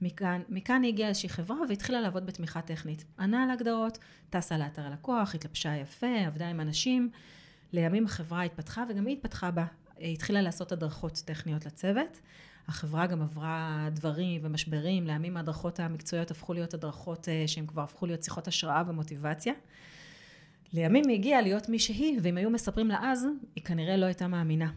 מכאן, 0.00 0.42
מכאן 0.48 0.82
היא 0.82 0.92
הגיעה 0.92 1.08
לאיזושהי 1.08 1.28
חברה 1.28 1.56
והתחילה 1.68 2.00
לעבוד 2.00 2.26
בתמיכה 2.26 2.62
טכנית. 2.62 3.04
ענה 3.18 3.44
על 3.44 3.50
הגדרות, 3.50 3.98
טסה 4.30 4.58
לאתר 4.58 4.82
הלקוח, 4.82 5.34
התלבשה 5.34 5.76
יפה, 5.76 6.26
עבדה 6.26 6.48
עם 6.48 6.60
אנשים. 6.60 7.10
לימים 7.72 8.04
החברה 8.04 8.42
התפתחה 8.42 8.84
וגם 8.88 9.06
היא 9.06 9.16
התפתחה 9.16 9.50
בה. 9.50 9.64
היא 9.98 10.12
התחילה 10.12 10.42
לעשות 10.42 10.72
הדרכות 10.72 11.22
טכניות 11.24 11.66
לצוות. 11.66 12.20
החברה 12.68 13.06
גם 13.06 13.22
עברה 13.22 13.88
דברים 13.92 14.40
ומשברים, 14.44 15.06
לימים 15.06 15.36
ההדרכות 15.36 15.80
המקצועיות 15.80 16.30
הפכו 16.30 16.54
להיות 16.54 16.74
הדרכות 16.74 17.28
אה, 17.28 17.44
שהן 17.46 17.66
כבר 17.66 17.82
הפכו 17.82 18.06
להיות 18.06 18.22
שיחות 18.22 18.48
השראה 18.48 18.82
ומוטיבציה. 18.88 19.52
לימים 20.72 21.08
היא 21.08 21.14
הגיעה 21.14 21.42
להיות 21.42 21.68
מי 21.68 21.78
שהיא, 21.78 22.18
ואם 22.22 22.36
היו 22.36 22.50
מספרים 22.50 22.88
לה 22.88 22.98
אז, 23.02 23.26
היא 23.56 23.64
כנראה 23.64 23.96
לא 23.96 24.06
הייתה 24.06 24.28
מאמינה. 24.28 24.70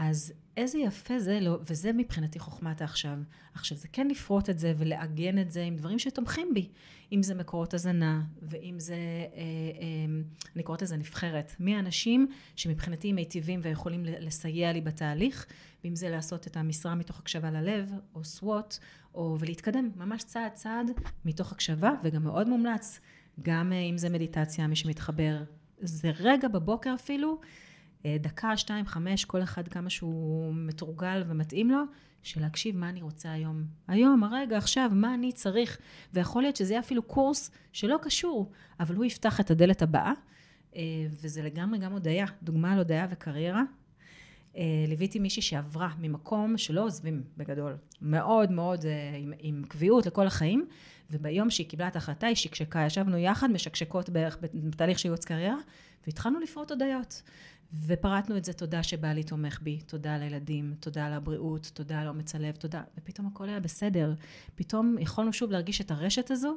אז 0.00 0.32
איזה 0.56 0.78
יפה 0.78 1.18
זה, 1.18 1.40
לא, 1.40 1.58
וזה 1.62 1.92
מבחינתי 1.92 2.38
חוכמת 2.38 2.80
העכשיו. 2.80 3.18
עכשיו, 3.54 3.78
זה 3.78 3.88
כן 3.92 4.08
לפרוט 4.08 4.50
את 4.50 4.58
זה 4.58 4.72
ולעגן 4.76 5.38
את 5.38 5.50
זה 5.50 5.62
עם 5.62 5.76
דברים 5.76 5.98
שתומכים 5.98 6.54
בי. 6.54 6.68
אם 7.12 7.22
זה 7.22 7.34
מקורות 7.34 7.74
הזנה, 7.74 8.22
ואם 8.42 8.74
זה, 8.78 8.94
אה, 8.94 8.98
אה, 9.36 10.22
אני 10.56 10.62
קוראת 10.62 10.82
לזה 10.82 10.96
נבחרת. 10.96 11.52
מי 11.60 11.76
האנשים 11.76 12.26
שמבחינתי 12.56 13.12
מיטיבים 13.12 13.60
ויכולים 13.62 14.04
לסייע 14.04 14.72
לי 14.72 14.80
בתהליך, 14.80 15.46
ואם 15.84 15.96
זה 15.96 16.10
לעשות 16.10 16.46
את 16.46 16.56
המשרה 16.56 16.94
מתוך 16.94 17.18
הקשבה 17.18 17.50
ללב, 17.50 17.92
או 18.14 18.24
סוואט, 18.24 18.78
או 19.14 19.36
ולהתקדם 19.40 19.90
ממש 19.96 20.22
צעד 20.22 20.52
צעד 20.52 20.90
מתוך 21.24 21.52
הקשבה, 21.52 21.92
וגם 22.02 22.24
מאוד 22.24 22.48
מומלץ, 22.48 23.00
גם 23.42 23.72
אה, 23.72 23.78
אם 23.78 23.98
זה 23.98 24.08
מדיטציה, 24.08 24.66
מי 24.66 24.76
שמתחבר. 24.76 25.36
זה 25.80 26.10
רגע 26.20 26.48
בבוקר 26.48 26.94
אפילו, 26.94 27.40
דקה, 28.06 28.56
שתיים, 28.56 28.86
חמש, 28.86 29.24
כל 29.24 29.42
אחד 29.42 29.68
כמה 29.68 29.90
שהוא 29.90 30.54
מתורגל 30.54 31.22
ומתאים 31.26 31.70
לו, 31.70 31.82
של 32.22 32.40
להקשיב 32.40 32.76
מה 32.76 32.88
אני 32.88 33.02
רוצה 33.02 33.32
היום. 33.32 33.64
היום, 33.88 34.24
הרגע, 34.24 34.56
עכשיו, 34.56 34.90
מה 34.92 35.14
אני 35.14 35.32
צריך. 35.32 35.78
ויכול 36.14 36.42
להיות 36.42 36.56
שזה 36.56 36.72
יהיה 36.72 36.80
אפילו 36.80 37.02
קורס 37.02 37.50
שלא 37.72 37.96
קשור, 38.02 38.50
אבל 38.80 38.94
הוא 38.94 39.04
יפתח 39.04 39.40
את 39.40 39.50
הדלת 39.50 39.82
הבאה, 39.82 40.12
אה, 40.76 40.82
וזה 41.10 41.42
לגמרי 41.42 41.78
גם 41.78 41.92
הודיה, 41.92 42.26
דוגמה 42.42 42.72
על 42.72 42.78
הודיה 42.78 43.06
וקריירה. 43.10 43.62
אה, 44.56 44.62
ליוויתי 44.88 45.18
מישהי 45.18 45.42
שעברה 45.42 45.88
ממקום 45.98 46.58
שלא 46.58 46.84
עוזבים 46.84 47.22
בגדול, 47.36 47.76
מאוד 48.02 48.52
מאוד 48.52 48.84
אה, 48.86 49.16
עם, 49.16 49.32
עם 49.38 49.62
קביעות 49.68 50.06
לכל 50.06 50.26
החיים, 50.26 50.66
וביום 51.10 51.50
שהיא 51.50 51.66
קיבלה 51.66 51.88
את 51.88 51.94
ההחלטה 51.94 52.26
היא 52.26 52.36
שקשקה, 52.36 52.80
ישבנו 52.86 53.18
יחד, 53.18 53.50
משקשקות 53.50 54.10
בערך 54.10 54.38
בתהליך 54.54 54.98
של 54.98 55.08
ייעוץ 55.08 55.24
קריירה, 55.24 55.56
והתחלנו 56.08 56.40
לפרוט 56.40 56.70
הודיות. 56.70 57.22
ופרטנו 57.86 58.36
את 58.36 58.44
זה, 58.44 58.52
תודה 58.52 58.82
שבעלי 58.82 59.22
תומך 59.22 59.60
בי, 59.62 59.80
תודה 59.86 60.14
על 60.14 60.22
הילדים, 60.22 60.74
תודה 60.80 61.06
על 61.06 61.12
הבריאות, 61.12 61.70
תודה 61.74 62.00
על 62.00 62.08
אומץ 62.08 62.34
הלב, 62.34 62.54
תודה, 62.56 62.82
ופתאום 62.98 63.26
הכל 63.26 63.48
היה 63.48 63.60
בסדר. 63.60 64.14
פתאום 64.54 64.96
יכולנו 65.00 65.32
שוב 65.32 65.50
להרגיש 65.50 65.80
את 65.80 65.90
הרשת 65.90 66.30
הזו 66.30 66.56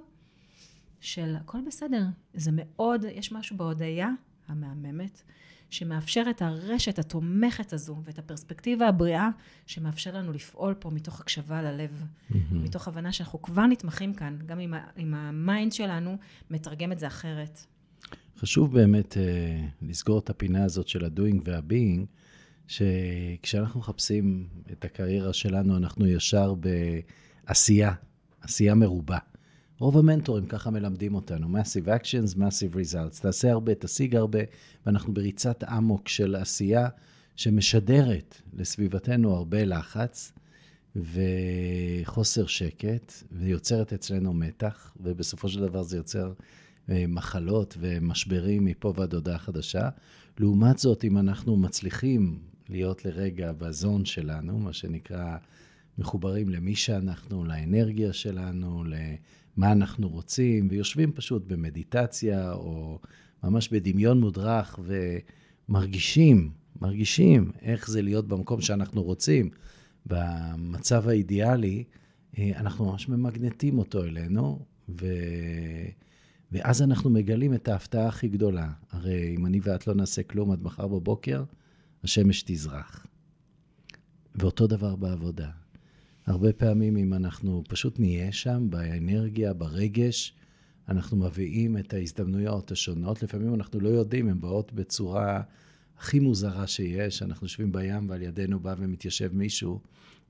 של 0.99 1.36
הכל 1.39 1.58
בסדר. 1.68 2.04
זה 2.34 2.52
מאוד, 2.54 3.06
יש 3.14 3.32
משהו 3.32 3.58
בהודיה 3.58 4.10
המהממת, 4.47 5.22
שמאפשר 5.70 6.24
את 6.30 6.41
הרשת 6.41 6.99
התומכת 6.99 7.74
הזו 7.74 7.97
ואת 8.04 8.20
הפרספקטיבה 8.20 8.88
הבריאה, 8.88 9.30
שמאפשר 9.66 10.18
לנו 10.18 10.32
לפעול 10.32 10.74
פה 10.74 10.89
מתוך 10.89 11.20
הקשבה 11.20 11.62
ללב, 11.62 12.04
mm-hmm. 12.04 12.36
מתוך 12.52 12.88
הבנה 12.88 13.12
שאנחנו 13.12 13.41
כבר 13.41 13.66
נתמכים 13.66 14.14
כאן, 14.14 14.38
גם 14.45 14.60
אם, 14.60 14.74
אם 14.97 15.14
ה 15.14 15.25
mind 15.25 15.72
שלנו 15.72 16.18
מתרגם 16.49 16.91
את 16.91 16.99
זה 16.99 17.08
אחרת. 17.08 17.66
חשוב 18.42 18.74
באמת 18.74 19.14
uh, 19.14 19.18
לסגור 19.89 20.20
את 20.20 20.30
הפינה 20.30 20.64
הזאת 20.64 20.88
של 20.88 21.06
ה-doing 21.06 21.42
וה-being, 21.44 22.06
שכשאנחנו 22.68 23.80
מחפשים 23.80 24.48
את 24.72 24.86
הקריירה 24.86 25.34
שלנו, 25.34 25.78
אנחנו 25.78 26.08
ישר 26.08 26.54
בעשייה, 27.48 27.94
עשייה 28.42 28.76
מרובה. 28.76 29.18
רוב 29.80 29.98
המנטורים 29.98 30.46
ככה 30.46 30.70
מלמדים 30.70 31.16
אותנו, 31.16 31.48
Massive 31.48 31.88
Actions, 31.88 32.38
Massive 32.38 32.76
Results. 32.76 33.22
תעשה 33.22 33.52
הרבה, 33.52 33.76
תשיג 33.76 34.16
הרבה, 34.16 34.39
ואנחנו 34.86 35.14
בריצת 35.14 35.64
אמוק 35.64 36.08
של 36.08 36.36
עשייה 36.36 36.88
שמשדרת 37.36 38.42
לסביבתנו 38.54 39.36
הרבה 39.36 39.66
לחץ 39.66 40.34
וחוסר 40.96 42.46
שקט, 42.46 43.14
ויוצרת 43.32 43.94
אצלנו 43.94 44.34
מתח, 44.34 44.94
ובסופו 45.00 45.50
של 45.50 45.62
דבר 45.62 45.84
זה 45.84 45.98
יוצר 45.98 46.34
מחלות 47.08 47.78
ומשברים 47.80 48.66
מפה 48.66 48.94
ועד 48.96 49.14
הודעה 49.14 49.38
חדשה. 49.38 49.89
לעומת 50.39 50.78
זאת, 50.78 51.04
אם 51.04 51.18
אנחנו 51.18 51.58
מצליחים 51.58 52.39
להיות 52.70 53.06
לרגע 53.06 53.52
בזון 53.52 54.06
שלנו, 54.06 54.60
מה 54.60 54.74
שנקרא 54.74 55.38
מחוברים 55.98 56.50
למי 56.50 56.76
שאנחנו, 56.76 57.46
לאנרגיה 57.46 58.14
שלנו, 58.14 58.84
למה 58.84 59.72
אנחנו 59.72 60.10
רוצים, 60.10 60.68
ויושבים 60.72 61.12
פשוט 61.12 61.44
במדיטציה 61.48 62.54
או 62.54 63.00
ממש 63.44 63.70
בדמיון 63.70 64.20
מודרך 64.20 64.80
ומרגישים, 65.70 66.52
מרגישים 66.82 67.52
איך 67.62 67.89
זה 67.89 68.02
להיות 68.02 68.28
במקום 68.28 68.62
שאנחנו 68.62 69.04
רוצים, 69.04 69.50
במצב 70.06 71.08
האידיאלי, 71.08 71.84
אה, 72.38 72.52
אנחנו 72.56 72.86
ממש 72.86 73.10
ממגנטים 73.10 73.80
אותו 73.80 74.04
אלינו, 74.04 74.60
ו... 74.89 75.06
ואז 76.52 76.82
אנחנו 76.82 77.10
מגלים 77.10 77.54
את 77.54 77.68
ההפתעה 77.68 78.08
הכי 78.08 78.28
גדולה. 78.28 78.72
הרי 78.91 79.36
אם 79.36 79.45
אני 79.45 79.60
ואת 79.64 79.88
לא 79.88 79.93
נעשה 79.93 80.24
כלום 80.24 80.52
עד 80.52 80.64
מחר 80.64 80.88
בבוקר, 80.88 81.43
השמש 82.04 82.43
תזרח. 82.45 83.06
ואותו 84.36 84.68
דבר 84.68 84.95
בעבודה. 84.95 85.49
הרבה 86.26 86.54
פעמים 86.54 86.97
אם 86.97 87.14
אנחנו 87.14 87.64
פשוט 87.68 87.99
נהיה 87.99 88.32
שם, 88.32 88.68
באנרגיה, 88.70 89.54
ברגש, 89.54 90.34
אנחנו 90.89 91.18
מביאים 91.18 91.78
את 91.78 91.93
ההזדמנויות 91.93 92.72
השונות. 92.72 93.24
לפעמים 93.24 93.54
אנחנו 93.56 93.80
לא 93.80 93.89
יודעים, 93.89 94.30
הן 94.30 94.41
באות 94.41 94.74
בצורה 94.74 95.41
הכי 95.97 96.20
מוזרה 96.20 96.68
שיש. 96.68 97.22
אנחנו 97.22 97.45
יושבים 97.45 97.72
בים 97.72 98.10
ועל 98.10 98.22
ידינו 98.22 98.60
בא 98.60 98.76
ומתיישב 98.78 99.36
מישהו, 99.36 99.80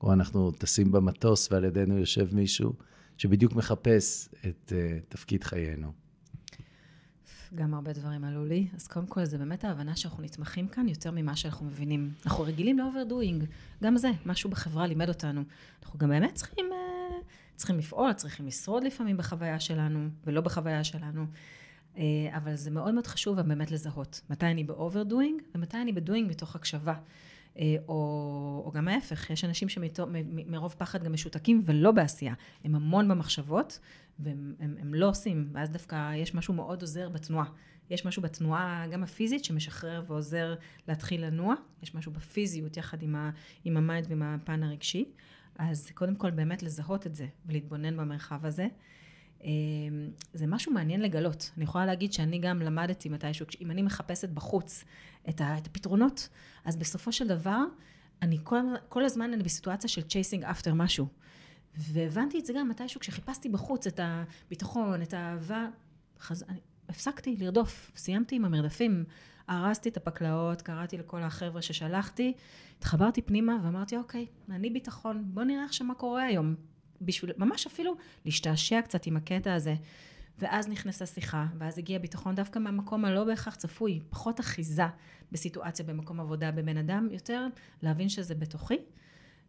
או 0.00 0.12
אנחנו 0.12 0.50
טסים 0.50 0.92
במטוס 0.92 1.52
ועל 1.52 1.64
ידינו 1.64 1.98
יושב 1.98 2.34
מישהו 2.34 2.72
שבדיוק 3.18 3.52
מחפש 3.52 4.28
את 4.48 4.72
uh, 4.72 5.00
תפקיד 5.08 5.44
חיינו. 5.44 6.01
גם 7.54 7.74
הרבה 7.74 7.92
דברים 7.92 8.24
עלו 8.24 8.44
לי. 8.44 8.66
אז 8.74 8.86
קודם 8.86 9.06
כל, 9.06 9.24
זה 9.24 9.38
באמת 9.38 9.64
ההבנה 9.64 9.96
שאנחנו 9.96 10.22
נתמכים 10.22 10.68
כאן 10.68 10.88
יותר 10.88 11.10
ממה 11.10 11.36
שאנחנו 11.36 11.66
מבינים. 11.66 12.12
אנחנו 12.26 12.44
רגילים 12.44 12.78
ל 12.78 12.84
overdoing. 12.84 13.44
גם 13.82 13.96
זה, 13.96 14.10
משהו 14.26 14.50
בחברה 14.50 14.86
לימד 14.86 15.08
אותנו. 15.08 15.42
אנחנו 15.82 15.98
גם 15.98 16.08
באמת 16.08 16.34
צריכים, 16.34 16.64
אה, 16.72 17.18
צריכים 17.56 17.78
לפעול, 17.78 18.12
צריכים 18.12 18.46
לשרוד 18.46 18.84
לפעמים 18.84 19.16
בחוויה 19.16 19.60
שלנו, 19.60 20.08
ולא 20.26 20.40
בחוויה 20.40 20.84
שלנו. 20.84 21.26
אה, 21.96 22.02
אבל 22.36 22.54
זה 22.54 22.70
מאוד 22.70 22.94
מאוד 22.94 23.06
חשוב 23.06 23.40
באמת 23.40 23.70
לזהות. 23.70 24.20
מתי 24.30 24.46
אני 24.46 24.64
ב 24.64 24.71
overdoing, 24.71 25.42
ומתי 25.54 25.76
אני 25.76 25.92
ב 25.92 25.98
doing 25.98 26.30
מתוך 26.30 26.56
הקשבה. 26.56 26.94
אה, 27.58 27.76
או, 27.88 27.94
או 28.66 28.70
גם 28.74 28.88
ההפך, 28.88 29.30
יש 29.30 29.44
אנשים 29.44 29.68
שמרוב 29.68 30.74
פחד 30.78 31.04
גם 31.04 31.12
משותקים 31.12 31.60
ולא 31.64 31.92
בעשייה. 31.92 32.34
הם 32.64 32.74
המון 32.74 33.08
במחשבות, 33.08 33.78
והם 34.18 34.54
הם, 34.60 34.76
הם 34.80 34.94
לא 34.94 35.08
עושים, 35.08 35.50
ואז 35.52 35.70
דווקא 35.70 36.14
יש 36.14 36.34
משהו 36.34 36.54
מאוד 36.54 36.80
עוזר 36.80 37.08
בתנועה. 37.08 37.46
יש 37.90 38.06
משהו 38.06 38.22
בתנועה, 38.22 38.86
גם 38.92 39.02
הפיזית, 39.02 39.44
שמשחרר 39.44 40.04
ועוזר 40.06 40.54
להתחיל 40.88 41.26
לנוע, 41.26 41.54
יש 41.82 41.94
משהו 41.94 42.12
בפיזיות 42.12 42.76
יחד 42.76 43.02
עם, 43.02 43.14
ה, 43.16 43.30
עם 43.64 43.76
ה 43.76 43.82
mind 43.82 44.06
ועם 44.08 44.22
הפן 44.22 44.62
הרגשי. 44.62 45.04
אז 45.58 45.90
קודם 45.94 46.14
כל 46.14 46.30
באמת 46.30 46.62
לזהות 46.62 47.06
את 47.06 47.14
זה 47.14 47.26
ולהתבונן 47.46 47.96
במרחב 47.96 48.46
הזה. 48.46 48.66
אמ, 49.44 50.10
זה 50.32 50.46
משהו 50.46 50.72
מעניין 50.72 51.00
לגלות. 51.00 51.50
אני 51.56 51.64
יכולה 51.64 51.86
להגיד 51.86 52.12
שאני 52.12 52.38
גם 52.38 52.62
למדתי 52.62 53.08
מתישהו, 53.08 53.46
אם 53.60 53.70
אני 53.70 53.82
מחפשת 53.82 54.28
בחוץ 54.28 54.84
את, 55.28 55.40
הפתרונות, 55.40 56.28
אז 56.64 56.76
בסופו 56.76 57.12
של 57.12 57.28
דבר, 57.28 57.64
אני 58.22 58.38
כל, 58.42 58.62
כל 58.88 59.04
הזמן 59.04 59.32
אני 59.32 59.42
בסיטואציה 59.42 59.90
של 59.90 60.00
chasing 60.00 60.44
after 60.44 60.74
משהו. 60.74 61.06
והבנתי 61.78 62.38
את 62.38 62.46
זה 62.46 62.52
גם 62.52 62.68
מתישהו 62.68 63.00
כשחיפשתי 63.00 63.48
בחוץ 63.48 63.86
את 63.86 64.00
הביטחון, 64.02 65.02
את 65.02 65.14
האהבה, 65.14 65.68
חז... 66.20 66.44
אני 66.48 66.58
הפסקתי 66.88 67.36
לרדוף, 67.36 67.92
סיימתי 67.96 68.36
עם 68.36 68.44
המרדפים, 68.44 69.04
ארזתי 69.50 69.88
את 69.88 69.96
הפקלאות, 69.96 70.62
קראתי 70.62 70.98
לכל 70.98 71.22
החבר'ה 71.22 71.62
ששלחתי, 71.62 72.32
התחברתי 72.78 73.22
פנימה 73.22 73.58
ואמרתי, 73.62 73.96
אוקיי, 73.96 74.26
אני 74.50 74.70
ביטחון, 74.70 75.24
בוא 75.26 75.42
נראה 75.42 75.64
עכשיו 75.64 75.86
מה 75.86 75.94
קורה 75.94 76.22
היום. 76.22 76.54
בשביל, 77.00 77.32
ממש 77.36 77.66
אפילו 77.66 77.96
להשתעשע 78.24 78.82
קצת 78.82 79.06
עם 79.06 79.16
הקטע 79.16 79.54
הזה. 79.54 79.74
ואז 80.38 80.68
נכנסה 80.68 81.06
שיחה, 81.06 81.46
ואז 81.58 81.78
הגיע 81.78 81.98
ביטחון 81.98 82.34
דווקא 82.34 82.58
מהמקום 82.58 83.04
הלא 83.04 83.24
בהכרח 83.24 83.54
צפוי, 83.54 84.00
פחות 84.10 84.40
אחיזה 84.40 84.86
בסיטואציה 85.32 85.84
במקום 85.84 86.20
עבודה 86.20 86.50
בבן 86.50 86.76
אדם, 86.76 87.08
יותר 87.10 87.46
להבין 87.82 88.08
שזה 88.08 88.34
בתוכי. 88.34 88.78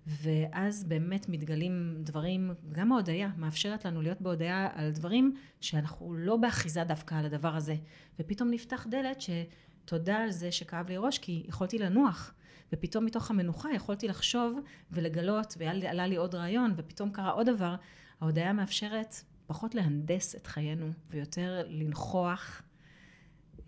ואז 0.08 0.84
באמת 0.84 1.30
מתגלים 1.30 1.96
דברים, 2.00 2.52
גם 2.72 2.92
ההודיה 2.92 3.30
מאפשרת 3.38 3.86
לנו 3.86 4.02
להיות 4.02 4.22
בהודיה 4.22 4.70
על 4.74 4.92
דברים 4.92 5.36
שאנחנו 5.62 6.14
לא 6.14 6.38
באחיזה 6.38 6.84
דווקא 6.84 7.16
על 7.16 7.26
הדבר 7.26 7.56
הזה. 7.56 7.76
ופתאום 8.20 8.52
נפתח 8.52 8.88
דלת 8.90 9.22
שתודה 9.22 10.18
על 10.18 10.32
זה 10.32 10.52
שכאב 10.52 10.90
לי 10.90 10.98
ראש, 10.98 11.18
כי 11.18 11.44
יכולתי 11.48 11.80
לנוח. 11.80 12.34
ופתאום 12.74 13.06
מתוך 13.06 13.32
המנוחה 13.32 13.70
יכולתי 13.76 14.08
לחשוב 14.08 14.60
ולגלות, 14.92 15.56
ועלה 15.58 16.08
לי 16.08 16.16
עוד 16.16 16.36
רעיון, 16.36 16.74
ופתאום 16.78 17.10
קרה 17.10 17.32
עוד 17.32 17.50
דבר. 17.50 17.76
ההודיה 18.22 18.54
מאפשרת 18.54 19.16
פחות 19.48 19.76
להנדס 19.76 20.36
את 20.36 20.48
חיינו, 20.48 20.92
ויותר 21.10 21.64
לנכוח, 21.68 22.62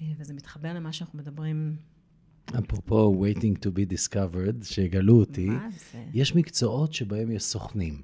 אה, 0.02 0.08
וזה 0.18 0.34
מתחבר 0.34 0.74
למה 0.74 0.94
שאנחנו 0.94 1.20
מדברים 1.20 1.78
אפרופו 2.60 3.26
waiting 3.26 3.66
to 3.66 3.68
be 3.68 3.94
discovered, 3.94 4.64
שיגלו 4.64 5.20
אותי, 5.20 5.50
יש 6.14 6.36
מקצועות 6.36 6.94
שבהם 6.94 7.32
יש 7.32 7.44
סוכנים, 7.44 8.02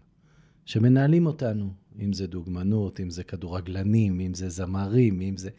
שמנהלים 0.66 1.26
אותנו, 1.26 1.74
אם 2.00 2.14
זה 2.14 2.28
דוגמנות, 2.28 3.00
אם 3.00 3.10
זה 3.10 3.24
כדורגלנים, 3.24 4.20
אם 4.20 4.34
זה 4.34 4.50
זמרים, 4.50 5.22
אם 5.22 5.38
זה 5.38 5.50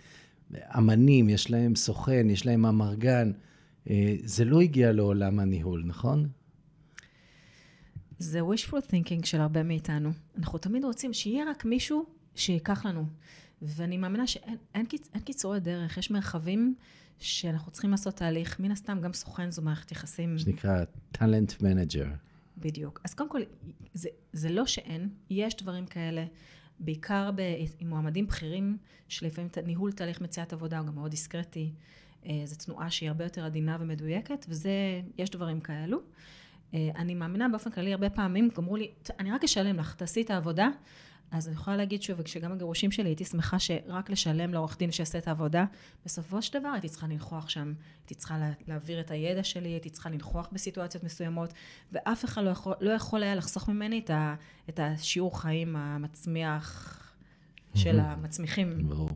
אמנים, 0.79 1.29
יש 1.29 1.51
להם 1.51 1.75
סוכן, 1.75 2.31
יש 2.31 2.47
להם 2.47 2.67
אמרגן. 2.67 3.33
אה, 3.91 4.17
זה 4.25 4.45
לא 4.45 4.61
הגיע 4.61 4.93
לעולם 4.93 5.41
הניהול, 5.41 5.83
נכון? 5.87 6.29
זה 8.19 8.41
wishful 8.41 8.91
thinking 8.91 9.27
של 9.27 9.41
הרבה 9.41 9.63
מאיתנו. 9.63 10.11
אנחנו 10.39 10.59
תמיד 10.59 10.85
רוצים 10.85 11.13
שיהיה 11.13 11.45
רק 11.51 11.65
מישהו 11.65 12.05
שיקח 12.35 12.87
לנו. 12.87 13.07
ואני 13.63 13.97
מאמינה 13.97 14.27
שאין 14.27 14.57
אין, 14.75 14.87
אין 15.15 15.23
קיצורי 15.23 15.61
דרך, 15.61 15.99
יש 15.99 16.11
מרחבים 16.11 16.75
שאנחנו 17.23 17.73
צריכים 17.73 17.91
לעשות 17.91 18.17
תהליך, 18.17 18.61
מן 18.61 18.71
הסתם 18.71 19.01
גם 19.01 19.13
סוכן 19.13 19.51
זו 19.51 19.63
מערכת 19.63 19.93
יחסים. 19.93 20.39
שנקרא 20.39 20.85
talent 21.13 21.63
manager. 21.63 22.07
בדיוק. 22.59 23.01
אז 23.05 23.15
קודם 23.15 23.31
כל, 23.31 23.41
זה, 23.95 24.09
זה 24.33 24.49
לא 24.49 24.67
שאין, 24.67 25.09
יש 25.31 25.57
דברים 25.57 25.87
כאלה, 25.87 26.25
בעיקר 26.79 27.31
ב, 27.35 27.41
עם 27.79 27.89
מועמדים 27.89 28.27
בכירים, 28.27 28.77
שלפעמים 29.09 29.51
ניהול 29.67 29.93
תהליך 29.93 30.21
מציאת 30.21 30.53
עבודה 30.53 30.79
הוא 30.79 30.87
גם 30.87 30.95
מאוד 30.95 31.11
דיסקרטי. 31.11 31.73
אה, 32.27 32.43
זו 32.45 32.57
תנועה 32.57 32.91
שהיא 32.91 33.09
הרבה 33.09 33.25
יותר 33.25 33.45
עדינה 33.45 33.77
ומדויקת, 33.81 34.47
וזה, 34.49 34.71
יש 35.19 35.31
דברים 35.31 35.61
כאלו. 35.61 36.01
אה, 36.75 36.91
אני 36.97 37.15
מאמינה 37.15 37.49
באופן 37.49 37.71
כללי, 37.71 37.93
הרבה 37.93 38.11
פעמים 38.11 38.49
אמרו 38.59 38.77
לי, 38.77 38.91
אני 39.19 39.33
רק 39.33 39.45
אשלם 39.45 39.77
לך, 39.77 39.95
תעשי 39.95 40.23
את 40.23 40.31
העבודה, 40.31 40.69
אז 41.33 41.49
אני 41.49 41.55
יכולה 41.55 41.77
להגיד 41.77 42.03
שוב, 42.03 42.17
וכשגם 42.21 42.53
הגירושים 42.53 42.91
שלי, 42.91 43.09
הייתי 43.09 43.25
שמחה 43.25 43.59
שרק 43.59 44.11
לשלם 44.11 44.55
לעורך 44.55 44.79
דין 44.79 44.93
שיעשה 44.93 45.19
את 45.19 45.29
העבודה. 45.29 45.65
בסופו 46.05 46.43
של 46.43 46.59
דבר 46.61 46.69
הייתי 46.69 46.89
צריכה 46.89 47.07
לנכוח 47.07 47.49
שם, 47.49 47.73
הייתי 48.01 48.15
צריכה 48.15 48.39
לה, 48.39 48.51
להעביר 48.69 49.01
את 49.01 49.11
הידע 49.11 49.43
שלי, 49.43 49.69
הייתי 49.69 49.91
צריכה 49.91 50.11
לנכוח 50.11 50.49
בסיטואציות 50.53 51.05
מסוימות, 51.05 51.53
ואף 51.93 52.25
אחד 52.25 52.45
לא 52.45 52.51
יכול, 52.51 52.75
לא 52.81 52.91
יכול 52.91 53.23
היה 53.23 53.35
לחסוך 53.35 53.69
ממני 53.69 53.99
את, 53.99 54.11
ה, 54.11 54.35
את 54.69 54.81
השיעור 54.83 55.41
חיים 55.41 55.77
המצמיח 55.77 56.99
של 57.75 58.01
המצמיחים. 58.01 58.89
ברור. 58.89 59.11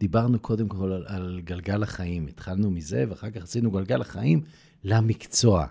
דיברנו 0.00 0.38
קודם 0.38 0.68
כל 0.68 0.92
על, 0.92 1.04
על 1.06 1.40
גלגל 1.44 1.82
החיים, 1.82 2.26
התחלנו 2.26 2.70
מזה, 2.70 3.04
ואחר 3.08 3.30
כך 3.30 3.42
עשינו 3.42 3.70
גלגל 3.70 4.00
החיים 4.00 4.42
למקצוע. 4.84 5.66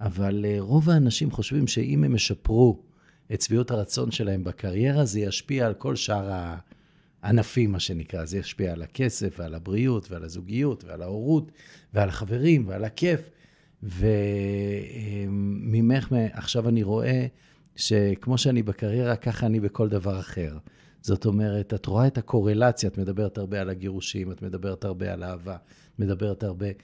אבל 0.00 0.44
uh, 0.44 0.60
רוב 0.60 0.90
האנשים 0.90 1.30
חושבים 1.30 1.66
שאם 1.66 2.04
הם 2.04 2.14
ישפרו 2.14 2.82
את 3.34 3.42
שביעות 3.42 3.70
הרצון 3.70 4.10
שלהם 4.10 4.44
בקריירה, 4.44 5.04
זה 5.04 5.20
ישפיע 5.20 5.66
על 5.66 5.74
כל 5.74 5.96
שאר 5.96 6.56
הענפים, 7.22 7.72
מה 7.72 7.80
שנקרא. 7.80 8.24
זה 8.24 8.38
ישפיע 8.38 8.72
על 8.72 8.82
הכסף 8.82 9.34
ועל 9.38 9.54
הבריאות 9.54 10.10
ועל 10.10 10.24
הזוגיות 10.24 10.84
ועל 10.84 11.02
ההורות 11.02 11.52
ועל 11.94 12.08
החברים 12.08 12.68
ועל 12.68 12.84
הכיף. 12.84 13.30
וממך, 15.26 16.12
עכשיו 16.32 16.68
אני 16.68 16.82
רואה 16.82 17.26
שכמו 17.76 18.38
שאני 18.38 18.62
בקריירה, 18.62 19.16
ככה 19.16 19.46
אני 19.46 19.60
בכל 19.60 19.88
דבר 19.88 20.20
אחר. 20.20 20.58
זאת 21.02 21.26
אומרת, 21.26 21.74
את 21.74 21.86
רואה 21.86 22.06
את 22.06 22.18
הקורלציה, 22.18 22.88
את 22.88 22.98
מדברת 22.98 23.38
הרבה 23.38 23.60
על 23.60 23.70
הגירושים, 23.70 24.32
את 24.32 24.42
מדברת 24.42 24.84
הרבה 24.84 25.12
על 25.12 25.24
אהבה, 25.24 25.54
את 25.54 25.98
מדברת 25.98 26.42
הרבה... 26.42 26.72
כן. 26.72 26.78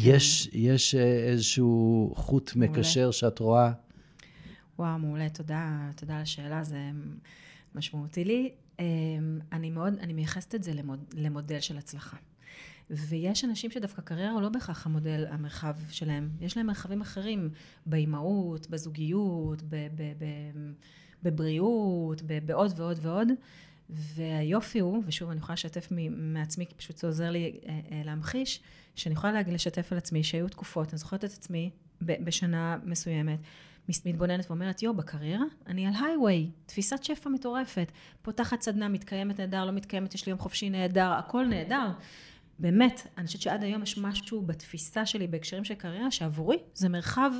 יש, 0.00 0.48
יש 0.52 0.94
אה, 0.94 1.02
איזשהו 1.02 2.12
חוט. 2.16 2.52
מקשר 2.56 3.10
שאת 3.10 3.38
רואה? 3.38 3.72
וואו, 4.82 4.98
מעולה, 4.98 5.28
תודה, 5.28 5.90
תודה 5.96 6.16
על 6.16 6.22
השאלה, 6.22 6.64
זה 6.64 6.90
משמעותי 7.74 8.24
לי. 8.24 8.52
אמ, 8.78 8.84
אני 9.52 9.70
מאוד, 9.70 9.98
אני 10.00 10.12
מייחסת 10.12 10.54
את 10.54 10.62
זה 10.62 10.74
למוד, 10.74 11.04
למודל 11.14 11.60
של 11.60 11.78
הצלחה. 11.78 12.16
ויש 12.90 13.44
אנשים 13.44 13.70
שדווקא 13.70 14.02
קריירה 14.02 14.30
הוא 14.30 14.42
לא 14.42 14.48
בהכרח 14.48 14.86
המודל, 14.86 15.26
המרחב 15.30 15.74
שלהם. 15.90 16.30
יש 16.40 16.56
להם 16.56 16.66
מרחבים 16.66 17.00
אחרים, 17.00 17.50
באימהות, 17.86 18.70
בזוגיות, 18.70 19.62
ב, 19.62 19.76
ב, 19.94 20.02
ב, 20.18 20.24
בבריאות, 21.22 22.22
בעוד 22.22 22.72
ועוד 22.76 22.98
ועוד. 23.02 23.28
והיופי 23.90 24.78
הוא, 24.78 25.02
ושוב 25.06 25.30
אני 25.30 25.38
יכולה 25.38 25.54
לשתף 25.54 25.88
מעצמי, 26.10 26.66
כי 26.66 26.74
פשוט 26.74 26.96
זה 26.96 27.06
עוזר 27.06 27.30
לי 27.30 27.60
אה, 27.68 27.80
אה, 27.90 28.02
להמחיש, 28.04 28.60
שאני 28.94 29.12
יכולה 29.12 29.42
לשתף 29.42 29.92
על 29.92 29.98
עצמי 29.98 30.24
שהיו 30.24 30.48
תקופות, 30.48 30.90
אני 30.90 30.98
זוכרת 30.98 31.24
את 31.24 31.30
עצמי 31.32 31.70
בשנה 32.00 32.78
מסוימת, 32.84 33.38
מתבוננת 33.88 34.50
ואומרת, 34.50 34.82
יו, 34.82 34.94
בקריירה 34.94 35.44
אני 35.66 35.86
על 35.86 35.92
הייווי, 36.04 36.50
תפיסת 36.66 37.04
שפע 37.04 37.30
מטורפת, 37.30 37.92
פותחת 38.22 38.62
סדנה, 38.62 38.88
מתקיימת 38.88 39.40
נהדר, 39.40 39.64
לא 39.64 39.72
מתקיימת, 39.72 40.14
יש 40.14 40.26
לי 40.26 40.30
יום 40.30 40.38
חופשי 40.38 40.70
נהדר, 40.70 41.12
הכל 41.12 41.46
נהדר. 41.46 41.90
באמת, 42.58 43.06
אני 43.18 43.26
חושבת 43.26 43.42
שעד 43.42 43.62
היום 43.62 43.82
יש 43.82 43.98
משהו 43.98 44.42
בתפיסה 44.42 45.06
שלי 45.06 45.26
בהקשרים 45.26 45.64
של 45.64 45.74
קריירה, 45.74 46.10
שעבורי 46.10 46.56
זה 46.74 46.88
מרחב, 46.88 47.30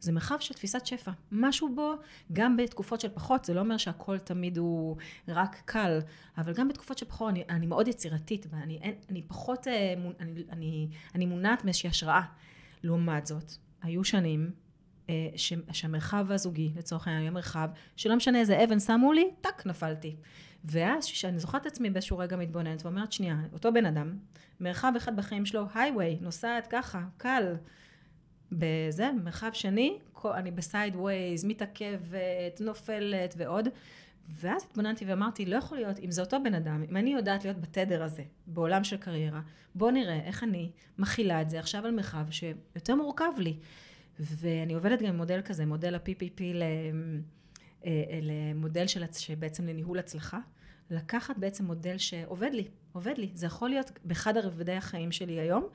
זה 0.00 0.12
מרחב 0.12 0.36
של 0.40 0.54
תפיסת 0.54 0.86
שפע. 0.86 1.10
משהו 1.32 1.74
בו, 1.74 1.92
גם 2.32 2.56
בתקופות 2.56 3.00
של 3.00 3.08
פחות, 3.14 3.44
זה 3.44 3.54
לא 3.54 3.60
אומר 3.60 3.76
שהכל 3.76 4.18
תמיד 4.18 4.58
הוא 4.58 4.96
רק 5.28 5.62
קל, 5.64 5.98
אבל 6.38 6.54
גם 6.54 6.68
בתקופות 6.68 6.98
של 6.98 7.06
פחות, 7.06 7.30
אני, 7.30 7.44
אני 7.48 7.66
מאוד 7.66 7.88
יצירתית, 7.88 8.46
ואני 8.50 8.78
אני, 8.82 8.94
אני 9.10 9.22
פחות, 9.22 9.68
אה, 9.68 9.94
אני, 10.20 10.44
אני, 10.50 10.88
אני 11.14 11.26
מונעת 11.26 11.64
מאיזושהי 11.64 11.90
השראה. 11.90 12.22
לעומת 12.82 13.26
זאת, 13.26 13.52
היו 13.82 14.04
שנים 14.04 14.50
אה, 15.10 15.14
שהמרחב 15.72 16.26
הזוגי, 16.30 16.72
לצורך 16.76 17.06
העניין, 17.06 17.22
היה 17.22 17.30
מרחב 17.30 17.68
שלא 17.96 18.16
משנה 18.16 18.40
איזה 18.40 18.64
אבן 18.64 18.80
שמו 18.80 19.12
לי, 19.12 19.30
טאק, 19.40 19.66
נפלתי. 19.66 20.16
ואז 20.64 21.04
שאני 21.04 21.38
זוכרת 21.38 21.62
את 21.62 21.66
עצמי 21.66 21.90
באיזשהו 21.90 22.18
רגע 22.18 22.36
מתבוננת 22.36 22.82
ואומרת, 22.82 23.12
שנייה, 23.12 23.36
אותו 23.52 23.72
בן 23.72 23.86
אדם, 23.86 24.16
מרחב 24.60 24.92
אחד 24.96 25.16
בחיים 25.16 25.46
שלו, 25.46 25.66
הייווי, 25.74 26.18
נוסעת 26.20 26.66
ככה, 26.66 27.02
קל. 27.16 27.54
בזה, 28.52 29.10
מרחב 29.24 29.50
שני, 29.52 29.98
אני 30.24 30.50
ב 30.50 30.96
sideways, 30.96 31.44
מתעכבת, 31.44 32.60
נופלת 32.60 33.34
ועוד. 33.36 33.68
ואז 34.28 34.64
התבוננתי 34.70 35.04
ואמרתי, 35.04 35.46
לא 35.46 35.56
יכול 35.56 35.78
להיות, 35.78 35.98
אם 35.98 36.10
זה 36.10 36.22
אותו 36.22 36.36
בן 36.44 36.54
אדם, 36.54 36.84
אם 36.90 36.96
אני 36.96 37.12
יודעת 37.12 37.44
להיות 37.44 37.60
בתדר 37.60 38.02
הזה, 38.02 38.22
בעולם 38.46 38.84
של 38.84 38.96
קריירה, 38.96 39.40
בוא 39.74 39.90
נראה 39.90 40.20
איך 40.24 40.42
אני 40.42 40.70
מכילה 40.98 41.42
את 41.42 41.50
זה 41.50 41.58
עכשיו 41.58 41.86
על 41.86 41.90
מרחב 41.90 42.30
שיותר 42.30 42.94
מורכב 42.94 43.32
לי. 43.38 43.56
ואני 44.22 44.74
עובדת 44.74 45.02
גם 45.02 45.06
עם 45.08 45.16
מודל 45.16 45.40
כזה, 45.44 45.66
מודל 45.66 45.94
ה-PPP 45.94 46.40
אה, 46.40 46.60
אה, 47.86 48.18
למודל 48.22 48.86
של, 48.86 49.04
שבעצם 49.12 49.66
לניהול 49.66 49.98
הצלחה. 49.98 50.38
לקחת 50.90 51.38
בעצם 51.38 51.64
מודל 51.64 51.98
שעובד 51.98 52.50
לי, 52.52 52.68
עובד 52.92 53.18
לי. 53.18 53.30
זה 53.34 53.46
יכול 53.46 53.70
להיות 53.70 53.90
באחד 54.04 54.36
הרבדי 54.36 54.72
החיים 54.72 55.12
שלי 55.12 55.40
היום, 55.40 55.66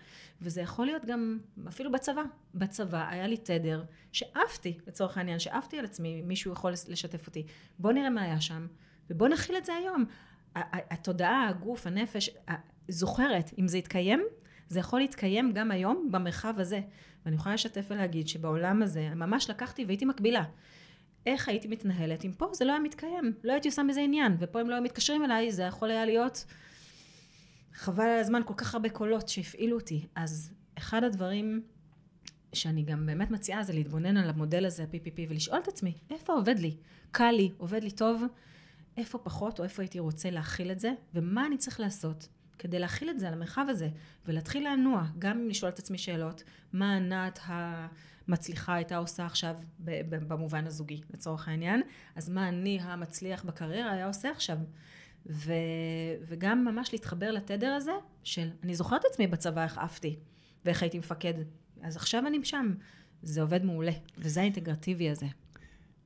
וזה 0.42 0.62
יכול 0.62 0.86
להיות 0.86 1.06
גם 1.06 1.40
אפילו 1.68 1.92
בצבא. 1.92 2.22
בצבא 2.56 3.10
היה 3.10 3.28
לי 3.28 3.38
תדר 3.38 3.84
שעפתי, 4.12 4.78
לצורך 4.88 5.18
העניין, 5.18 5.40
שעפתי 5.40 5.80
על 5.80 5.86
עצמי, 5.86 6.22
מישהו 6.22 6.54
יכול 6.54 6.72
לשתף 6.72 7.28
אותי. 7.28 7.46
בוא 7.80 7.92
נראה 7.92 8.10
מה 8.10 8.22
היה 8.22 8.42
שם, 8.42 8.68
ובוא 9.10 9.28
נכיל 9.28 9.58
את 9.58 9.66
זה 9.66 9.74
היום. 9.74 10.06
התודעה, 10.72 11.48
הגוף, 11.50 11.88
הנפש, 11.88 12.30
זוכרת, 12.88 13.52
אם 13.60 13.68
זה 13.68 13.78
יתקיים, 13.78 14.24
זה 14.70 14.80
יכול 14.80 15.00
להתקיים 15.00 15.52
גם 15.54 15.72
היום 15.72 16.10
במרחב 16.12 16.54
הזה. 16.58 16.82
ואני 17.28 17.36
יכולה 17.36 17.56
לשתף 17.56 17.86
ולהגיד 17.90 18.28
שבעולם 18.28 18.82
הזה, 18.82 19.10
ממש 19.16 19.50
לקחתי 19.50 19.86
והייתי 19.86 20.06
מקבילה. 20.06 20.44
איך 21.26 21.50
הייתי 21.50 21.68
מתנהלת 21.68 22.26
אם 22.26 22.32
פה 22.38 22.50
זה 22.54 22.66
לא 22.66 22.72
היה 22.72 22.80
מתקיים, 22.80 23.34
לא 23.44 23.52
הייתי 23.52 23.68
עושה 23.68 23.84
מזה 23.84 24.02
עניין, 24.02 24.38
ופה 24.40 24.62
אם 24.62 24.70
לא 24.70 24.76
היו 24.76 24.84
מתקשרים 24.84 25.24
אליי, 25.24 25.52
זה 25.52 25.64
יכול 25.64 25.92
היה 25.92 26.06
להיות 26.06 26.46
חבל 27.74 28.04
על 28.04 28.20
הזמן 28.20 28.42
כל 28.46 28.54
כך 28.58 28.74
הרבה 28.74 28.90
קולות 28.90 29.30
שהפעילו 29.30 29.78
אותי. 29.78 30.06
אז 30.16 30.54
אחד 30.78 31.04
הדברים 31.04 31.62
שאני 32.54 32.84
גם 32.84 33.06
באמת 33.06 33.32
מציעה 33.32 33.64
זה 33.64 33.74
להתבונן 33.74 34.18
על 34.18 34.30
המודל 34.30 34.66
הזה, 34.66 34.84
ה-PPP, 34.84 35.20
ולשאול 35.30 35.60
את 35.60 35.68
עצמי, 35.68 35.94
איפה 36.10 36.34
עובד 36.34 36.60
לי? 36.60 36.78
קל 37.12 37.32
לי, 37.32 37.52
עובד 37.58 37.84
לי 37.84 37.92
טוב? 37.92 38.24
איפה 38.98 39.18
פחות, 39.18 39.60
או 39.60 39.64
איפה 39.64 39.82
הייתי 39.82 40.00
רוצה 40.00 40.30
להכיל 40.30 40.72
את 40.72 40.80
זה? 40.80 40.92
ומה 41.14 41.46
אני 41.46 41.58
צריך 41.58 41.80
לעשות 41.80 42.28
כדי 42.60 42.80
להכיל 42.80 43.10
את 43.10 43.20
זה 43.20 43.28
על 43.28 43.34
המרחב 43.34 43.66
הזה, 43.70 43.90
ולהתחיל 44.26 44.68
לנוע, 44.68 45.04
גם 45.20 45.40
אם 45.40 45.50
לשאול 45.50 45.72
את 45.72 45.80
עצמי 45.80 45.98
שאלות, 45.98 46.44
מה 46.74 46.96
ענת 46.96 47.40
המצליחה 47.44 48.74
הייתה 48.74 48.98
עושה 48.98 49.26
עכשיו 49.26 49.56
במובן 50.10 50.68
הזוגי, 50.68 51.02
לצורך 51.14 51.48
העניין, 51.48 51.82
אז 52.16 52.30
מה 52.30 52.50
אני 52.50 52.80
המצליח 52.82 53.44
בקריירה 53.44 53.92
היה 53.92 54.08
עושה 54.08 54.32
עכשיו. 54.32 54.58
ו, 55.30 55.54
וגם 56.28 56.66
ממש 56.66 56.94
להתחבר 56.94 57.32
לתדר 57.32 57.72
הזה 57.72 57.92
של, 58.24 58.50
אני 58.64 58.76
זוכרת 58.76 59.02
את 59.02 59.06
עצמי 59.12 59.28
בצבא 59.28 59.64
איך 59.64 59.78
עפתי, 59.78 60.16
ואיך 60.66 60.82
הייתי 60.82 61.00
מפקד, 61.00 61.34
אז 61.82 61.96
עכשיו 61.96 62.28
אני 62.28 62.46
שם. 62.46 62.74
זה 63.22 63.42
עובד 63.42 63.66
מעולה, 63.66 63.92
וזה 64.18 64.42
האינטגרטיבי 64.42 65.10
הזה. 65.10 65.26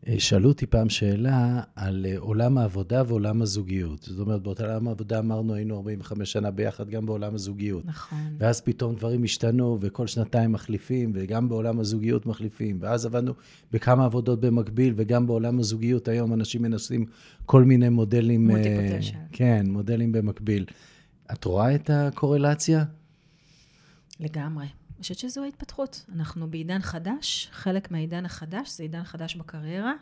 אה, 0.08 0.20
שאלו 0.20 0.50
אותי 0.50 0.66
פעם 0.66 0.90
שאלה 0.90 1.62
על 1.76 2.06
אה, 2.10 2.18
עולם 2.18 2.58
העבודה 2.58 3.04
ועולם 3.08 3.42
הזוגיות. 3.42 4.04
זאת 4.04 4.20
אומרת, 4.20 4.42
באותו 4.42 4.64
עולם 4.64 4.88
העבודה 4.88 5.20
אמרנו, 5.20 5.54
היינו 5.54 5.76
45 5.76 6.32
שנה 6.32 6.52
ביחד, 6.52 6.90
גם 6.90 7.06
בעולם 7.06 7.36
הזוגיות. 7.36 7.86
נכון. 7.86 8.36
ואז 8.38 8.62
פתאום 8.62 8.96
דברים 8.96 9.24
השתנו, 9.24 9.78
וכל 9.82 10.08
שנתיים 10.08 10.52
מחליפים, 10.52 11.12
וגם 11.16 11.50
בעולם 11.50 11.80
הזוגיות 11.80 12.26
מחליפים. 12.26 12.78
ואז 12.82 13.06
עבדנו 13.06 13.34
בכמה 13.72 14.06
עבודות 14.06 14.42
במקביל, 14.42 14.94
וגם 14.98 15.28
בעולם 15.28 15.60
הזוגיות 15.60 16.08
היום 16.08 16.34
אנשים 16.34 16.62
מנסים 16.62 17.06
כל 17.46 17.64
מיני 17.64 17.90
מודלים... 17.90 18.52
אה, 18.52 19.00
כן, 19.32 19.66
מודלים 19.70 20.12
במקביל. 20.12 20.66
את 21.34 21.46
רואה 21.46 21.76
את 21.76 21.90
הקורלציה? 21.90 22.84
לגמרי. 24.20 24.81
אני 25.02 25.04
חושבת 25.04 25.20
שזו 25.20 25.44
ההתפתחות. 25.44 26.06
אנחנו 26.16 26.52
בעידן 26.52 26.82
חדש, 26.82 27.50
חלק 27.52 27.92
מהעידן 27.92 28.26
החדש 28.26 28.70
זה 28.70 28.84
עידן 28.84 29.04
חדש 29.04 29.36
בקריירה, 29.36 29.94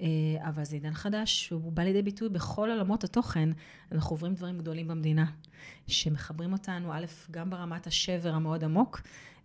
אה, 0.00 0.06
אבל 0.48 0.64
זה 0.64 0.76
עידן 0.76 0.94
חדש 0.94 1.44
שהוא 1.44 1.72
בא 1.72 1.82
לידי 1.82 2.02
ביטוי 2.02 2.28
בכל 2.28 2.70
עולמות 2.70 3.04
התוכן. 3.04 3.48
אנחנו 3.92 4.10
עוברים 4.10 4.34
דברים 4.34 4.58
גדולים 4.58 4.88
במדינה, 4.88 5.24
שמחברים 5.86 6.52
אותנו, 6.52 6.92
א', 6.92 7.04
גם 7.30 7.50
ברמת 7.50 7.86
השבר 7.86 8.34
המאוד 8.34 8.64
עמוק. 8.64 9.00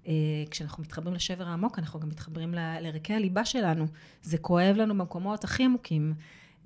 אה, 0.08 0.14
כשאנחנו 0.52 0.84
מתחברים 0.84 1.14
לשבר 1.14 1.48
העמוק, 1.48 1.80
אנחנו 1.80 2.00
גם 2.00 2.10
מתחברים 2.10 2.54
לערכי 2.54 3.14
הליבה 3.14 3.46
שלנו. 3.46 3.88
זה 4.22 4.38
כואב 4.38 4.76
לנו 4.76 4.94
במקומות 4.94 5.44
הכי 5.44 5.64
עמוקים, 5.64 6.14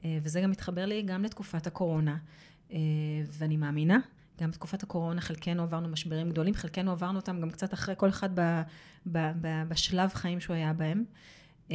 אה, 0.06 0.18
וזה 0.22 0.42
גם 0.42 0.52
מתחבר 0.52 0.86
לי 0.86 1.02
גם 1.02 1.24
לתקופת 1.24 1.68
הקורונה. 1.68 2.18
ואני 3.38 3.58
מאמינה 3.58 3.98
גם 4.44 4.52
בתקופת 4.52 4.84
הקורונה 4.84 5.22
חלקנו 5.22 5.64
עברנו 5.64 5.88
משברים 5.88 6.30
גדולים, 6.30 6.54
חלקנו 6.54 6.92
עברנו 6.92 7.20
אותם 7.20 7.42
גם 7.42 7.50
קצת 7.50 7.74
אחרי 7.74 7.96
כל 7.98 8.10
אחד 8.10 8.40
ב, 8.40 8.62
ב, 9.06 9.32
ב, 9.42 9.64
בשלב 9.68 10.10
חיים 10.14 10.40
שהוא 10.40 10.56
היה 10.56 10.74
בהם. 10.74 11.04
Uh, 11.70 11.72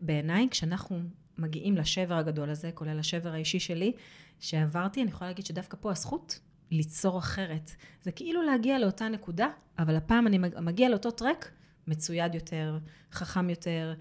בעיניי, 0.00 0.48
כשאנחנו 0.50 1.00
מגיעים 1.38 1.76
לשבר 1.76 2.14
הגדול 2.14 2.50
הזה, 2.50 2.70
כולל 2.74 2.98
השבר 2.98 3.32
האישי 3.32 3.60
שלי, 3.60 3.92
שעברתי, 4.40 5.02
אני 5.02 5.10
יכולה 5.10 5.30
להגיד 5.30 5.46
שדווקא 5.46 5.76
פה 5.80 5.90
הזכות 5.90 6.40
ליצור 6.70 7.18
אחרת. 7.18 7.70
זה 8.02 8.12
כאילו 8.12 8.42
להגיע 8.42 8.78
לאותה 8.78 9.08
נקודה, 9.08 9.48
אבל 9.78 9.96
הפעם 9.96 10.26
אני 10.26 10.38
מגיע 10.38 10.88
לאותו 10.88 11.10
טרק 11.10 11.50
מצויד 11.86 12.34
יותר, 12.34 12.78
חכם 13.12 13.50
יותר, 13.50 13.94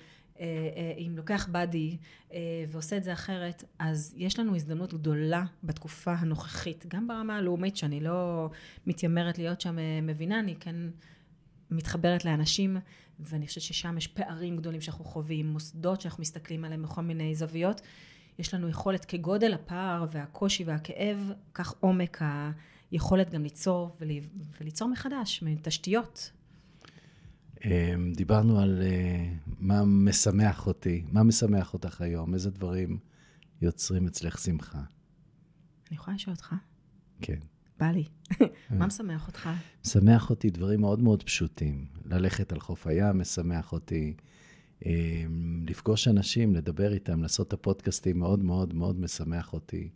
אם 0.97 1.13
לוקח 1.17 1.47
באדי 1.51 1.97
אה, 2.33 2.39
ועושה 2.67 2.97
את 2.97 3.03
זה 3.03 3.13
אחרת, 3.13 3.63
אז 3.79 4.13
יש 4.17 4.39
לנו 4.39 4.55
הזדמנות 4.55 4.93
גדולה 4.93 5.45
בתקופה 5.63 6.13
הנוכחית, 6.13 6.85
גם 6.87 7.07
ברמה 7.07 7.37
הלאומית, 7.37 7.77
שאני 7.77 7.99
לא 7.99 8.49
מתיימרת 8.87 9.37
להיות 9.37 9.61
שם 9.61 9.77
מבינה, 10.03 10.39
אני 10.39 10.55
כן 10.55 10.75
מתחברת 11.71 12.25
לאנשים, 12.25 12.77
ואני 13.19 13.47
חושבת 13.47 13.63
ששם 13.63 13.97
יש 13.97 14.07
פערים 14.07 14.57
גדולים 14.57 14.81
שאנחנו 14.81 15.05
חווים, 15.05 15.47
מוסדות 15.47 16.01
שאנחנו 16.01 16.21
מסתכלים 16.21 16.65
עליהם 16.65 16.83
בכל 16.83 17.01
מיני 17.01 17.35
זוויות. 17.35 17.81
יש 18.39 18.53
לנו 18.53 18.69
יכולת 18.69 19.05
כגודל 19.05 19.53
הפער 19.53 20.05
והקושי 20.11 20.63
והכאב, 20.63 21.31
כך 21.53 21.73
עומק 21.79 22.21
היכולת 22.91 23.29
גם 23.29 23.43
ליצור 23.43 23.95
וליצור 24.59 24.87
מחדש, 24.87 25.43
מתשתיות. 25.43 26.31
אמ, 27.65 28.13
דיברנו 28.15 28.59
על 28.59 28.81
אה, 28.81 29.33
מה 29.59 29.85
משמח 29.85 30.67
אותי, 30.67 31.05
מה 31.11 31.23
משמח 31.23 31.73
אותך 31.73 32.01
היום, 32.01 32.33
איזה 32.33 32.51
דברים 32.51 32.99
יוצרים 33.61 34.07
אצלך 34.07 34.39
שמחה. 34.39 34.77
אני 34.77 35.95
יכולה 35.95 36.15
לשאול 36.15 36.35
אותך? 36.35 36.55
כן. 37.21 37.39
בא 37.79 37.91
לי. 37.91 38.03
מה 38.69 38.87
משמח 38.87 39.27
אותך? 39.27 39.49
משמח 39.85 40.29
אותי 40.29 40.49
דברים 40.49 40.81
מאוד 40.81 40.99
מאוד 40.99 41.23
פשוטים. 41.23 41.85
ללכת 42.05 42.51
על 42.51 42.59
חוף 42.59 42.87
הים 42.87 43.19
משמח 43.19 43.71
אותי. 43.73 44.13
אמ, 44.85 45.65
לפגוש 45.69 46.07
אנשים, 46.07 46.55
לדבר 46.55 46.93
איתם, 46.93 47.21
לעשות 47.21 47.47
את 47.47 47.53
הפודקאסטים 47.53 48.19
מאוד 48.19 48.43
מאוד 48.43 48.73
מאוד 48.73 48.99
משמח 48.99 49.53
אותי. 49.53 49.89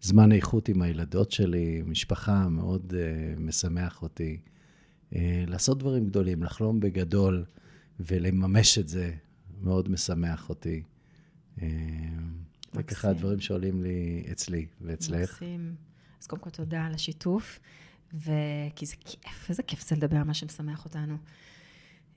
זמן 0.00 0.32
איכות 0.32 0.68
עם 0.68 0.82
הילדות 0.82 1.30
שלי, 1.30 1.82
משפחה 1.86 2.48
מאוד 2.48 2.92
uh, 2.92 3.40
משמח 3.40 4.02
אותי. 4.02 4.40
Uh, 5.14 5.16
לעשות 5.46 5.78
דברים 5.78 6.06
גדולים, 6.06 6.42
לחלום 6.42 6.80
בגדול 6.80 7.44
ולממש 8.00 8.78
את 8.78 8.88
זה, 8.88 9.14
מאוד 9.60 9.90
משמח 9.90 10.48
אותי. 10.48 10.82
Uh, 11.58 11.62
זה 12.72 12.82
ככה 12.82 13.08
הדברים 13.08 13.40
שעולים 13.40 13.82
לי 13.82 14.24
אצלי 14.32 14.66
ואצלך. 14.80 15.32
מקסים. 15.32 15.74
אז 16.20 16.26
קודם 16.26 16.42
כל 16.42 16.50
תודה 16.50 16.84
על 16.84 16.94
השיתוף, 16.94 17.60
וכי 18.14 18.86
זה 18.86 18.96
כיף, 19.04 19.46
איזה 19.48 19.62
כיף 19.62 19.88
זה 19.88 19.96
לדבר 19.96 20.16
על 20.16 20.22
מה 20.22 20.34
שמשמח 20.34 20.84
אותנו. 20.84 21.16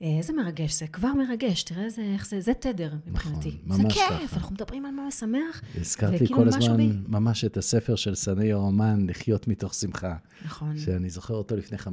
אה, 0.02 0.18
איזה 0.18 0.32
מרגש 0.32 0.78
זה, 0.78 0.86
כבר 0.86 1.12
מרגש, 1.12 1.62
תראה 1.62 1.84
איזה, 1.84 2.02
איך 2.02 2.26
זה, 2.26 2.40
זה 2.40 2.54
תדר 2.54 2.94
מבחינתי. 3.06 3.58
נכון, 3.66 3.82
ממש 3.82 3.98
ככה. 3.98 4.14
זה 4.14 4.20
כיף, 4.20 4.34
אנחנו 4.34 4.54
מדברים 4.54 4.86
על 4.86 4.92
מה 4.92 5.06
משמח. 5.08 5.62
הזכרתי 5.80 6.26
כל 6.26 6.48
הזמן 6.48 6.76
בי... 6.76 6.92
ממש 7.08 7.44
את 7.44 7.56
הספר 7.56 7.96
של 7.96 8.14
סנאי 8.14 8.52
הרומן, 8.52 9.06
לחיות 9.06 9.48
מתוך 9.48 9.74
שמחה. 9.74 10.16
נכון. 10.44 10.78
שאני 10.78 11.10
זוכר 11.10 11.34
אותו 11.34 11.56
לפני 11.56 11.78
15-20 11.78 11.86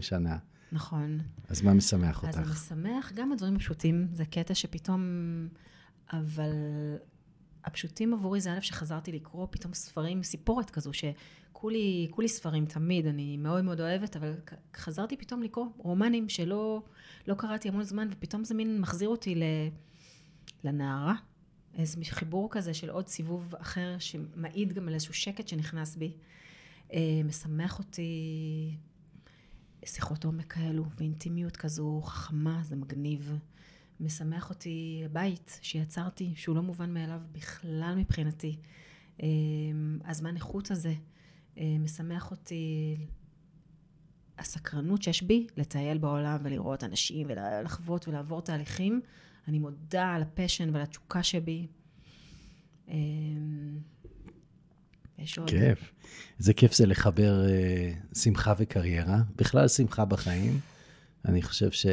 שנה. 0.00 0.36
נכון. 0.72 1.18
אז 1.48 1.62
מה 1.62 1.74
משמח 1.74 2.22
אותך? 2.22 2.38
אז 2.38 2.50
משמח 2.50 3.12
גם 3.14 3.32
הדברים 3.32 3.56
הפשוטים, 3.56 4.06
זה 4.12 4.24
קטע 4.24 4.54
שפתאום... 4.54 5.00
אבל 6.12 6.50
הפשוטים 7.64 8.14
עבורי 8.14 8.40
זה 8.40 8.52
א' 8.52 8.60
שחזרתי 8.60 9.12
לקרוא 9.12 9.46
פתאום 9.50 9.74
ספרים, 9.74 10.22
סיפורת 10.22 10.70
כזו, 10.70 10.90
שכולי 10.92 12.08
כולי 12.10 12.28
ספרים 12.28 12.66
תמיד, 12.66 13.06
אני 13.06 13.36
מאוד 13.36 13.64
מאוד 13.64 13.80
אוהבת, 13.80 14.16
אבל 14.16 14.34
חזרתי 14.76 15.16
פתאום 15.16 15.42
לקרוא 15.42 15.66
רומנים 15.76 16.28
שלא 16.28 16.82
לא 17.26 17.34
קראתי 17.34 17.68
המון 17.68 17.82
זמן, 17.82 18.08
ופתאום 18.10 18.44
זה 18.44 18.54
מין 18.54 18.80
מחזיר 18.80 19.08
אותי 19.08 19.34
ל, 19.34 19.42
לנערה. 20.64 21.14
איזה 21.78 22.04
חיבור 22.04 22.48
כזה 22.50 22.74
של 22.74 22.90
עוד 22.90 23.08
סיבוב 23.08 23.54
אחר, 23.54 23.96
שמעיד 23.98 24.72
גם 24.72 24.88
על 24.88 24.94
איזשהו 24.94 25.14
שקט 25.14 25.48
שנכנס 25.48 25.96
בי. 25.96 26.12
אה, 26.92 27.20
משמח 27.24 27.78
אותי 27.78 28.76
שיחות 29.84 30.24
עומק 30.24 30.52
כאלו, 30.52 30.84
ואינטימיות 30.98 31.56
כזו 31.56 32.00
חכמה, 32.04 32.60
זה 32.62 32.76
מגניב. 32.76 33.38
משמח 34.00 34.50
אותי 34.50 35.02
הבית 35.04 35.58
שיצרתי, 35.62 36.32
שהוא 36.36 36.56
לא 36.56 36.62
מובן 36.62 36.94
מאליו 36.94 37.20
בכלל 37.32 37.94
מבחינתי. 37.96 38.56
אה, 39.22 39.28
הזמן 40.04 40.36
איכות 40.36 40.70
הזה 40.70 40.94
אה, 41.58 41.76
משמח 41.80 42.30
אותי 42.30 42.96
הסקרנות 44.38 45.02
שיש 45.02 45.22
בי 45.22 45.46
לטייל 45.56 45.98
בעולם 45.98 46.38
ולראות 46.42 46.84
אנשים 46.84 47.26
ולחוות 47.30 48.08
ולעבור 48.08 48.42
תהליכים. 48.42 49.00
אני 49.48 49.58
מודה 49.58 50.08
על 50.08 50.22
הפשן 50.22 50.70
ועל 50.72 50.82
התשוקה 50.82 51.22
שבי. 51.22 51.66
אה, 52.88 52.94
עוד. 55.38 55.50
כיף. 55.50 55.92
איזה 56.38 56.54
כיף 56.54 56.74
זה 56.74 56.86
לחבר 56.86 57.42
שמחה 58.14 58.54
וקריירה, 58.58 59.22
בכלל 59.36 59.68
שמחה 59.68 60.04
בחיים. 60.04 60.60
אני 61.24 61.42
חושב 61.42 61.70
ש... 61.70 61.86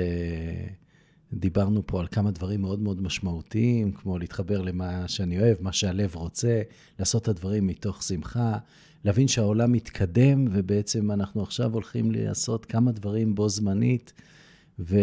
דיברנו 1.34 1.88
פה 1.88 2.00
על 2.00 2.08
כמה 2.12 2.32
דברים 2.32 2.62
מאוד 2.62 2.80
מאוד 2.80 3.02
משמעותיים, 3.02 3.92
כמו 3.92 4.20
להתחבר 4.20 4.62
למה 4.62 5.08
שאני 5.08 5.40
אוהב, 5.40 5.58
מה 5.60 5.74
שהלב 5.74 6.16
רוצה, 6.16 6.62
לעשות 7.00 7.22
את 7.24 7.28
הדברים 7.28 7.68
מתוך 7.68 8.04
שמחה, 8.04 8.58
להבין 9.06 9.28
שהעולם 9.28 9.72
מתקדם, 9.72 10.48
ובעצם 10.52 11.12
אנחנו 11.12 11.44
עכשיו 11.44 11.74
הולכים 11.74 12.12
לעשות 12.12 12.66
כמה 12.66 12.92
דברים 12.92 13.36
בו 13.36 13.50
זמנית, 13.50 14.14
ו... 14.80 14.98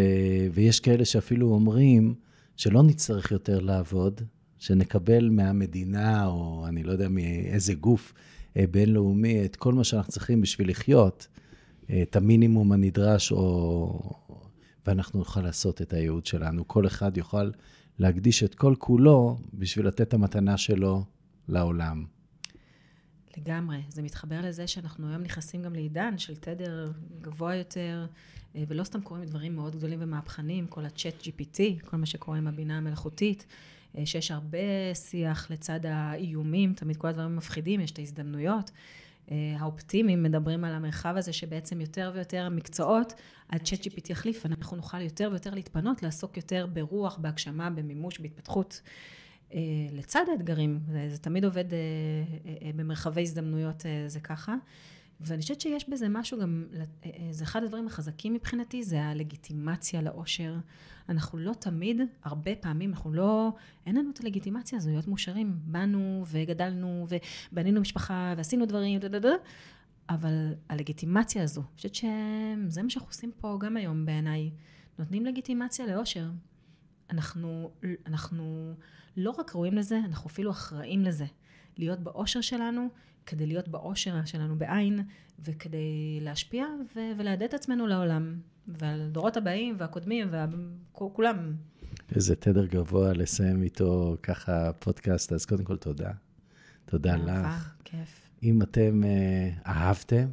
ויש 0.53 0.81
כאלה 0.81 1.05
שאפילו 1.05 1.51
אומרים 1.51 2.15
שלא 2.57 2.83
נצטרך 2.83 3.31
יותר 3.31 3.61
לעבוד, 3.61 4.21
שנקבל 4.59 5.29
מהמדינה, 5.29 6.27
או 6.27 6.65
אני 6.69 6.83
לא 6.83 6.93
יודע 6.93 7.09
מאיזה 7.09 7.75
גוף 7.75 8.15
אה, 8.57 8.65
בינלאומי, 8.71 9.45
את 9.45 9.57
כל 9.57 9.75
מה 9.75 9.85
שאנחנו 9.85 10.13
צריכים 10.13 10.41
בשביל 10.41 10.71
לחיות, 10.71 11.27
אה, 11.91 12.03
את 12.03 12.17
המינימום 12.17 12.73
הנדרש, 12.73 13.33
או, 13.33 14.13
ואנחנו 14.89 15.19
נוכל 15.19 15.41
לעשות 15.41 15.83
את 15.83 15.93
הייעוד 15.93 16.27
שלנו. 16.27 16.69
כל 16.69 16.87
אחד 16.87 17.17
יוכל 17.17 17.51
להקדיש 17.99 18.43
את 18.43 18.55
כל 18.55 18.75
כולו 18.79 19.39
בשביל 19.55 19.87
לתת 19.87 20.01
את 20.01 20.15
המתנה 20.15 20.57
שלו 20.57 21.05
לעולם. 21.49 22.05
לגמרי. 23.37 23.83
זה 23.89 24.03
מתחבר 24.03 24.41
לזה 24.43 24.67
שאנחנו 24.67 25.09
היום 25.09 25.23
נכנסים 25.23 25.63
גם 25.63 25.75
לעידן 25.75 26.19
של 26.19 26.37
תדר 26.37 26.93
גבוה 27.21 27.55
יותר, 27.55 28.07
אה, 28.57 28.65
ולא 28.69 28.85
סתם 28.85 29.01
קוראים 29.01 29.25
דברים 29.25 29.57
מאוד 29.57 29.77
גדולים 29.77 29.99
ומהפכניים, 30.03 30.67
כל 30.67 30.85
ה-chat 30.85 31.27
GPT, 31.27 31.87
כל 31.87 31.97
מה 31.97 32.07
שקורה 32.07 32.39
עם 32.39 32.47
הבינה 32.47 32.79
המלאכותית, 32.79 33.47
אה, 33.99 34.07
שיש 34.07 34.31
הרבה 34.31 34.95
שיח 34.95 35.51
לצד 35.51 35.87
האיומים, 35.87 36.75
תמיד 36.75 36.97
כל 36.97 37.09
הדברים 37.09 37.37
מפחידים, 37.37 37.81
יש 37.81 37.91
את 37.91 37.99
ההזדמנויות. 37.99 38.71
אה, 39.31 39.37
האופטימיים 39.59 40.23
מדברים 40.23 40.65
על 40.65 40.73
המרחב 40.73 41.15
הזה 41.17 41.33
שבעצם 41.33 41.81
יותר 41.81 42.11
ויותר 42.15 42.49
מקצועות, 42.49 43.13
עד 43.49 43.63
צ'אט 43.63 43.87
GPT 43.87 44.11
יחליף, 44.11 44.47
אנחנו 44.47 44.77
נוכל 44.77 45.01
יותר 45.01 45.29
ויותר 45.31 45.55
להתפנות, 45.55 46.03
לעסוק 46.03 46.37
יותר 46.37 46.67
ברוח, 46.73 47.19
בהגשמה, 47.19 47.71
במימוש, 47.71 48.19
בהתפתחות. 48.19 48.81
אה, 49.55 49.61
לצד 49.93 50.25
האתגרים, 50.33 50.81
זה, 50.89 51.09
זה 51.09 51.19
תמיד 51.19 51.45
עובד 51.45 51.65
אה, 51.73 52.71
במרחבי 52.77 53.23
הזדמנויות, 53.23 53.85
זה 54.07 54.21
ככה. 54.21 54.55
ואני 55.21 55.43
חושבת 55.43 55.61
שיש 55.61 55.89
בזה 55.89 56.09
משהו 56.09 56.41
גם, 56.41 56.67
זה 57.31 57.45
אחד 57.45 57.65
הדברים 57.65 57.87
החזקים 57.87 58.35
מבחינתי, 58.35 58.83
זה 58.83 59.03
הלגיטימציה 59.03 60.03
לאושר. 60.03 60.57
אנחנו 61.09 61.39
לא 61.39 61.53
תמיד, 61.53 62.01
הרבה 62.25 62.57
פעמים, 62.57 62.91
אנחנו 62.91 63.13
לא, 63.13 63.53
אין 63.87 63.97
לנו 63.97 64.11
את 64.11 64.21
הלגיטימציה 64.21 64.79
הזו 64.79 64.91
להיות 64.91 65.09
מאושרים. 65.09 65.59
באנו 65.65 66.25
וגדלנו 66.27 67.07
ובנינו 67.53 67.81
משפחה 67.81 68.35
ועשינו 68.37 68.67
דברים, 68.67 69.01
דה 69.01 69.09
דה 69.09 69.19
דה, 69.19 69.33
אבל 70.09 70.55
הלגיטימציה 70.69 71.43
הזו, 71.43 71.61
אני 71.61 71.77
חושבת 71.77 71.95
שזה 71.95 72.83
מה 72.83 72.91
שאנחנו 72.91 73.09
עושים 73.09 73.33
פה 73.37 73.59
גם 73.61 73.77
היום 73.77 74.07
בעיניי. 74.07 74.51
נותנים 74.99 75.27
לגיטימציה 75.27 75.87
לאושר. 75.87 76.31
אנחנו, 77.11 77.71
אנחנו 78.07 78.75
לא 79.17 79.31
רק 79.31 79.55
ראויים 79.55 79.75
לזה, 79.75 79.99
אנחנו 80.05 80.31
אפילו 80.31 80.51
אחראים 80.51 81.03
לזה. 81.03 81.25
להיות 81.79 82.01
באושר 82.01 82.41
שלנו, 82.41 82.89
כדי 83.29 83.47
להיות 83.47 83.69
באושר 83.69 84.25
שלנו 84.25 84.59
בעין, 84.59 85.01
וכדי 85.45 86.19
להשפיע 86.21 86.65
ו- 86.97 87.13
ולהדד 87.19 87.43
את 87.43 87.55
עצמנו 87.55 87.87
לעולם, 87.87 88.35
ועל 88.69 89.01
הדורות 89.01 89.37
הבאים 89.37 89.75
והקודמים 89.79 90.29
וכולם. 90.33 91.53
איזה 92.15 92.37
תדר 92.37 92.67
גבוה 92.67 93.13
לסיים 93.13 93.63
איתו 93.63 94.17
ככה 94.23 94.73
פודקאסט, 94.73 95.33
אז 95.33 95.47
קודם 95.47 95.65
כל 95.65 95.77
תודה. 95.77 96.11
תודה 96.85 97.17
לך. 97.17 97.75
כיף. 97.85 98.31
אם 98.43 98.63
אתם 98.63 99.03
uh, 99.05 99.69
אהבתם, 99.69 100.29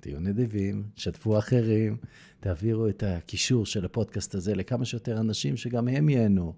תהיו 0.00 0.20
נדיבים, 0.20 0.84
שתפו 0.96 1.38
אחרים, 1.38 1.96
תעבירו 2.40 2.88
את 2.88 3.02
הקישור 3.02 3.66
של 3.66 3.84
הפודקאסט 3.84 4.34
הזה 4.34 4.54
לכמה 4.54 4.84
שיותר 4.84 5.20
אנשים 5.20 5.56
שגם 5.56 5.88
הם 5.88 6.08
ייהנו. 6.08 6.54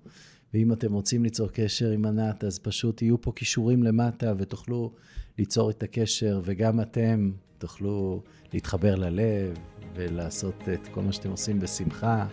ואם 0.55 0.73
אתם 0.73 0.93
רוצים 0.93 1.23
ליצור 1.23 1.49
קשר 1.49 1.91
עם 1.91 2.05
ענת, 2.05 2.45
אז 2.45 2.59
פשוט 2.59 3.03
יהיו 3.03 3.21
פה 3.21 3.33
קישורים 3.33 3.83
למטה 3.83 4.33
ותוכלו 4.39 4.95
ליצור 5.39 5.71
את 5.71 5.83
הקשר, 5.83 6.41
וגם 6.45 6.81
אתם 6.81 7.31
תוכלו 7.59 8.23
להתחבר 8.53 8.95
ללב 8.95 9.57
ולעשות 9.95 10.69
את 10.75 10.89
כל 10.89 11.01
מה 11.03 11.13
שאתם 11.13 11.31
עושים 11.31 11.61
בשמחה. 11.61 12.27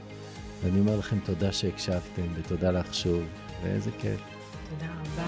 ואני 0.64 0.80
אומר 0.80 0.98
לכם 1.00 1.20
תודה 1.26 1.52
שהקשבתם, 1.52 2.28
ותודה 2.36 2.72
לך 2.72 2.94
שוב, 2.94 3.24
ואיזה 3.64 3.92
כיף. 3.92 4.20
תודה 4.70 4.92
רבה. 4.92 5.26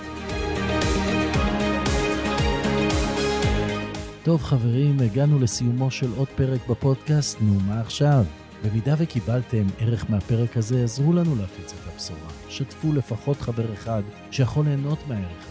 טוב 4.24 4.44
חברים, 4.44 5.00
הגענו 5.00 5.40
לסיומו 5.40 5.92
של 5.92 6.12
עוד 6.18 6.28
פרק 6.28 6.68
בפודקאסט, 6.70 7.38
נו 7.42 7.60
מה 7.60 7.82
עכשיו? 7.82 8.26
במידה 8.64 8.96
וקיבלתם 8.98 9.64
ערך 9.80 10.10
מהפרק 10.10 10.58
הזה, 10.58 10.84
עזרו 10.84 11.14
לנו 11.14 11.36
להפיץ 11.36 11.74
את 11.74 11.94
הבשורה. 11.94 12.30
שתפו 12.50 12.94
לפחות 12.94 13.38
חבר 13.38 13.74
אחד 13.74 14.02
שיכול 14.32 14.66
ליהנות 14.66 15.00
מהערך 15.08 15.50
הזה. 15.50 15.51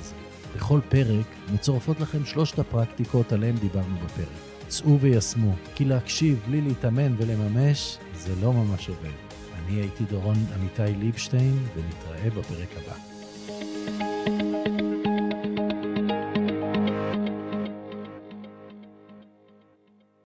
בכל 0.57 0.81
פרק 0.89 1.27
מצורפות 1.55 2.01
לכם 2.01 2.25
שלושת 2.25 2.59
הפרקטיקות 2.59 3.33
עליהן 3.33 3.57
דיברנו 3.57 3.97
בפרק. 4.05 4.29
צאו 4.69 5.01
ויישמו, 5.01 5.55
כי 5.75 5.85
להקשיב 5.85 6.41
בלי 6.49 6.61
להתאמן 6.61 7.15
ולממש, 7.19 7.99
זה 8.15 8.33
לא 8.43 8.53
ממש 8.53 8.89
עובד. 8.89 9.11
אני 9.55 9.81
הייתי 9.81 10.05
דורון 10.05 10.37
עמיתי 10.55 10.99
ליבשטיין, 10.99 11.59
ונתראה 11.77 12.31
בפרק 12.31 12.69
הבא. 12.77 13.10